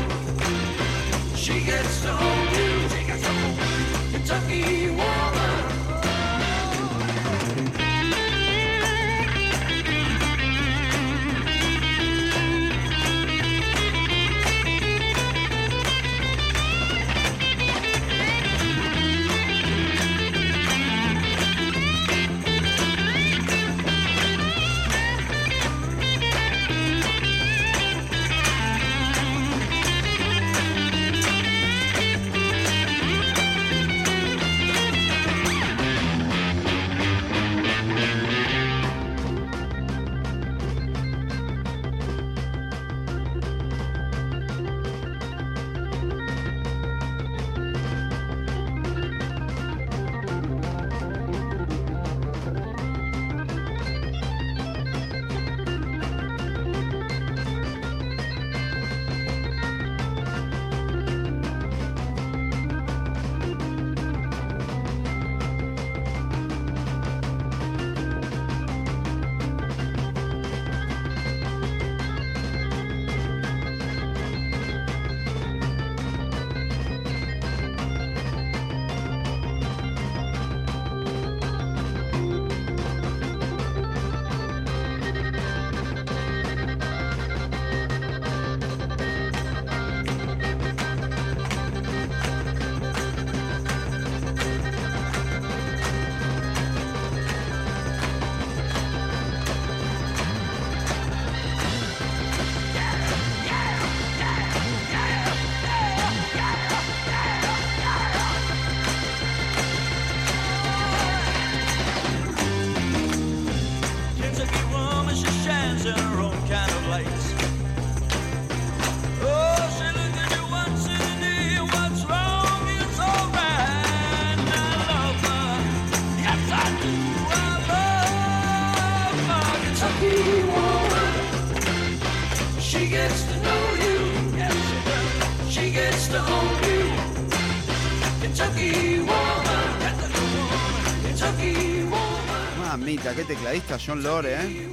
John 143.79 144.03
Lore, 144.03 144.33
¿eh? 144.33 144.69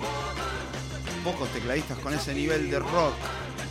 Pocos 1.22 1.48
tecladistas 1.50 1.98
con 1.98 2.12
ese 2.14 2.34
nivel 2.34 2.70
de 2.70 2.78
rock. 2.80 3.14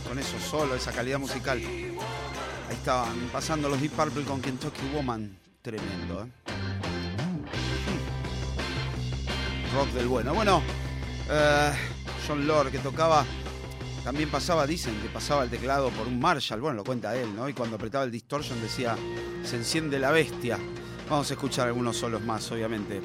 con 0.06 0.18
eso 0.18 0.38
solo, 0.38 0.74
esa 0.74 0.90
calidad 0.92 1.18
musical. 1.18 1.58
Ahí 1.58 2.74
estaban 2.74 3.28
pasando 3.30 3.68
los 3.68 3.80
Deep 3.80 3.92
Purple 3.92 4.24
con 4.24 4.40
Kentucky 4.40 4.88
Woman. 4.94 5.36
Tremendo, 5.60 6.24
¿eh? 6.24 6.28
Rock 9.74 9.88
del 9.90 10.08
bueno. 10.08 10.32
Bueno, 10.32 10.62
eh, 11.30 11.72
John 12.26 12.46
Lord 12.46 12.70
que 12.70 12.78
tocaba, 12.78 13.24
también 14.04 14.30
pasaba, 14.30 14.66
dicen 14.66 14.98
que 15.02 15.08
pasaba 15.08 15.44
el 15.44 15.50
teclado 15.50 15.90
por 15.90 16.06
un 16.06 16.18
Marshall. 16.18 16.60
Bueno, 16.60 16.76
lo 16.76 16.84
cuenta 16.84 17.14
él, 17.14 17.36
¿no? 17.36 17.48
Y 17.48 17.52
cuando 17.52 17.76
apretaba 17.76 18.04
el 18.04 18.10
distortion 18.10 18.60
decía, 18.62 18.96
se 19.44 19.56
enciende 19.56 19.98
la 19.98 20.10
bestia. 20.10 20.58
Vamos 21.10 21.30
a 21.30 21.34
escuchar 21.34 21.66
algunos 21.66 21.96
solos 21.98 22.22
más, 22.22 22.50
obviamente. 22.50 23.02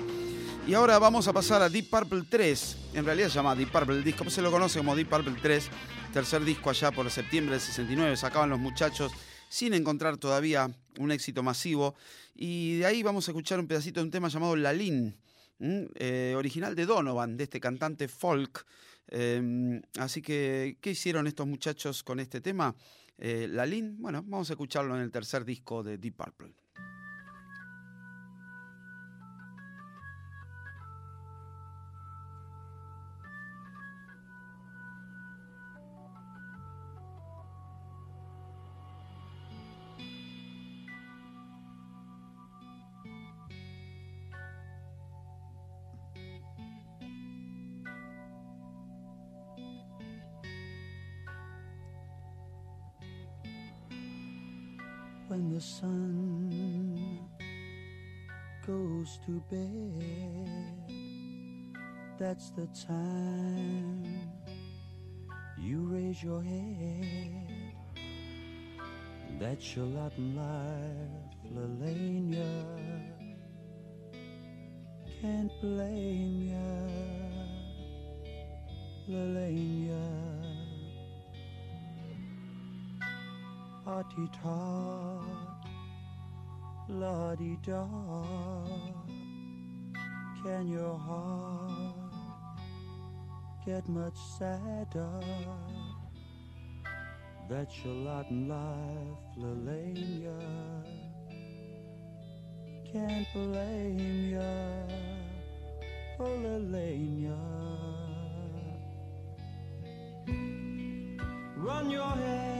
Y 0.66 0.76
ahora 0.76 0.98
vamos 0.98 1.28
a 1.28 1.34
pasar 1.34 1.62
a 1.62 1.68
Deep 1.68 1.90
Purple 1.90 2.24
3. 2.30 2.78
En 2.94 3.04
realidad 3.04 3.28
se 3.28 3.36
llama 3.36 3.54
Deep 3.54 3.70
Purple 3.70 3.98
el 3.98 4.04
disco, 4.04 4.20
pero 4.20 4.32
se 4.32 4.42
lo 4.42 4.50
conoce 4.50 4.80
como 4.80 4.96
Deep 4.96 5.10
Purple 5.10 5.36
3. 5.42 5.70
Tercer 6.14 6.46
disco 6.46 6.70
allá 6.70 6.90
por 6.92 7.10
septiembre 7.12 7.56
del 7.56 7.62
69. 7.62 8.16
Sacaban 8.16 8.50
los 8.50 8.60
muchachos 8.60 9.12
sin 9.50 9.74
encontrar 9.74 10.18
todavía 10.18 10.72
un 11.00 11.12
éxito 11.12 11.44
masivo. 11.44 11.96
Y 12.34 12.78
de 12.78 12.86
ahí 12.86 13.04
vamos 13.04 13.28
a 13.28 13.32
escuchar 13.32 13.60
un 13.60 13.68
pedacito 13.68 14.00
de 14.00 14.06
un 14.06 14.12
tema 14.12 14.30
llamado 14.30 14.56
Lalín. 14.56 15.18
Eh, 15.60 16.34
original 16.38 16.76
de 16.76 16.86
Donovan, 16.86 17.36
de 17.36 17.44
este 17.44 17.60
cantante 17.60 18.08
folk. 18.08 18.66
Eh, 19.10 19.82
así 20.00 20.22
que, 20.22 20.78
¿qué 20.80 20.92
hicieron 20.92 21.28
estos 21.28 21.46
muchachos 21.46 22.04
con 22.04 22.22
este 22.22 22.40
tema? 22.40 22.74
Eh, 23.18 23.48
Lalín, 23.50 24.02
bueno, 24.02 24.24
vamos 24.26 24.50
a 24.50 24.54
escucharlo 24.54 24.96
en 24.96 25.02
el 25.02 25.12
tercer 25.12 25.44
disco 25.44 25.84
de 25.84 25.98
Deep 25.98 26.16
Purple. 26.16 26.63
When 55.34 55.50
the 55.50 55.60
sun 55.60 57.20
goes 58.68 59.18
to 59.26 59.42
bed. 59.50 60.86
That's 62.20 62.52
the 62.52 62.68
time 62.88 64.06
you 65.58 65.88
raise 65.92 66.22
your 66.22 66.44
head. 66.44 67.74
That's 69.40 69.76
your 69.76 69.88
lot 69.88 70.14
in 70.20 70.36
life, 70.36 71.34
Lelania. 71.52 72.54
Can't 75.20 75.52
blame 75.62 76.54
ya, 76.54 76.78
Lelania. 79.10 80.33
Hearty 83.94 84.28
tot, 84.42 85.68
la 86.90 87.36
di 87.36 87.56
da. 87.62 87.86
Can 90.42 90.68
your 90.68 90.98
heart 90.98 91.94
get 93.64 93.88
much 93.88 94.18
sadder? 94.40 95.20
That's 97.48 97.86
your 97.86 97.94
lot 97.94 98.32
in 98.32 98.48
life, 98.48 99.22
Lelania. 99.38 100.40
Can't 102.92 103.28
blame 103.32 104.32
ya, 104.32 104.54
oh. 106.20 106.26
Run 111.58 111.92
your 111.92 112.04
hand 112.04 112.53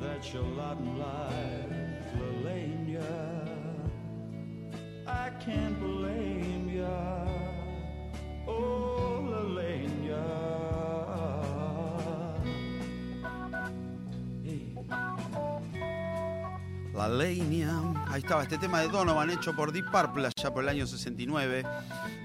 That's 0.00 0.32
your 0.34 0.42
lot 0.42 0.78
in. 0.78 1.80
I 5.06 5.30
can't 5.40 5.78
blame 5.80 6.70
ya, 6.76 7.26
oh. 8.46 8.90
La 17.00 17.08
Lania. 17.08 17.80
Ahí 18.08 18.20
estaba 18.20 18.42
este 18.42 18.58
tema 18.58 18.82
de 18.82 18.88
Donovan 18.88 19.30
hecho 19.30 19.56
por 19.56 19.72
Deep 19.72 19.90
Purple 19.90 20.26
allá 20.26 20.52
por 20.52 20.62
el 20.62 20.68
año 20.68 20.86
69. 20.86 21.64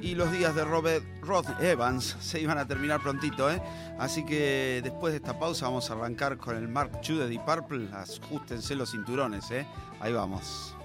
Y 0.02 0.16
los 0.16 0.30
días 0.34 0.54
de 0.54 0.66
Robert 0.66 1.06
Rod 1.26 1.46
Evans 1.62 2.18
se 2.20 2.40
iban 2.40 2.58
a 2.58 2.68
terminar 2.68 3.02
prontito, 3.02 3.52
¿eh? 3.52 3.62
Así 4.00 4.26
que 4.26 4.82
después 4.84 5.14
de 5.14 5.18
esta 5.18 5.40
pausa 5.40 5.66
vamos 5.66 5.90
a 5.90 5.94
arrancar 5.94 6.38
con 6.38 6.56
el 6.56 6.68
Mark 6.68 7.02
II 7.08 7.18
de 7.18 7.40
Purple. 7.40 7.90
Ajustense 7.94 8.76
los 8.76 8.92
cinturones, 8.92 9.50
¿eh? 9.52 9.66
Ahí 10.00 10.14
vamos. 10.14 10.76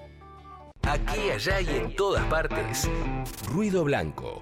Aquí, 0.82 1.30
allá 1.30 1.60
y 1.60 1.68
en 1.68 1.94
todas 1.94 2.24
partes. 2.26 2.88
Ruido 3.52 3.84
Blanco. 3.84 4.40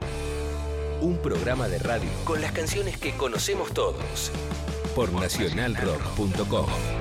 Un 1.01 1.19
programa 1.19 1.69
de 1.69 1.79
radio 1.79 2.11
con 2.25 2.41
las 2.41 2.53
canciones 2.53 2.99
que 2.99 3.17
conocemos 3.17 3.73
todos. 3.73 4.33
Por 4.95 5.13
nacionalrock.com. 5.13 6.98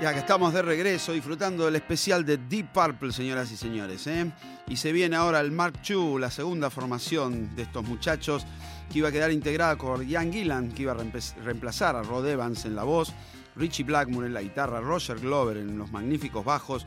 Ya 0.00 0.12
que 0.12 0.18
estamos 0.18 0.52
de 0.52 0.60
regreso 0.60 1.12
disfrutando 1.12 1.64
del 1.64 1.76
especial 1.76 2.26
de 2.26 2.36
Deep 2.36 2.72
Purple, 2.72 3.12
señoras 3.12 3.50
y 3.52 3.56
señores. 3.56 4.06
¿eh? 4.06 4.30
Y 4.68 4.76
se 4.76 4.92
viene 4.92 5.16
ahora 5.16 5.40
el 5.40 5.50
Mark 5.50 5.80
II, 5.88 6.16
la 6.18 6.30
segunda 6.30 6.68
formación 6.68 7.54
de 7.54 7.62
estos 7.62 7.84
muchachos, 7.84 8.44
que 8.92 8.98
iba 8.98 9.08
a 9.08 9.12
quedar 9.12 9.30
integrada 9.30 9.76
por 9.76 10.04
Ian 10.04 10.32
Gillan, 10.32 10.72
que 10.72 10.82
iba 10.82 10.92
a 10.92 10.96
reemplazar 11.42 11.96
a 11.96 12.02
Rod 12.02 12.28
Evans 12.28 12.64
en 12.64 12.74
la 12.74 12.82
voz, 12.82 13.14
Richie 13.56 13.84
Blackmore 13.84 14.26
en 14.26 14.34
la 14.34 14.42
guitarra, 14.42 14.80
Roger 14.80 15.18
Glover 15.20 15.56
en 15.58 15.78
los 15.78 15.90
magníficos 15.90 16.44
bajos, 16.44 16.86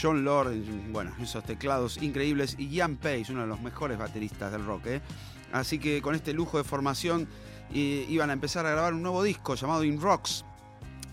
John 0.00 0.24
Lord 0.24 0.52
en 0.52 0.92
bueno, 0.92 1.12
esos 1.22 1.44
teclados 1.44 2.02
increíbles 2.02 2.56
y 2.58 2.68
Ian 2.68 2.96
Pace, 2.96 3.26
uno 3.30 3.42
de 3.42 3.46
los 3.46 3.60
mejores 3.60 3.96
bateristas 3.96 4.52
del 4.52 4.66
rock. 4.66 4.86
¿eh? 4.86 5.00
Así 5.52 5.78
que 5.78 6.02
con 6.02 6.14
este 6.14 6.34
lujo 6.34 6.58
de 6.58 6.64
formación 6.64 7.28
eh, 7.72 8.04
iban 8.08 8.30
a 8.30 8.32
empezar 8.32 8.66
a 8.66 8.72
grabar 8.72 8.94
un 8.94 9.02
nuevo 9.02 9.22
disco 9.22 9.54
llamado 9.54 9.84
In 9.84 10.00
Rocks, 10.00 10.44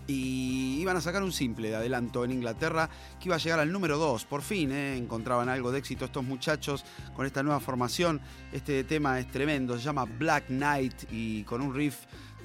y 0.06 0.80
iban 0.80 0.96
a 0.96 1.00
sacar 1.00 1.22
un 1.22 1.32
simple 1.32 1.70
de 1.70 1.76
adelanto 1.76 2.24
en 2.24 2.32
Inglaterra 2.32 2.88
que 3.20 3.28
iba 3.28 3.36
a 3.36 3.38
llegar 3.38 3.60
al 3.60 3.72
número 3.72 3.98
2. 3.98 4.24
Por 4.24 4.42
fin 4.42 4.72
¿eh? 4.72 4.96
encontraban 4.96 5.48
algo 5.48 5.72
de 5.72 5.78
éxito 5.78 6.04
estos 6.04 6.24
muchachos 6.24 6.84
con 7.14 7.26
esta 7.26 7.42
nueva 7.42 7.60
formación. 7.60 8.20
Este 8.52 8.84
tema 8.84 9.18
es 9.18 9.30
tremendo, 9.30 9.76
se 9.76 9.84
llama 9.84 10.04
Black 10.04 10.46
Knight 10.48 11.04
y 11.10 11.42
con 11.44 11.60
un 11.60 11.74
riff 11.74 11.96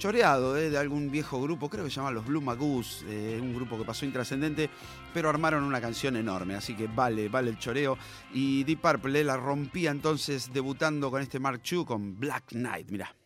choreado 0.01 0.57
¿eh? 0.57 0.71
de 0.71 0.79
algún 0.79 1.11
viejo 1.11 1.39
grupo, 1.39 1.69
creo 1.69 1.83
que 1.83 1.91
se 1.91 1.97
llama 1.97 2.09
los 2.09 2.25
Blue 2.25 2.41
Magoos, 2.41 3.05
eh, 3.07 3.37
un 3.39 3.53
grupo 3.53 3.77
que 3.77 3.83
pasó 3.83 4.03
intrascendente, 4.03 4.67
pero 5.13 5.29
armaron 5.29 5.63
una 5.63 5.79
canción 5.79 6.15
enorme, 6.15 6.55
así 6.55 6.73
que 6.75 6.87
vale, 6.87 7.29
vale 7.29 7.51
el 7.51 7.59
choreo. 7.59 7.99
Y 8.33 8.63
Deep 8.63 8.81
Purple 8.81 9.23
la 9.23 9.37
rompía 9.37 9.91
entonces 9.91 10.51
debutando 10.51 11.11
con 11.11 11.21
este 11.21 11.39
Mark 11.39 11.61
II 11.69 11.85
con 11.85 12.19
Black 12.19 12.45
Knight, 12.47 12.89
mirá. 12.89 13.20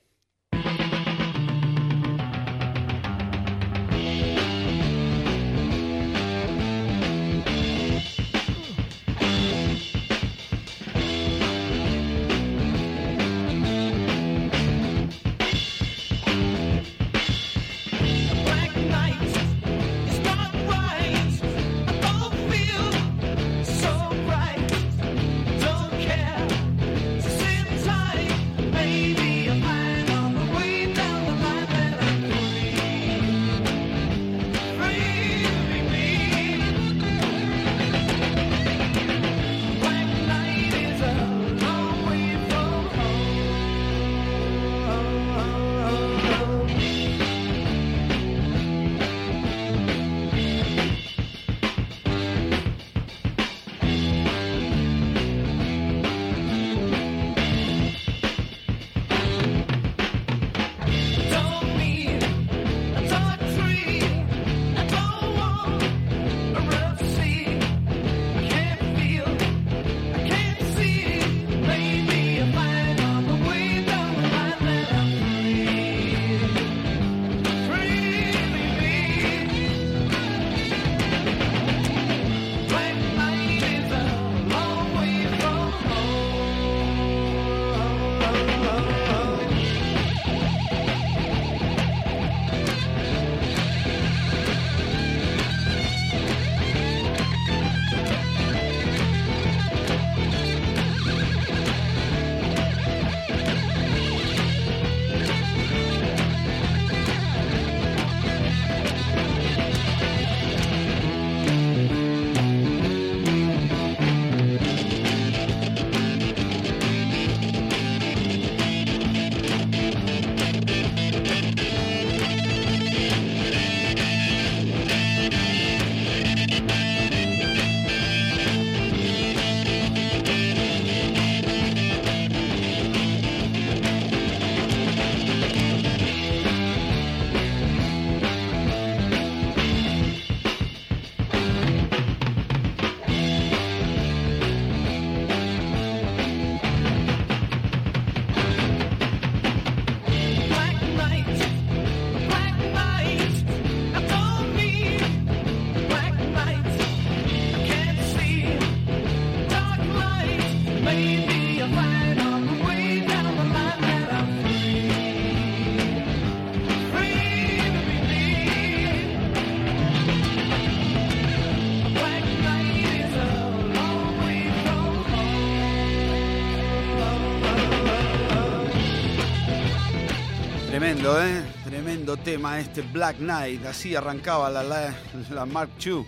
Tremendo, 180.96 181.22
¿eh? 181.22 181.44
Tremendo 181.66 182.18
tema 182.18 182.58
este 182.58 182.82
Black 182.82 183.18
Knight. 183.18 183.66
Así 183.66 183.94
arrancaba 183.96 184.50
la, 184.50 184.64
la, 184.64 184.96
la 185.30 185.46
Mark 185.46 185.72
II, 185.86 186.06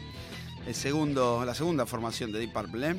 el 0.66 0.74
segundo, 0.74 1.44
la 1.44 1.54
segunda 1.54 1.86
formación 1.86 2.32
de 2.32 2.40
Deep 2.40 2.54
Purple, 2.54 2.92
¿eh? 2.92 2.96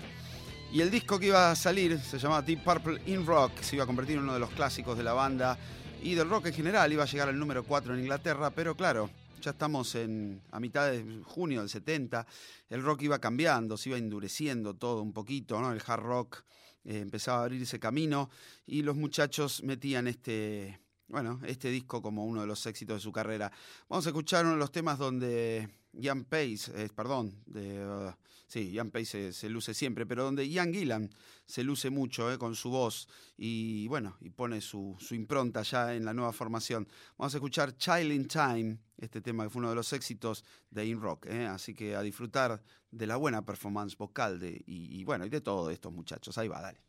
Y 0.71 0.83
el 0.83 0.91
disco 0.91 1.19
que 1.19 1.29
iba 1.29 1.51
a 1.51 1.57
salir 1.57 1.99
se 1.99 2.19
llamaba 2.19 2.43
Deep 2.43 2.63
Purple 2.63 3.01
in 3.07 3.25
Rock. 3.25 3.63
Se 3.63 3.77
iba 3.77 3.85
a 3.85 3.87
convertir 3.87 4.19
en 4.19 4.25
uno 4.25 4.35
de 4.35 4.39
los 4.39 4.51
clásicos 4.51 4.99
de 4.99 5.03
la 5.03 5.15
banda 5.15 5.59
y 6.03 6.15
del 6.15 6.29
rock 6.29 6.49
en 6.49 6.53
general. 6.53 6.93
Iba 6.93 7.05
a 7.05 7.07
llegar 7.07 7.31
al 7.31 7.39
número 7.39 7.65
4 7.65 7.95
en 7.95 8.01
Inglaterra, 8.01 8.51
pero 8.51 8.77
claro, 8.77 9.09
ya 9.41 9.53
estamos 9.53 9.95
en, 9.95 10.43
a 10.51 10.61
mitad 10.61 10.91
de 10.91 11.23
junio 11.25 11.61
del 11.61 11.71
70. 11.71 12.27
El 12.69 12.83
rock 12.83 13.01
iba 13.05 13.19
cambiando, 13.19 13.79
se 13.79 13.89
iba 13.89 13.97
endureciendo 13.97 14.75
todo 14.75 15.01
un 15.01 15.15
poquito, 15.15 15.59
¿no? 15.59 15.73
El 15.73 15.81
hard 15.87 16.03
rock 16.03 16.45
eh, 16.85 16.99
empezaba 16.99 17.39
a 17.39 17.45
abrirse 17.45 17.81
camino 17.81 18.29
y 18.67 18.83
los 18.83 18.95
muchachos 18.95 19.63
metían 19.63 20.07
este 20.07 20.79
bueno, 21.09 21.41
este 21.45 21.71
disco 21.71 22.03
como 22.03 22.25
uno 22.25 22.43
de 22.43 22.47
los 22.47 22.65
éxitos 22.67 22.97
de 22.97 23.01
su 23.01 23.13
carrera. 23.13 23.51
Vamos 23.89 24.07
a 24.07 24.11
escuchar 24.11 24.45
uno 24.45 24.55
de 24.55 24.61
los 24.61 24.73
temas 24.73 24.99
donde 24.99 25.69
Ian 25.93 26.25
Pace, 26.25 26.89
perdón, 26.95 27.35
de, 27.47 27.85
uh, 27.85 28.13
sí, 28.47 28.71
Ian 28.71 28.91
Pace 28.91 29.33
se, 29.33 29.49
luce 29.49 29.75
siempre, 29.75 30.07
pero 30.07 30.25
donde 30.25 30.49
Ian 30.49 30.73
Gillan 30.73 31.11
se 31.47 31.65
luce 31.65 31.91
mucho 31.91 32.31
eh, 32.31 32.39
con 32.39 32.55
su 32.55 32.71
voz 32.71 33.09
y 33.37 33.89
bueno, 33.89 34.17
y 34.21 34.31
pone 34.31 34.61
su, 34.61 34.97
impronta 35.11 35.63
ya 35.63 35.95
en 35.95 36.05
la 36.05 36.13
nueva 36.13 36.33
formación. 36.33 36.87
Vamos 37.17 37.35
a 37.35 37.39
escuchar 37.39 37.77
Child 37.77 38.13
in 38.13 38.29
Time, 38.29 38.79
este 38.99 39.21
tema 39.21 39.45
que 39.45 39.51
fue 39.51 39.61
uno 39.61 39.71
de 39.71 39.77
los 39.77 39.93
éxitos 39.93 40.45
de 40.71 40.87
In 40.87 41.01
Rock, 41.01 41.27
eh, 41.27 41.47
así 41.47 41.75
que 41.75 41.97
a 41.97 42.03
disfrutar 42.03 42.63
de 42.91 43.07
la 43.07 43.17
buena 43.17 43.45
performance 43.45 43.97
vocal 43.97 44.39
de, 44.39 44.63
y, 44.67 45.05
bueno, 45.05 45.27
y 45.27 45.31
de 45.31 45.41
todos 45.41 45.73
estos 45.73 45.93
muchachos. 45.93 46.37
Ahí 46.39 46.49
va, 46.49 46.61
dale. 46.61 46.81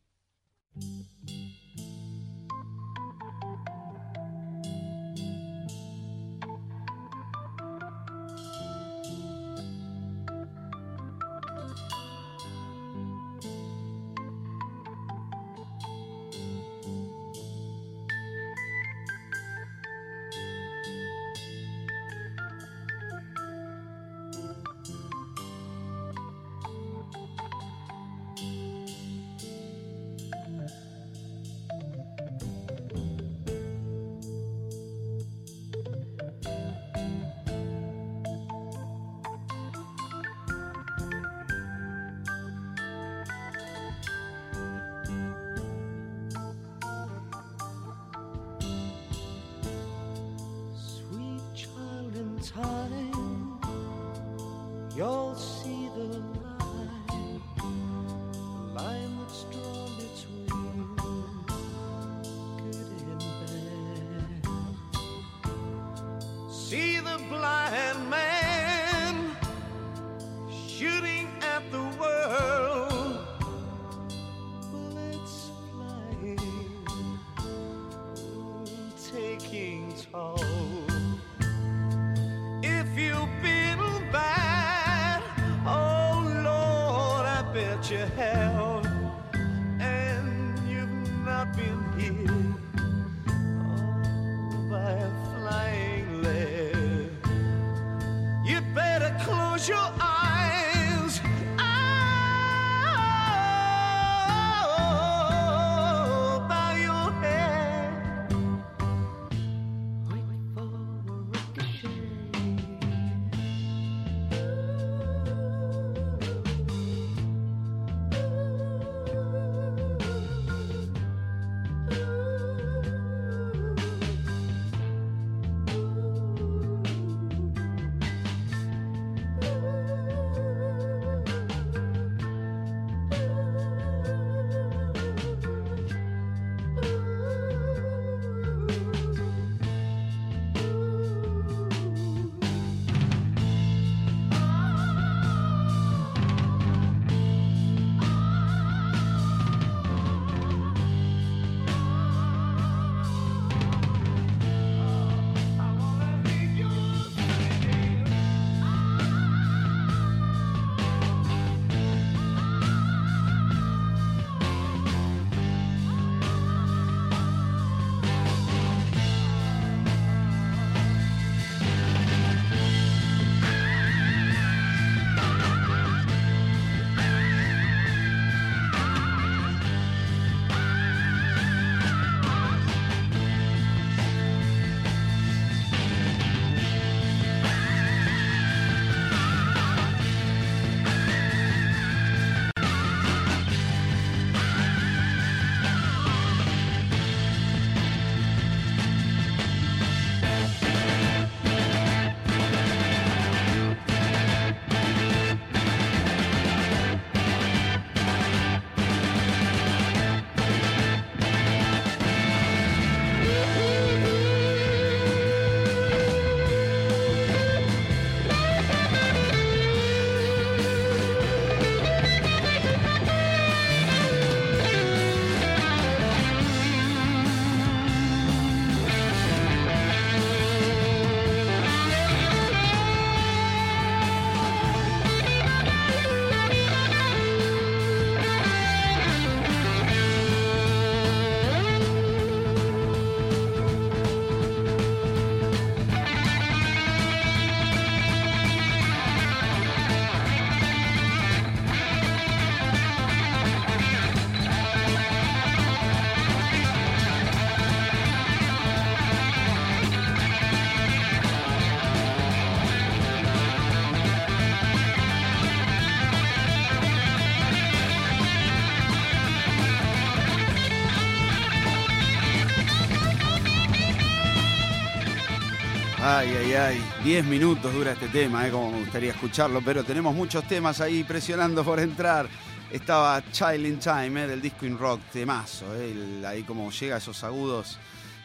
Ay, 276.20 276.36
ay, 276.36 276.54
ay. 276.54 276.84
Diez 277.02 277.24
minutos 277.24 277.74
dura 277.74 277.94
este 277.94 278.10
tema, 278.10 278.46
¿eh? 278.46 278.52
como 278.52 278.72
me 278.72 278.80
gustaría 278.80 279.12
escucharlo, 279.12 279.62
pero 279.64 279.86
tenemos 279.86 280.14
muchos 280.14 280.46
temas 280.46 280.82
ahí 280.82 281.06
presionando 281.06 281.64
por 281.64 281.80
entrar. 281.80 282.28
Estaba 282.70 283.24
Child 283.32 283.66
in 283.66 283.80
Time, 283.80 284.24
¿eh? 284.24 284.28
del 284.28 284.41
disco 284.41 284.66
in 284.66 284.78
rock, 284.78 285.00
temazo. 285.14 285.74
¿eh? 285.78 286.22
Ahí 286.28 286.44
como 286.44 286.72
llega 286.72 286.96
a 286.96 286.98
esos 286.98 287.24
agudos. 287.24 287.80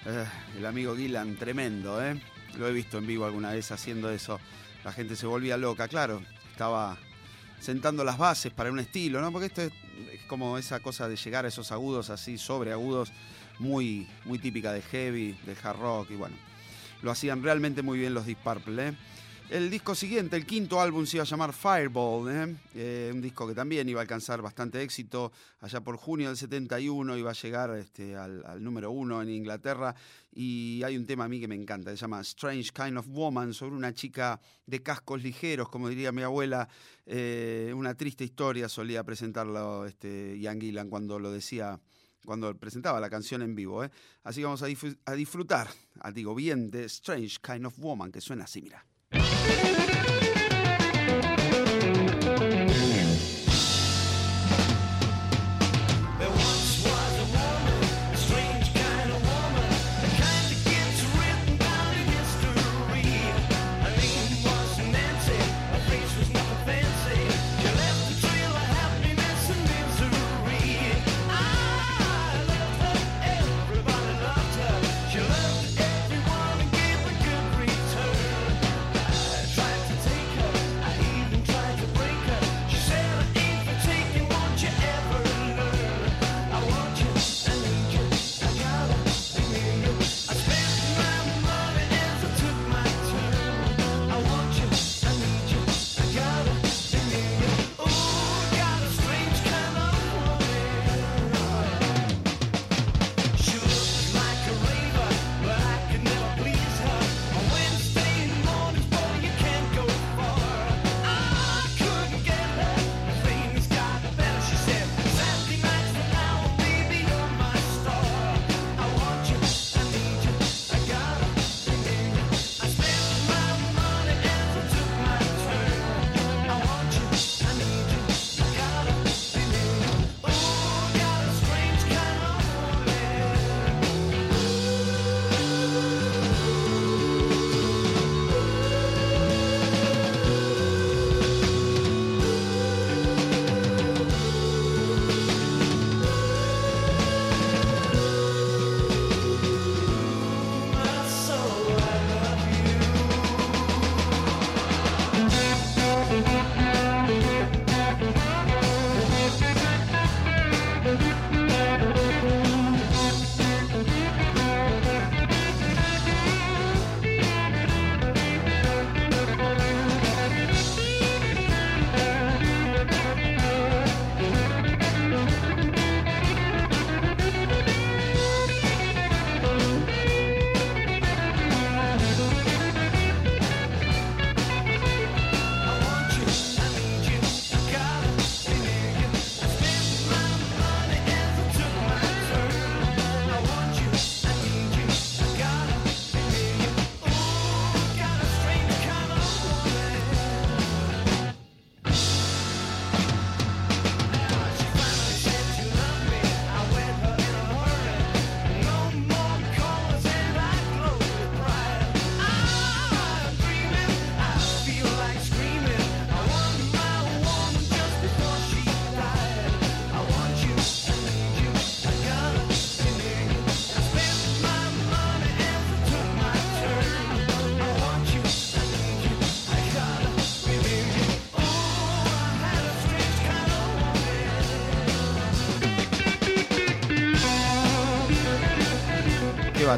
eh, 0.06 0.24
el 0.58 0.66
amigo 0.66 0.96
Gillan, 0.96 1.36
tremendo. 1.36 2.04
¿eh? 2.04 2.20
Lo 2.58 2.66
he 2.66 2.72
visto 2.72 2.98
en 2.98 3.06
vivo 3.06 3.26
alguna 3.26 3.52
vez 3.52 3.70
haciendo 3.70 4.10
eso. 4.10 4.40
La 4.84 4.90
gente 4.90 5.14
se 5.14 5.26
volvía 5.26 5.56
loca, 5.56 5.86
claro. 5.86 6.20
Estaba 6.50 6.96
sentando 7.60 8.02
las 8.02 8.18
bases 8.18 8.52
para 8.52 8.72
un 8.72 8.80
estilo, 8.80 9.20
¿no? 9.20 9.30
Porque 9.30 9.46
esto 9.46 9.62
es, 9.62 9.72
es 10.12 10.22
como 10.22 10.58
esa 10.58 10.80
cosa 10.80 11.08
de 11.08 11.14
llegar 11.14 11.44
a 11.44 11.48
esos 11.48 11.70
agudos 11.70 12.10
así, 12.10 12.38
sobreagudos, 12.38 13.12
muy, 13.60 14.08
muy 14.24 14.40
típica 14.40 14.72
de 14.72 14.82
heavy, 14.82 15.38
de 15.46 15.56
hard 15.62 15.78
rock 15.78 16.10
y 16.10 16.16
bueno. 16.16 16.53
Lo 17.04 17.10
hacían 17.10 17.42
realmente 17.42 17.82
muy 17.82 17.98
bien 17.98 18.14
los 18.14 18.24
Deep. 18.24 18.38
¿eh? 18.78 18.94
El 19.50 19.70
disco 19.70 19.94
siguiente, 19.94 20.36
el 20.36 20.46
quinto 20.46 20.80
álbum, 20.80 21.04
se 21.04 21.18
iba 21.18 21.24
a 21.24 21.26
llamar 21.26 21.52
Fireball. 21.52 22.30
¿eh? 22.30 22.56
Eh, 22.74 23.10
un 23.12 23.20
disco 23.20 23.46
que 23.46 23.54
también 23.54 23.86
iba 23.90 24.00
a 24.00 24.04
alcanzar 24.04 24.40
bastante 24.40 24.80
éxito. 24.80 25.30
Allá 25.60 25.82
por 25.82 25.98
junio 25.98 26.28
del 26.28 26.38
71 26.38 27.18
iba 27.18 27.30
a 27.30 27.34
llegar 27.34 27.76
este, 27.76 28.16
al, 28.16 28.42
número 28.64 28.90
uno 28.90 29.20
en 29.20 29.28
Inglaterra. 29.28 29.94
Y 30.32 30.82
hay 30.82 30.96
un 30.96 31.04
tema 31.04 31.26
a 31.26 31.28
mí 31.28 31.38
que 31.38 31.46
me 31.46 31.56
encanta, 31.56 31.90
se 31.90 31.98
llama 31.98 32.22
Strange 32.22 32.70
Kind 32.74 32.96
of 32.96 33.06
Woman, 33.08 33.52
sobre 33.52 33.76
una 33.76 33.92
chica 33.92 34.40
de 34.64 34.82
cascos 34.82 35.22
ligeros, 35.22 35.68
como 35.68 35.90
diría 35.90 36.10
mi 36.10 36.22
abuela. 36.22 36.66
Una 37.74 37.94
triste 37.94 38.24
historia 38.24 38.70
solía 38.70 39.04
presentarlo 39.04 39.84
este, 39.84 40.38
Ian 40.38 40.58
Gillan 40.58 40.88
cuando 40.88 41.18
lo 41.18 41.30
decía 41.30 41.78
cuando 42.24 42.54
presentaba 42.56 43.00
la 43.00 43.10
canción 43.10 43.42
en 43.42 43.54
vivo. 43.54 43.84
¿eh? 43.84 43.90
Así 44.22 44.40
que 44.40 44.44
vamos 44.44 44.62
a, 44.62 44.66
a 45.06 45.14
disfrutar, 45.14 45.68
ah, 46.00 46.10
digo 46.10 46.34
bien, 46.34 46.70
de 46.70 46.84
Strange 46.84 47.38
Kind 47.42 47.66
of 47.66 47.78
Woman, 47.78 48.10
que 48.12 48.20
suena 48.20 48.44
así, 48.44 48.62
mira. 48.62 48.84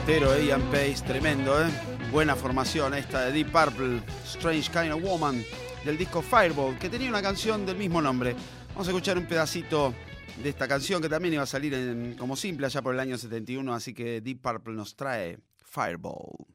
Eh, 0.08 0.46
Ian 0.46 0.62
Pace, 0.70 1.02
tremendo, 1.06 1.60
¿eh? 1.60 1.68
Buena 2.12 2.36
formación 2.36 2.94
esta 2.94 3.22
de 3.26 3.32
Deep 3.32 3.50
Purple, 3.50 4.00
Strange 4.24 4.70
Kind 4.70 4.92
of 4.92 5.02
Woman, 5.02 5.42
del 5.84 5.98
disco 5.98 6.22
Fireball, 6.22 6.78
que 6.78 6.88
tenía 6.88 7.08
una 7.10 7.20
canción 7.22 7.66
del 7.66 7.76
mismo 7.76 8.00
nombre. 8.00 8.34
Vamos 8.68 8.86
a 8.86 8.90
escuchar 8.90 9.18
un 9.18 9.26
pedacito 9.26 9.92
de 10.42 10.48
esta 10.48 10.68
canción 10.68 11.02
que 11.02 11.08
también 11.08 11.34
iba 11.34 11.42
a 11.42 11.46
salir 11.46 11.74
en- 11.74 12.14
como 12.16 12.36
simple 12.36 12.66
allá 12.66 12.82
por 12.82 12.94
el 12.94 13.00
año 13.00 13.18
71, 13.18 13.74
así 13.74 13.92
que 13.94 14.20
Deep 14.20 14.40
Purple 14.40 14.74
nos 14.74 14.94
trae 14.94 15.38
Fireball. 15.64 16.45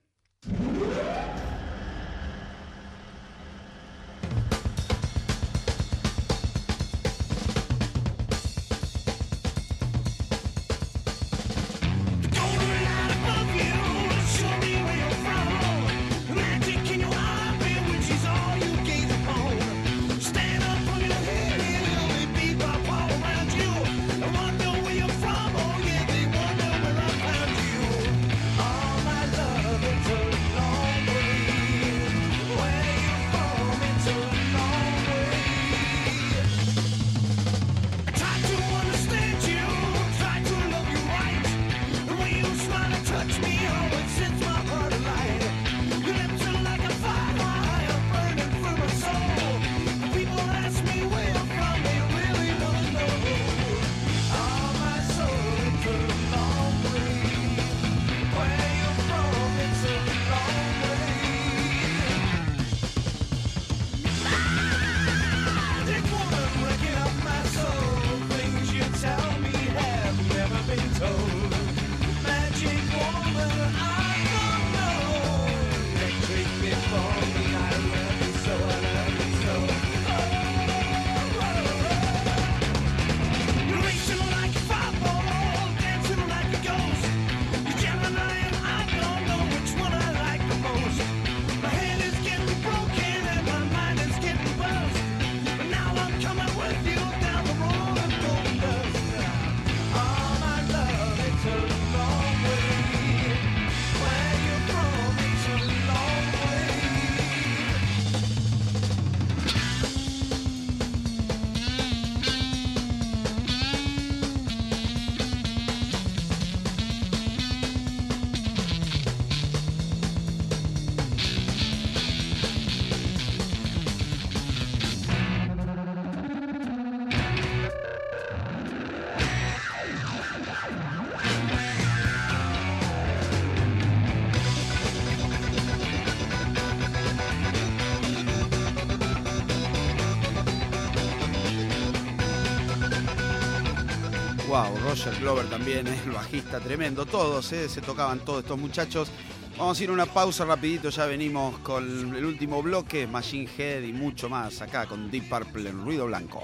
Roger 144.91 145.15
Glover 145.21 145.45
también, 145.45 145.87
¿eh? 145.87 145.97
el 146.03 146.11
bajista 146.11 146.59
tremendo, 146.59 147.05
todos, 147.05 147.53
¿eh? 147.53 147.69
se 147.69 147.79
tocaban 147.79 148.19
todos 148.19 148.43
estos 148.43 148.59
muchachos. 148.59 149.09
Vamos 149.57 149.79
a 149.79 149.83
ir 149.85 149.89
a 149.89 149.93
una 149.93 150.05
pausa 150.05 150.43
rapidito, 150.43 150.89
ya 150.89 151.05
venimos 151.05 151.57
con 151.59 152.13
el 152.13 152.25
último 152.25 152.61
bloque, 152.61 153.07
Machine 153.07 153.49
Head 153.57 153.83
y 153.83 153.93
mucho 153.93 154.27
más 154.27 154.61
acá 154.61 154.87
con 154.87 155.09
Deep 155.09 155.29
Purple 155.29 155.69
en 155.69 155.85
Ruido 155.85 156.07
Blanco. 156.07 156.43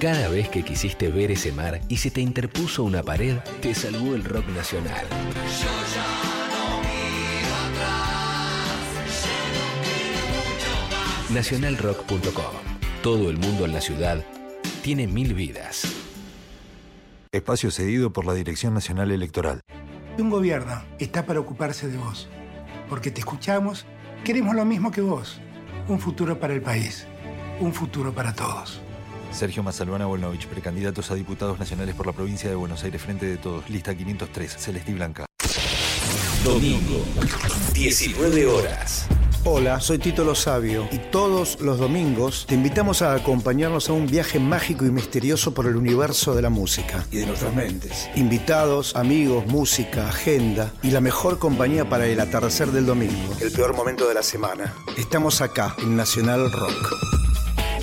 Cada 0.00 0.28
vez 0.28 0.48
que 0.48 0.64
quisiste 0.64 1.06
ver 1.06 1.30
ese 1.30 1.52
mar 1.52 1.80
y 1.88 1.98
se 1.98 2.10
te 2.10 2.20
interpuso 2.20 2.82
una 2.82 3.04
pared, 3.04 3.36
te 3.60 3.72
salvó 3.72 4.16
el 4.16 4.24
rock 4.24 4.48
nacional. 4.48 5.06
Nacionalrock.com. 11.30 12.54
Todo 13.04 13.30
el 13.30 13.36
mundo 13.36 13.66
en 13.66 13.72
la 13.72 13.80
ciudad 13.80 14.24
tiene 14.82 15.06
mil 15.06 15.34
vidas. 15.34 15.97
Espacio 17.32 17.70
cedido 17.70 18.10
por 18.10 18.24
la 18.24 18.32
Dirección 18.32 18.72
Nacional 18.72 19.10
Electoral. 19.10 19.60
Un 20.18 20.30
gobierno 20.30 20.82
está 20.98 21.26
para 21.26 21.40
ocuparse 21.40 21.88
de 21.88 21.98
vos, 21.98 22.26
porque 22.88 23.10
te 23.10 23.20
escuchamos, 23.20 23.84
queremos 24.24 24.56
lo 24.56 24.64
mismo 24.64 24.90
que 24.90 25.02
vos. 25.02 25.38
Un 25.88 26.00
futuro 26.00 26.40
para 26.40 26.54
el 26.54 26.62
país, 26.62 27.06
un 27.60 27.74
futuro 27.74 28.14
para 28.14 28.34
todos. 28.34 28.80
Sergio 29.30 29.62
Mazalbana 29.62 30.06
Volnovich, 30.06 30.46
precandidatos 30.46 31.10
a 31.10 31.14
diputados 31.14 31.58
nacionales 31.58 31.94
por 31.94 32.06
la 32.06 32.12
provincia 32.12 32.48
de 32.48 32.56
Buenos 32.56 32.82
Aires, 32.84 33.02
Frente 33.02 33.26
de 33.26 33.36
Todos, 33.36 33.68
lista 33.68 33.94
503, 33.94 34.56
Celeste 34.56 34.90
y 34.90 34.94
Blanca. 34.94 35.26
Domingo, 36.42 37.04
19 37.74 38.46
horas. 38.46 39.06
Hola, 39.44 39.80
soy 39.80 39.98
Tito 39.98 40.24
Lo 40.24 40.34
Sabio 40.34 40.88
y 40.90 40.98
todos 40.98 41.60
los 41.60 41.78
domingos 41.78 42.44
te 42.46 42.54
invitamos 42.54 43.02
a 43.02 43.14
acompañarnos 43.14 43.88
a 43.88 43.92
un 43.92 44.06
viaje 44.06 44.40
mágico 44.40 44.84
y 44.84 44.90
misterioso 44.90 45.54
por 45.54 45.66
el 45.66 45.76
universo 45.76 46.34
de 46.34 46.42
la 46.42 46.50
música 46.50 47.06
y 47.10 47.18
de 47.18 47.26
nuestras 47.26 47.54
mentes. 47.54 48.10
Invitados, 48.16 48.96
amigos, 48.96 49.46
música, 49.46 50.08
agenda 50.08 50.72
y 50.82 50.90
la 50.90 51.00
mejor 51.00 51.38
compañía 51.38 51.88
para 51.88 52.06
el 52.06 52.18
atardecer 52.20 52.72
del 52.72 52.86
domingo, 52.86 53.34
el 53.40 53.52
peor 53.52 53.74
momento 53.74 54.08
de 54.08 54.14
la 54.14 54.22
semana. 54.22 54.74
Estamos 54.96 55.40
acá 55.40 55.74
en 55.78 55.96
Nacional 55.96 56.50
Rock. 56.50 56.94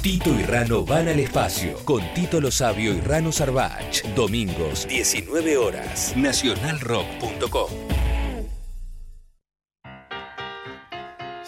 Tito 0.02 0.30
y 0.30 0.44
Rano 0.44 0.86
van 0.86 1.08
al 1.08 1.20
espacio 1.20 1.78
con 1.84 2.02
Tito 2.14 2.40
Lo 2.40 2.52
Sabio 2.52 2.94
y 2.94 3.02
Rano 3.02 3.32
Sarvach. 3.32 4.04
Domingos, 4.14 4.88
19 4.88 5.58
horas. 5.58 6.14
Nacionalrock.com. 6.16 7.95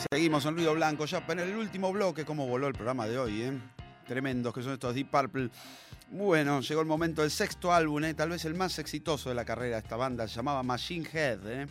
Seguimos 0.09 0.45
en 0.45 0.55
Ruido 0.55 0.73
Blanco, 0.73 1.05
ya 1.05 1.21
en 1.27 1.39
el 1.39 1.57
último 1.57 1.91
bloque, 1.91 2.23
cómo 2.23 2.47
voló 2.47 2.67
el 2.67 2.73
programa 2.73 3.07
de 3.07 3.19
hoy, 3.19 3.41
¿eh? 3.41 3.51
Tremendos 4.07 4.53
que 4.53 4.63
son 4.63 4.71
estos 4.71 4.95
Deep 4.95 5.11
Purple. 5.11 5.49
Bueno, 6.11 6.61
llegó 6.61 6.79
el 6.79 6.87
momento 6.87 7.23
del 7.23 7.31
sexto 7.31 7.73
álbum, 7.73 8.05
¿eh? 8.05 8.13
tal 8.13 8.29
vez 8.29 8.45
el 8.45 8.53
más 8.53 8.79
exitoso 8.79 9.27
de 9.27 9.35
la 9.35 9.43
carrera 9.43 9.75
de 9.75 9.81
esta 9.81 9.97
banda, 9.97 10.25
se 10.25 10.35
llamaba 10.35 10.63
Machine 10.63 11.05
Head, 11.11 11.39
¿eh? 11.47 11.67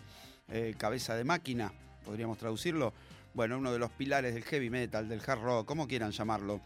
Eh, 0.51 0.75
cabeza 0.77 1.17
de 1.17 1.25
máquina, 1.25 1.73
podríamos 2.05 2.37
traducirlo. 2.37 2.93
Bueno, 3.33 3.57
uno 3.57 3.73
de 3.73 3.79
los 3.79 3.91
pilares 3.93 4.35
del 4.35 4.45
heavy 4.45 4.69
metal, 4.69 5.09
del 5.09 5.23
hard 5.27 5.41
rock, 5.41 5.67
como 5.67 5.89
quieran 5.89 6.11
llamarlo. 6.11 6.61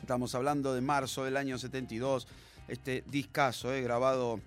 Estamos 0.00 0.34
hablando 0.34 0.74
de 0.74 0.80
marzo 0.80 1.24
del 1.24 1.36
año 1.36 1.56
72, 1.56 2.26
este 2.66 3.04
discazo, 3.06 3.68
grabado 3.80 4.40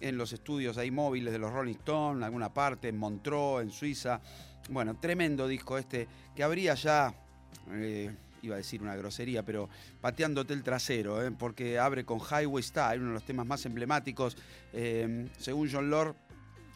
en 0.00 0.18
los 0.18 0.34
estudios 0.34 0.76
ahí 0.76 0.90
móviles 0.90 1.32
de 1.32 1.38
los 1.38 1.50
Rolling 1.50 1.76
Stones, 1.76 2.18
en 2.18 2.24
alguna 2.24 2.52
parte, 2.52 2.88
en 2.88 2.98
Montreux, 2.98 3.62
en 3.62 3.70
Suiza. 3.70 4.20
Bueno, 4.68 4.94
tremendo 4.94 5.48
disco 5.48 5.76
este, 5.76 6.06
que 6.34 6.42
habría 6.42 6.74
ya, 6.74 7.12
eh, 7.72 8.14
iba 8.42 8.54
a 8.54 8.58
decir 8.58 8.80
una 8.80 8.94
grosería, 8.94 9.42
pero 9.42 9.68
pateándote 10.00 10.54
el 10.54 10.62
trasero, 10.62 11.22
¿eh? 11.22 11.32
porque 11.32 11.78
abre 11.78 12.04
con 12.04 12.20
Highway 12.20 12.60
Star, 12.60 12.98
uno 12.98 13.08
de 13.08 13.14
los 13.14 13.24
temas 13.24 13.44
más 13.44 13.66
emblemáticos. 13.66 14.36
Eh, 14.72 15.28
según 15.36 15.68
John 15.70 15.90
Lord, 15.90 16.14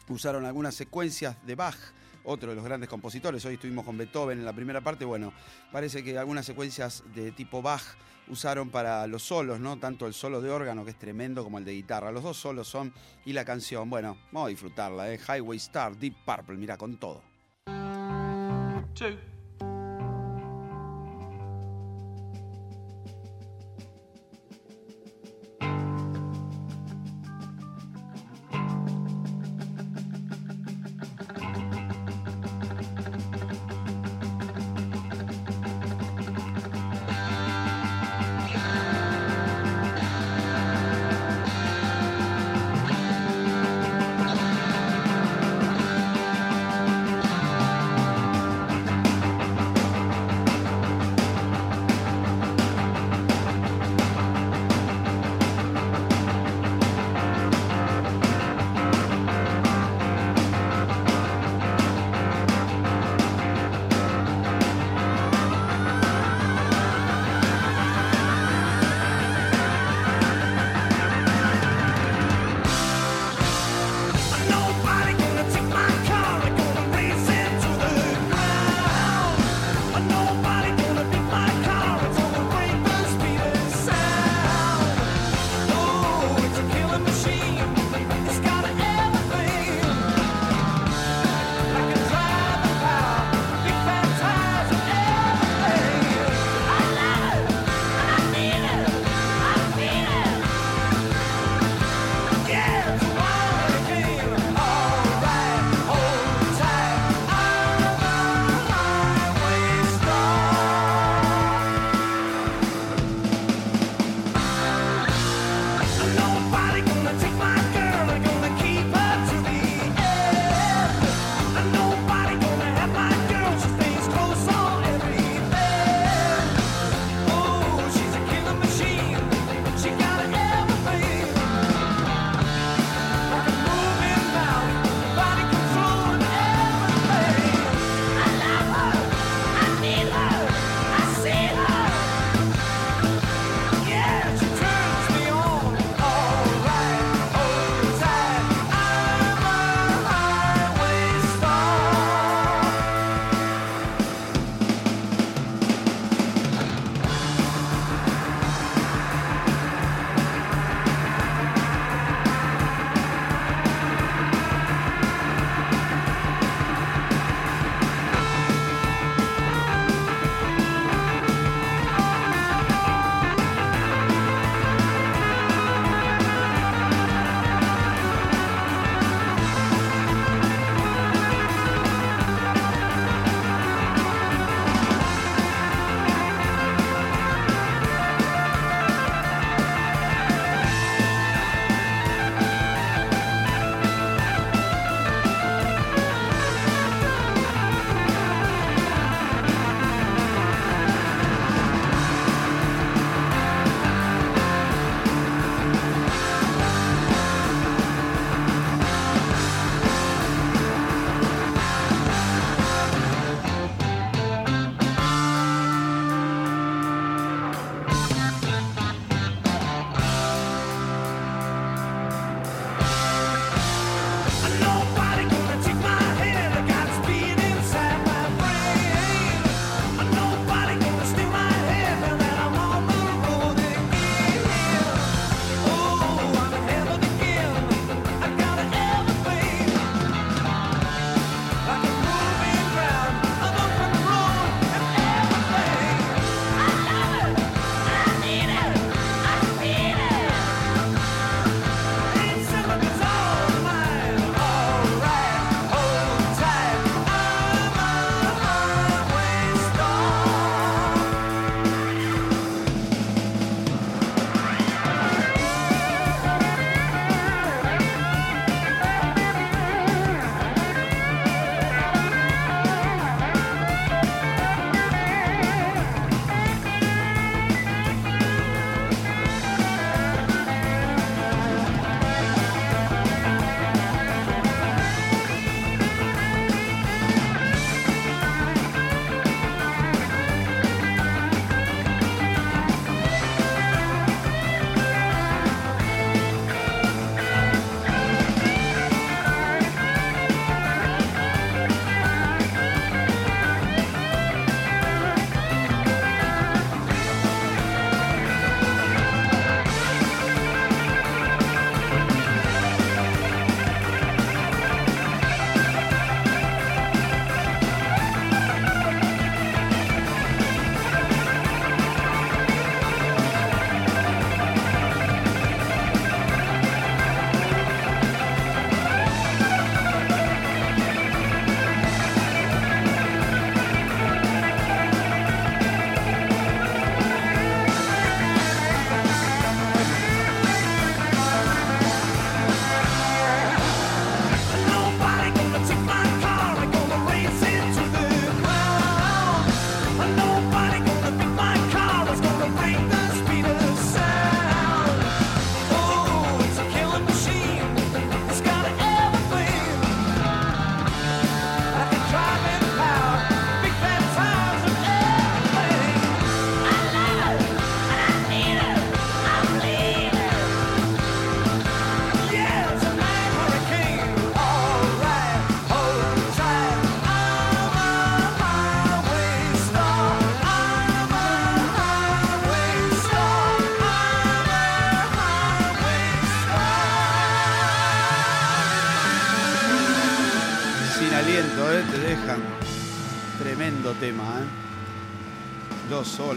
usaron 0.09 0.45
algunas 0.45 0.75
secuencias 0.75 1.37
de 1.45 1.55
Bach, 1.55 1.77
otro 2.25 2.49
de 2.49 2.55
los 2.55 2.65
grandes 2.65 2.89
compositores. 2.89 3.43
Hoy 3.45 3.53
estuvimos 3.53 3.85
con 3.85 3.97
Beethoven 3.97 4.39
en 4.39 4.45
la 4.45 4.53
primera 4.53 4.81
parte. 4.81 5.05
Bueno, 5.05 5.31
parece 5.71 6.03
que 6.03 6.17
algunas 6.17 6.45
secuencias 6.45 7.03
de 7.15 7.31
tipo 7.31 7.61
Bach 7.61 7.83
usaron 8.27 8.69
para 8.69 9.07
los 9.07 9.23
solos, 9.23 9.61
¿no? 9.61 9.77
Tanto 9.79 10.07
el 10.07 10.13
solo 10.13 10.41
de 10.41 10.49
órgano, 10.49 10.83
que 10.83 10.91
es 10.91 10.99
tremendo, 10.99 11.41
como 11.43 11.57
el 11.57 11.63
de 11.63 11.71
guitarra. 11.71 12.11
Los 12.11 12.23
dos 12.23 12.35
solos 12.35 12.67
son, 12.67 12.93
y 13.25 13.31
la 13.31 13.45
canción, 13.45 13.89
bueno, 13.89 14.17
vamos 14.33 14.47
a 14.47 14.49
disfrutarla. 14.49 15.07
Highway 15.15 15.57
Star, 15.57 15.95
Deep 15.95 16.15
Purple, 16.25 16.57
mira, 16.57 16.77
con 16.77 16.97
todo. 16.97 17.23
Two. 18.97 19.15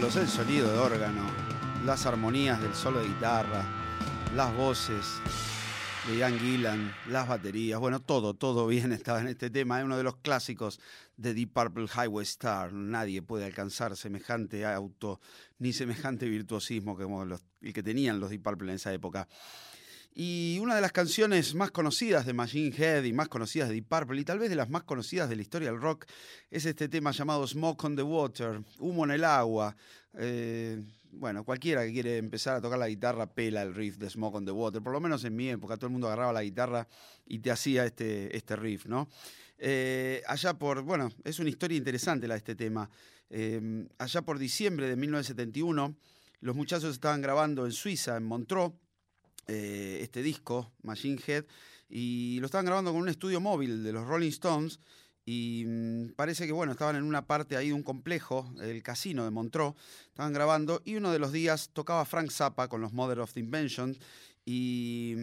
Solos, 0.01 0.15
el 0.15 0.27
sonido 0.27 0.71
de 0.71 0.77
órgano, 0.79 1.21
las 1.85 2.05
armonías 2.05 2.61
del 2.61 2.73
solo 2.73 2.99
de 2.99 3.07
guitarra, 3.07 3.63
las 4.35 4.53
voces 4.55 5.05
de 6.07 6.17
Ian 6.17 6.39
Gillan, 6.39 6.93
las 7.09 7.27
baterías, 7.27 7.79
bueno, 7.79 7.99
todo, 8.01 8.33
todo 8.33 8.67
bien 8.67 8.91
estaba 8.91 9.21
en 9.21 9.27
este 9.27 9.49
tema. 9.49 9.79
Es 9.79 9.85
uno 9.85 9.97
de 9.97 10.03
los 10.03 10.17
clásicos 10.17 10.79
de 11.17 11.33
Deep 11.33 11.53
Purple 11.53 11.85
Highway 11.85 12.23
Star. 12.23 12.73
Nadie 12.73 13.21
puede 13.21 13.45
alcanzar 13.45 13.95
semejante 13.95 14.65
auto 14.65 15.19
ni 15.59 15.73
semejante 15.73 16.27
virtuosismo 16.27 16.97
como 16.97 17.25
los- 17.25 17.43
el 17.61 17.73
que 17.73 17.83
tenían 17.83 18.19
los 18.19 18.29
Deep 18.31 18.41
Purple 18.43 18.69
en 18.71 18.75
esa 18.75 18.91
época. 18.93 19.27
Y 20.13 20.59
una 20.61 20.75
de 20.75 20.81
las 20.81 20.91
canciones 20.91 21.55
más 21.55 21.71
conocidas 21.71 22.25
de 22.25 22.33
Machine 22.33 22.75
Head 22.77 23.05
y 23.05 23.13
más 23.13 23.29
conocidas 23.29 23.69
de 23.69 23.75
Deep 23.75 23.87
Purple 23.87 24.19
y 24.19 24.25
tal 24.25 24.39
vez 24.39 24.49
de 24.49 24.57
las 24.57 24.69
más 24.69 24.83
conocidas 24.83 25.29
de 25.29 25.37
la 25.37 25.41
historia 25.41 25.71
del 25.71 25.79
rock 25.79 26.05
es 26.49 26.65
este 26.65 26.89
tema 26.89 27.11
llamado 27.11 27.47
Smoke 27.47 27.85
on 27.85 27.95
the 27.95 28.03
Water, 28.03 28.61
Humo 28.79 29.05
en 29.05 29.11
el 29.11 29.23
agua. 29.23 29.73
Eh, 30.17 30.83
bueno, 31.13 31.45
cualquiera 31.45 31.85
que 31.85 31.93
quiere 31.93 32.17
empezar 32.17 32.57
a 32.57 32.61
tocar 32.61 32.77
la 32.77 32.89
guitarra 32.89 33.25
pela 33.33 33.61
el 33.61 33.73
riff 33.73 33.97
de 33.97 34.09
Smoke 34.09 34.35
on 34.35 34.45
the 34.45 34.51
Water. 34.51 34.81
Por 34.81 34.91
lo 34.91 34.99
menos 34.99 35.23
en 35.23 35.33
mi 35.33 35.47
época 35.47 35.77
todo 35.77 35.87
el 35.87 35.93
mundo 35.93 36.07
agarraba 36.07 36.33
la 36.33 36.43
guitarra 36.43 36.85
y 37.25 37.39
te 37.39 37.49
hacía 37.49 37.85
este, 37.85 38.35
este 38.35 38.57
riff, 38.57 38.87
¿no? 38.87 39.07
Eh, 39.57 40.21
allá 40.27 40.55
por, 40.55 40.81
bueno, 40.81 41.09
es 41.23 41.39
una 41.39 41.49
historia 41.49 41.77
interesante 41.77 42.27
la 42.27 42.33
de 42.33 42.39
este 42.39 42.55
tema. 42.55 42.89
Eh, 43.29 43.87
allá 43.97 44.21
por 44.23 44.39
diciembre 44.39 44.89
de 44.89 44.97
1971, 44.97 45.95
los 46.41 46.55
muchachos 46.55 46.93
estaban 46.93 47.21
grabando 47.21 47.65
en 47.65 47.71
Suiza, 47.71 48.17
en 48.17 48.23
Montreux, 48.23 48.73
eh, 49.51 49.99
este 50.01 50.23
disco, 50.23 50.71
Machine 50.81 51.19
Head, 51.27 51.43
y 51.89 52.39
lo 52.39 52.45
estaban 52.45 52.65
grabando 52.65 52.93
con 52.93 53.01
un 53.01 53.09
estudio 53.09 53.41
móvil 53.41 53.83
de 53.83 53.91
los 53.91 54.07
Rolling 54.07 54.29
Stones. 54.29 54.79
Y 55.25 55.65
mm, 55.67 56.13
parece 56.15 56.47
que, 56.47 56.53
bueno, 56.53 56.71
estaban 56.71 56.95
en 56.95 57.03
una 57.03 57.27
parte 57.27 57.57
ahí 57.57 57.67
de 57.67 57.73
un 57.73 57.83
complejo, 57.83 58.49
el 58.61 58.81
casino 58.81 59.25
de 59.25 59.31
Montreux, 59.31 59.75
estaban 60.07 60.31
grabando, 60.31 60.81
y 60.85 60.95
uno 60.95 61.11
de 61.11 61.19
los 61.19 61.33
días 61.33 61.69
tocaba 61.73 62.05
Frank 62.05 62.31
Zappa 62.31 62.69
con 62.69 62.79
los 62.79 62.93
Mother 62.93 63.19
of 63.19 63.33
the 63.33 63.41
Invention, 63.41 63.97
y 64.45 65.15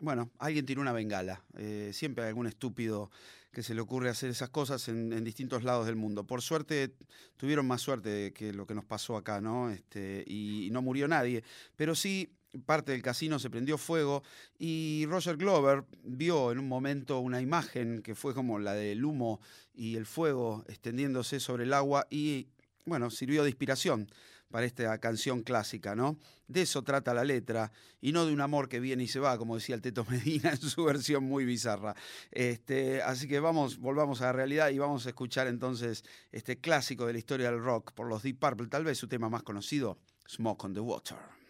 bueno, 0.00 0.30
alguien 0.38 0.66
tiró 0.66 0.80
una 0.80 0.92
bengala. 0.92 1.44
Eh, 1.56 1.90
siempre 1.92 2.24
hay 2.24 2.28
algún 2.28 2.48
estúpido 2.48 3.10
que 3.52 3.62
se 3.62 3.74
le 3.74 3.80
ocurre 3.80 4.10
hacer 4.10 4.30
esas 4.30 4.50
cosas 4.50 4.88
en, 4.88 5.24
distintos 5.24 5.64
lados 5.64 5.86
del 5.86 5.96
mundo. 5.96 6.26
Por 6.26 6.42
suerte, 6.42 6.94
tuvieron 7.36 7.66
más 7.66 7.80
suerte 7.80 8.32
que 8.32 8.52
lo 8.52 8.66
que 8.66 8.74
nos 8.74 8.84
pasó 8.84 9.16
acá, 9.16 9.40
¿no? 9.40 9.70
Este, 9.70 10.24
y 10.26 10.68
no 10.72 10.82
murió 10.82 11.08
nadie. 11.08 11.42
Pero 11.76 11.94
sí, 11.94 12.37
parte 12.64 12.92
del 12.92 13.02
casino 13.02 13.38
se 13.38 13.50
prendió 13.50 13.78
fuego 13.78 14.22
y 14.58 15.06
Roger 15.06 15.36
Glover 15.36 15.84
vio 16.02 16.52
en 16.52 16.58
un 16.58 16.68
momento 16.68 17.18
una 17.20 17.40
imagen 17.40 18.02
que 18.02 18.14
fue 18.14 18.34
como 18.34 18.58
la 18.58 18.74
del 18.74 19.04
humo 19.04 19.40
y 19.74 19.96
el 19.96 20.06
fuego 20.06 20.64
extendiéndose 20.68 21.40
sobre 21.40 21.64
el 21.64 21.72
agua 21.72 22.06
y, 22.10 22.48
bueno, 22.84 23.10
sirvió 23.10 23.42
de 23.42 23.50
inspiración 23.50 24.08
para 24.50 24.66
esta 24.66 24.98
canción 24.98 25.42
clásica, 25.42 25.94
¿no? 25.94 26.18
De 26.46 26.62
eso 26.62 26.82
trata 26.82 27.12
la 27.12 27.24
letra 27.24 27.70
y 28.00 28.12
no 28.12 28.24
de 28.24 28.32
un 28.32 28.40
amor 28.40 28.68
que 28.68 28.80
viene 28.80 29.04
y 29.04 29.08
se 29.08 29.20
va, 29.20 29.36
como 29.36 29.56
decía 29.56 29.74
el 29.74 29.82
Teto 29.82 30.04
Medina 30.08 30.50
en 30.50 30.56
su 30.56 30.84
versión 30.84 31.24
muy 31.24 31.44
bizarra. 31.44 31.94
Este, 32.30 33.02
así 33.02 33.28
que 33.28 33.40
vamos, 33.40 33.78
volvamos 33.78 34.22
a 34.22 34.26
la 34.26 34.32
realidad 34.32 34.70
y 34.70 34.78
vamos 34.78 35.04
a 35.04 35.10
escuchar 35.10 35.48
entonces 35.48 36.04
este 36.32 36.58
clásico 36.58 37.06
de 37.06 37.12
la 37.12 37.18
historia 37.18 37.50
del 37.50 37.62
rock 37.62 37.92
por 37.92 38.08
los 38.08 38.22
Deep 38.22 38.38
Purple, 38.38 38.68
tal 38.68 38.84
vez 38.84 38.96
su 38.96 39.08
tema 39.08 39.28
más 39.28 39.42
conocido, 39.42 39.98
Smoke 40.26 40.64
on 40.64 40.74
the 40.74 40.80
Water. 40.80 41.37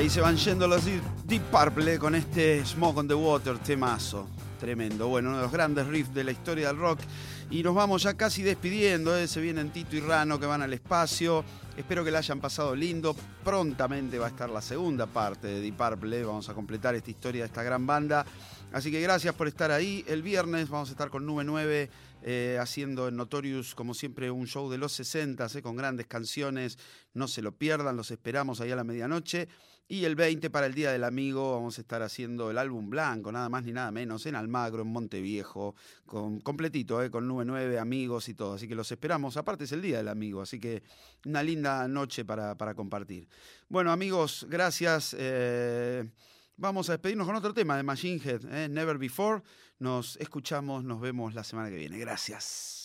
ahí 0.00 0.08
se 0.08 0.22
van 0.22 0.38
yendo 0.38 0.66
los 0.66 0.82
Deep 1.26 1.42
Purple 1.50 1.98
con 1.98 2.14
este 2.14 2.64
Smoke 2.64 3.00
on 3.00 3.06
the 3.08 3.12
Water, 3.12 3.58
temazo. 3.58 4.26
Tremendo. 4.58 5.08
Bueno, 5.08 5.28
uno 5.28 5.36
de 5.36 5.42
los 5.42 5.52
grandes 5.52 5.86
riffs 5.88 6.14
de 6.14 6.24
la 6.24 6.32
historia 6.32 6.68
del 6.68 6.78
rock. 6.78 7.00
Y 7.50 7.62
nos 7.62 7.74
vamos 7.74 8.04
ya 8.04 8.14
casi 8.14 8.42
despidiendo. 8.42 9.14
¿eh? 9.14 9.28
Se 9.28 9.42
vienen 9.42 9.68
Tito 9.68 9.96
y 9.96 10.00
Rano 10.00 10.40
que 10.40 10.46
van 10.46 10.62
al 10.62 10.72
espacio. 10.72 11.44
Espero 11.76 12.02
que 12.02 12.10
la 12.10 12.20
hayan 12.20 12.40
pasado 12.40 12.74
lindo. 12.74 13.14
Prontamente 13.44 14.18
va 14.18 14.26
a 14.26 14.28
estar 14.30 14.48
la 14.48 14.62
segunda 14.62 15.04
parte 15.04 15.48
de 15.48 15.60
Deep 15.60 15.76
Purple. 15.76 16.20
¿eh? 16.20 16.24
Vamos 16.24 16.48
a 16.48 16.54
completar 16.54 16.94
esta 16.94 17.10
historia 17.10 17.42
de 17.42 17.48
esta 17.48 17.62
gran 17.62 17.86
banda. 17.86 18.24
Así 18.72 18.92
que 18.92 19.00
gracias 19.00 19.34
por 19.34 19.48
estar 19.48 19.72
ahí. 19.72 20.04
El 20.06 20.22
viernes 20.22 20.68
vamos 20.68 20.90
a 20.90 20.92
estar 20.92 21.10
con 21.10 21.26
Nube 21.26 21.42
9 21.42 21.90
eh, 22.22 22.56
haciendo 22.60 23.08
en 23.08 23.16
Notorious, 23.16 23.74
como 23.74 23.94
siempre, 23.94 24.30
un 24.30 24.46
show 24.46 24.70
de 24.70 24.78
los 24.78 24.92
60 24.92 25.44
eh, 25.52 25.62
con 25.62 25.74
grandes 25.74 26.06
canciones. 26.06 26.78
No 27.12 27.26
se 27.26 27.42
lo 27.42 27.50
pierdan, 27.50 27.96
los 27.96 28.12
esperamos 28.12 28.60
ahí 28.60 28.70
a 28.70 28.76
la 28.76 28.84
medianoche. 28.84 29.48
Y 29.88 30.04
el 30.04 30.14
20 30.14 30.50
para 30.50 30.66
el 30.66 30.74
Día 30.74 30.92
del 30.92 31.02
Amigo 31.02 31.54
vamos 31.54 31.78
a 31.78 31.80
estar 31.80 32.00
haciendo 32.00 32.48
el 32.48 32.58
álbum 32.58 32.90
blanco, 32.90 33.32
nada 33.32 33.48
más 33.48 33.64
ni 33.64 33.72
nada 33.72 33.90
menos, 33.90 34.24
en 34.26 34.36
Almagro, 34.36 34.82
en 34.82 34.88
Monteviejo, 34.92 35.74
con, 36.06 36.38
completito, 36.38 37.02
eh, 37.02 37.10
con 37.10 37.26
Nube 37.26 37.44
9, 37.44 37.76
amigos 37.76 38.28
y 38.28 38.34
todo. 38.34 38.54
Así 38.54 38.68
que 38.68 38.76
los 38.76 38.92
esperamos. 38.92 39.36
Aparte 39.36 39.64
es 39.64 39.72
el 39.72 39.82
Día 39.82 39.96
del 39.96 40.06
Amigo, 40.06 40.42
así 40.42 40.60
que 40.60 40.84
una 41.24 41.42
linda 41.42 41.88
noche 41.88 42.24
para, 42.24 42.54
para 42.54 42.74
compartir. 42.74 43.26
Bueno, 43.68 43.90
amigos, 43.90 44.46
gracias. 44.48 45.16
Vamos 46.60 46.90
a 46.90 46.92
despedirnos 46.92 47.26
con 47.26 47.34
otro 47.34 47.54
tema 47.54 47.74
de 47.78 47.82
Machine 47.82 48.20
Head, 48.22 48.44
¿eh? 48.52 48.68
Never 48.68 48.98
Before. 48.98 49.40
Nos 49.78 50.18
escuchamos, 50.18 50.84
nos 50.84 51.00
vemos 51.00 51.32
la 51.32 51.42
semana 51.42 51.70
que 51.70 51.76
viene. 51.76 51.98
Gracias. 51.98 52.79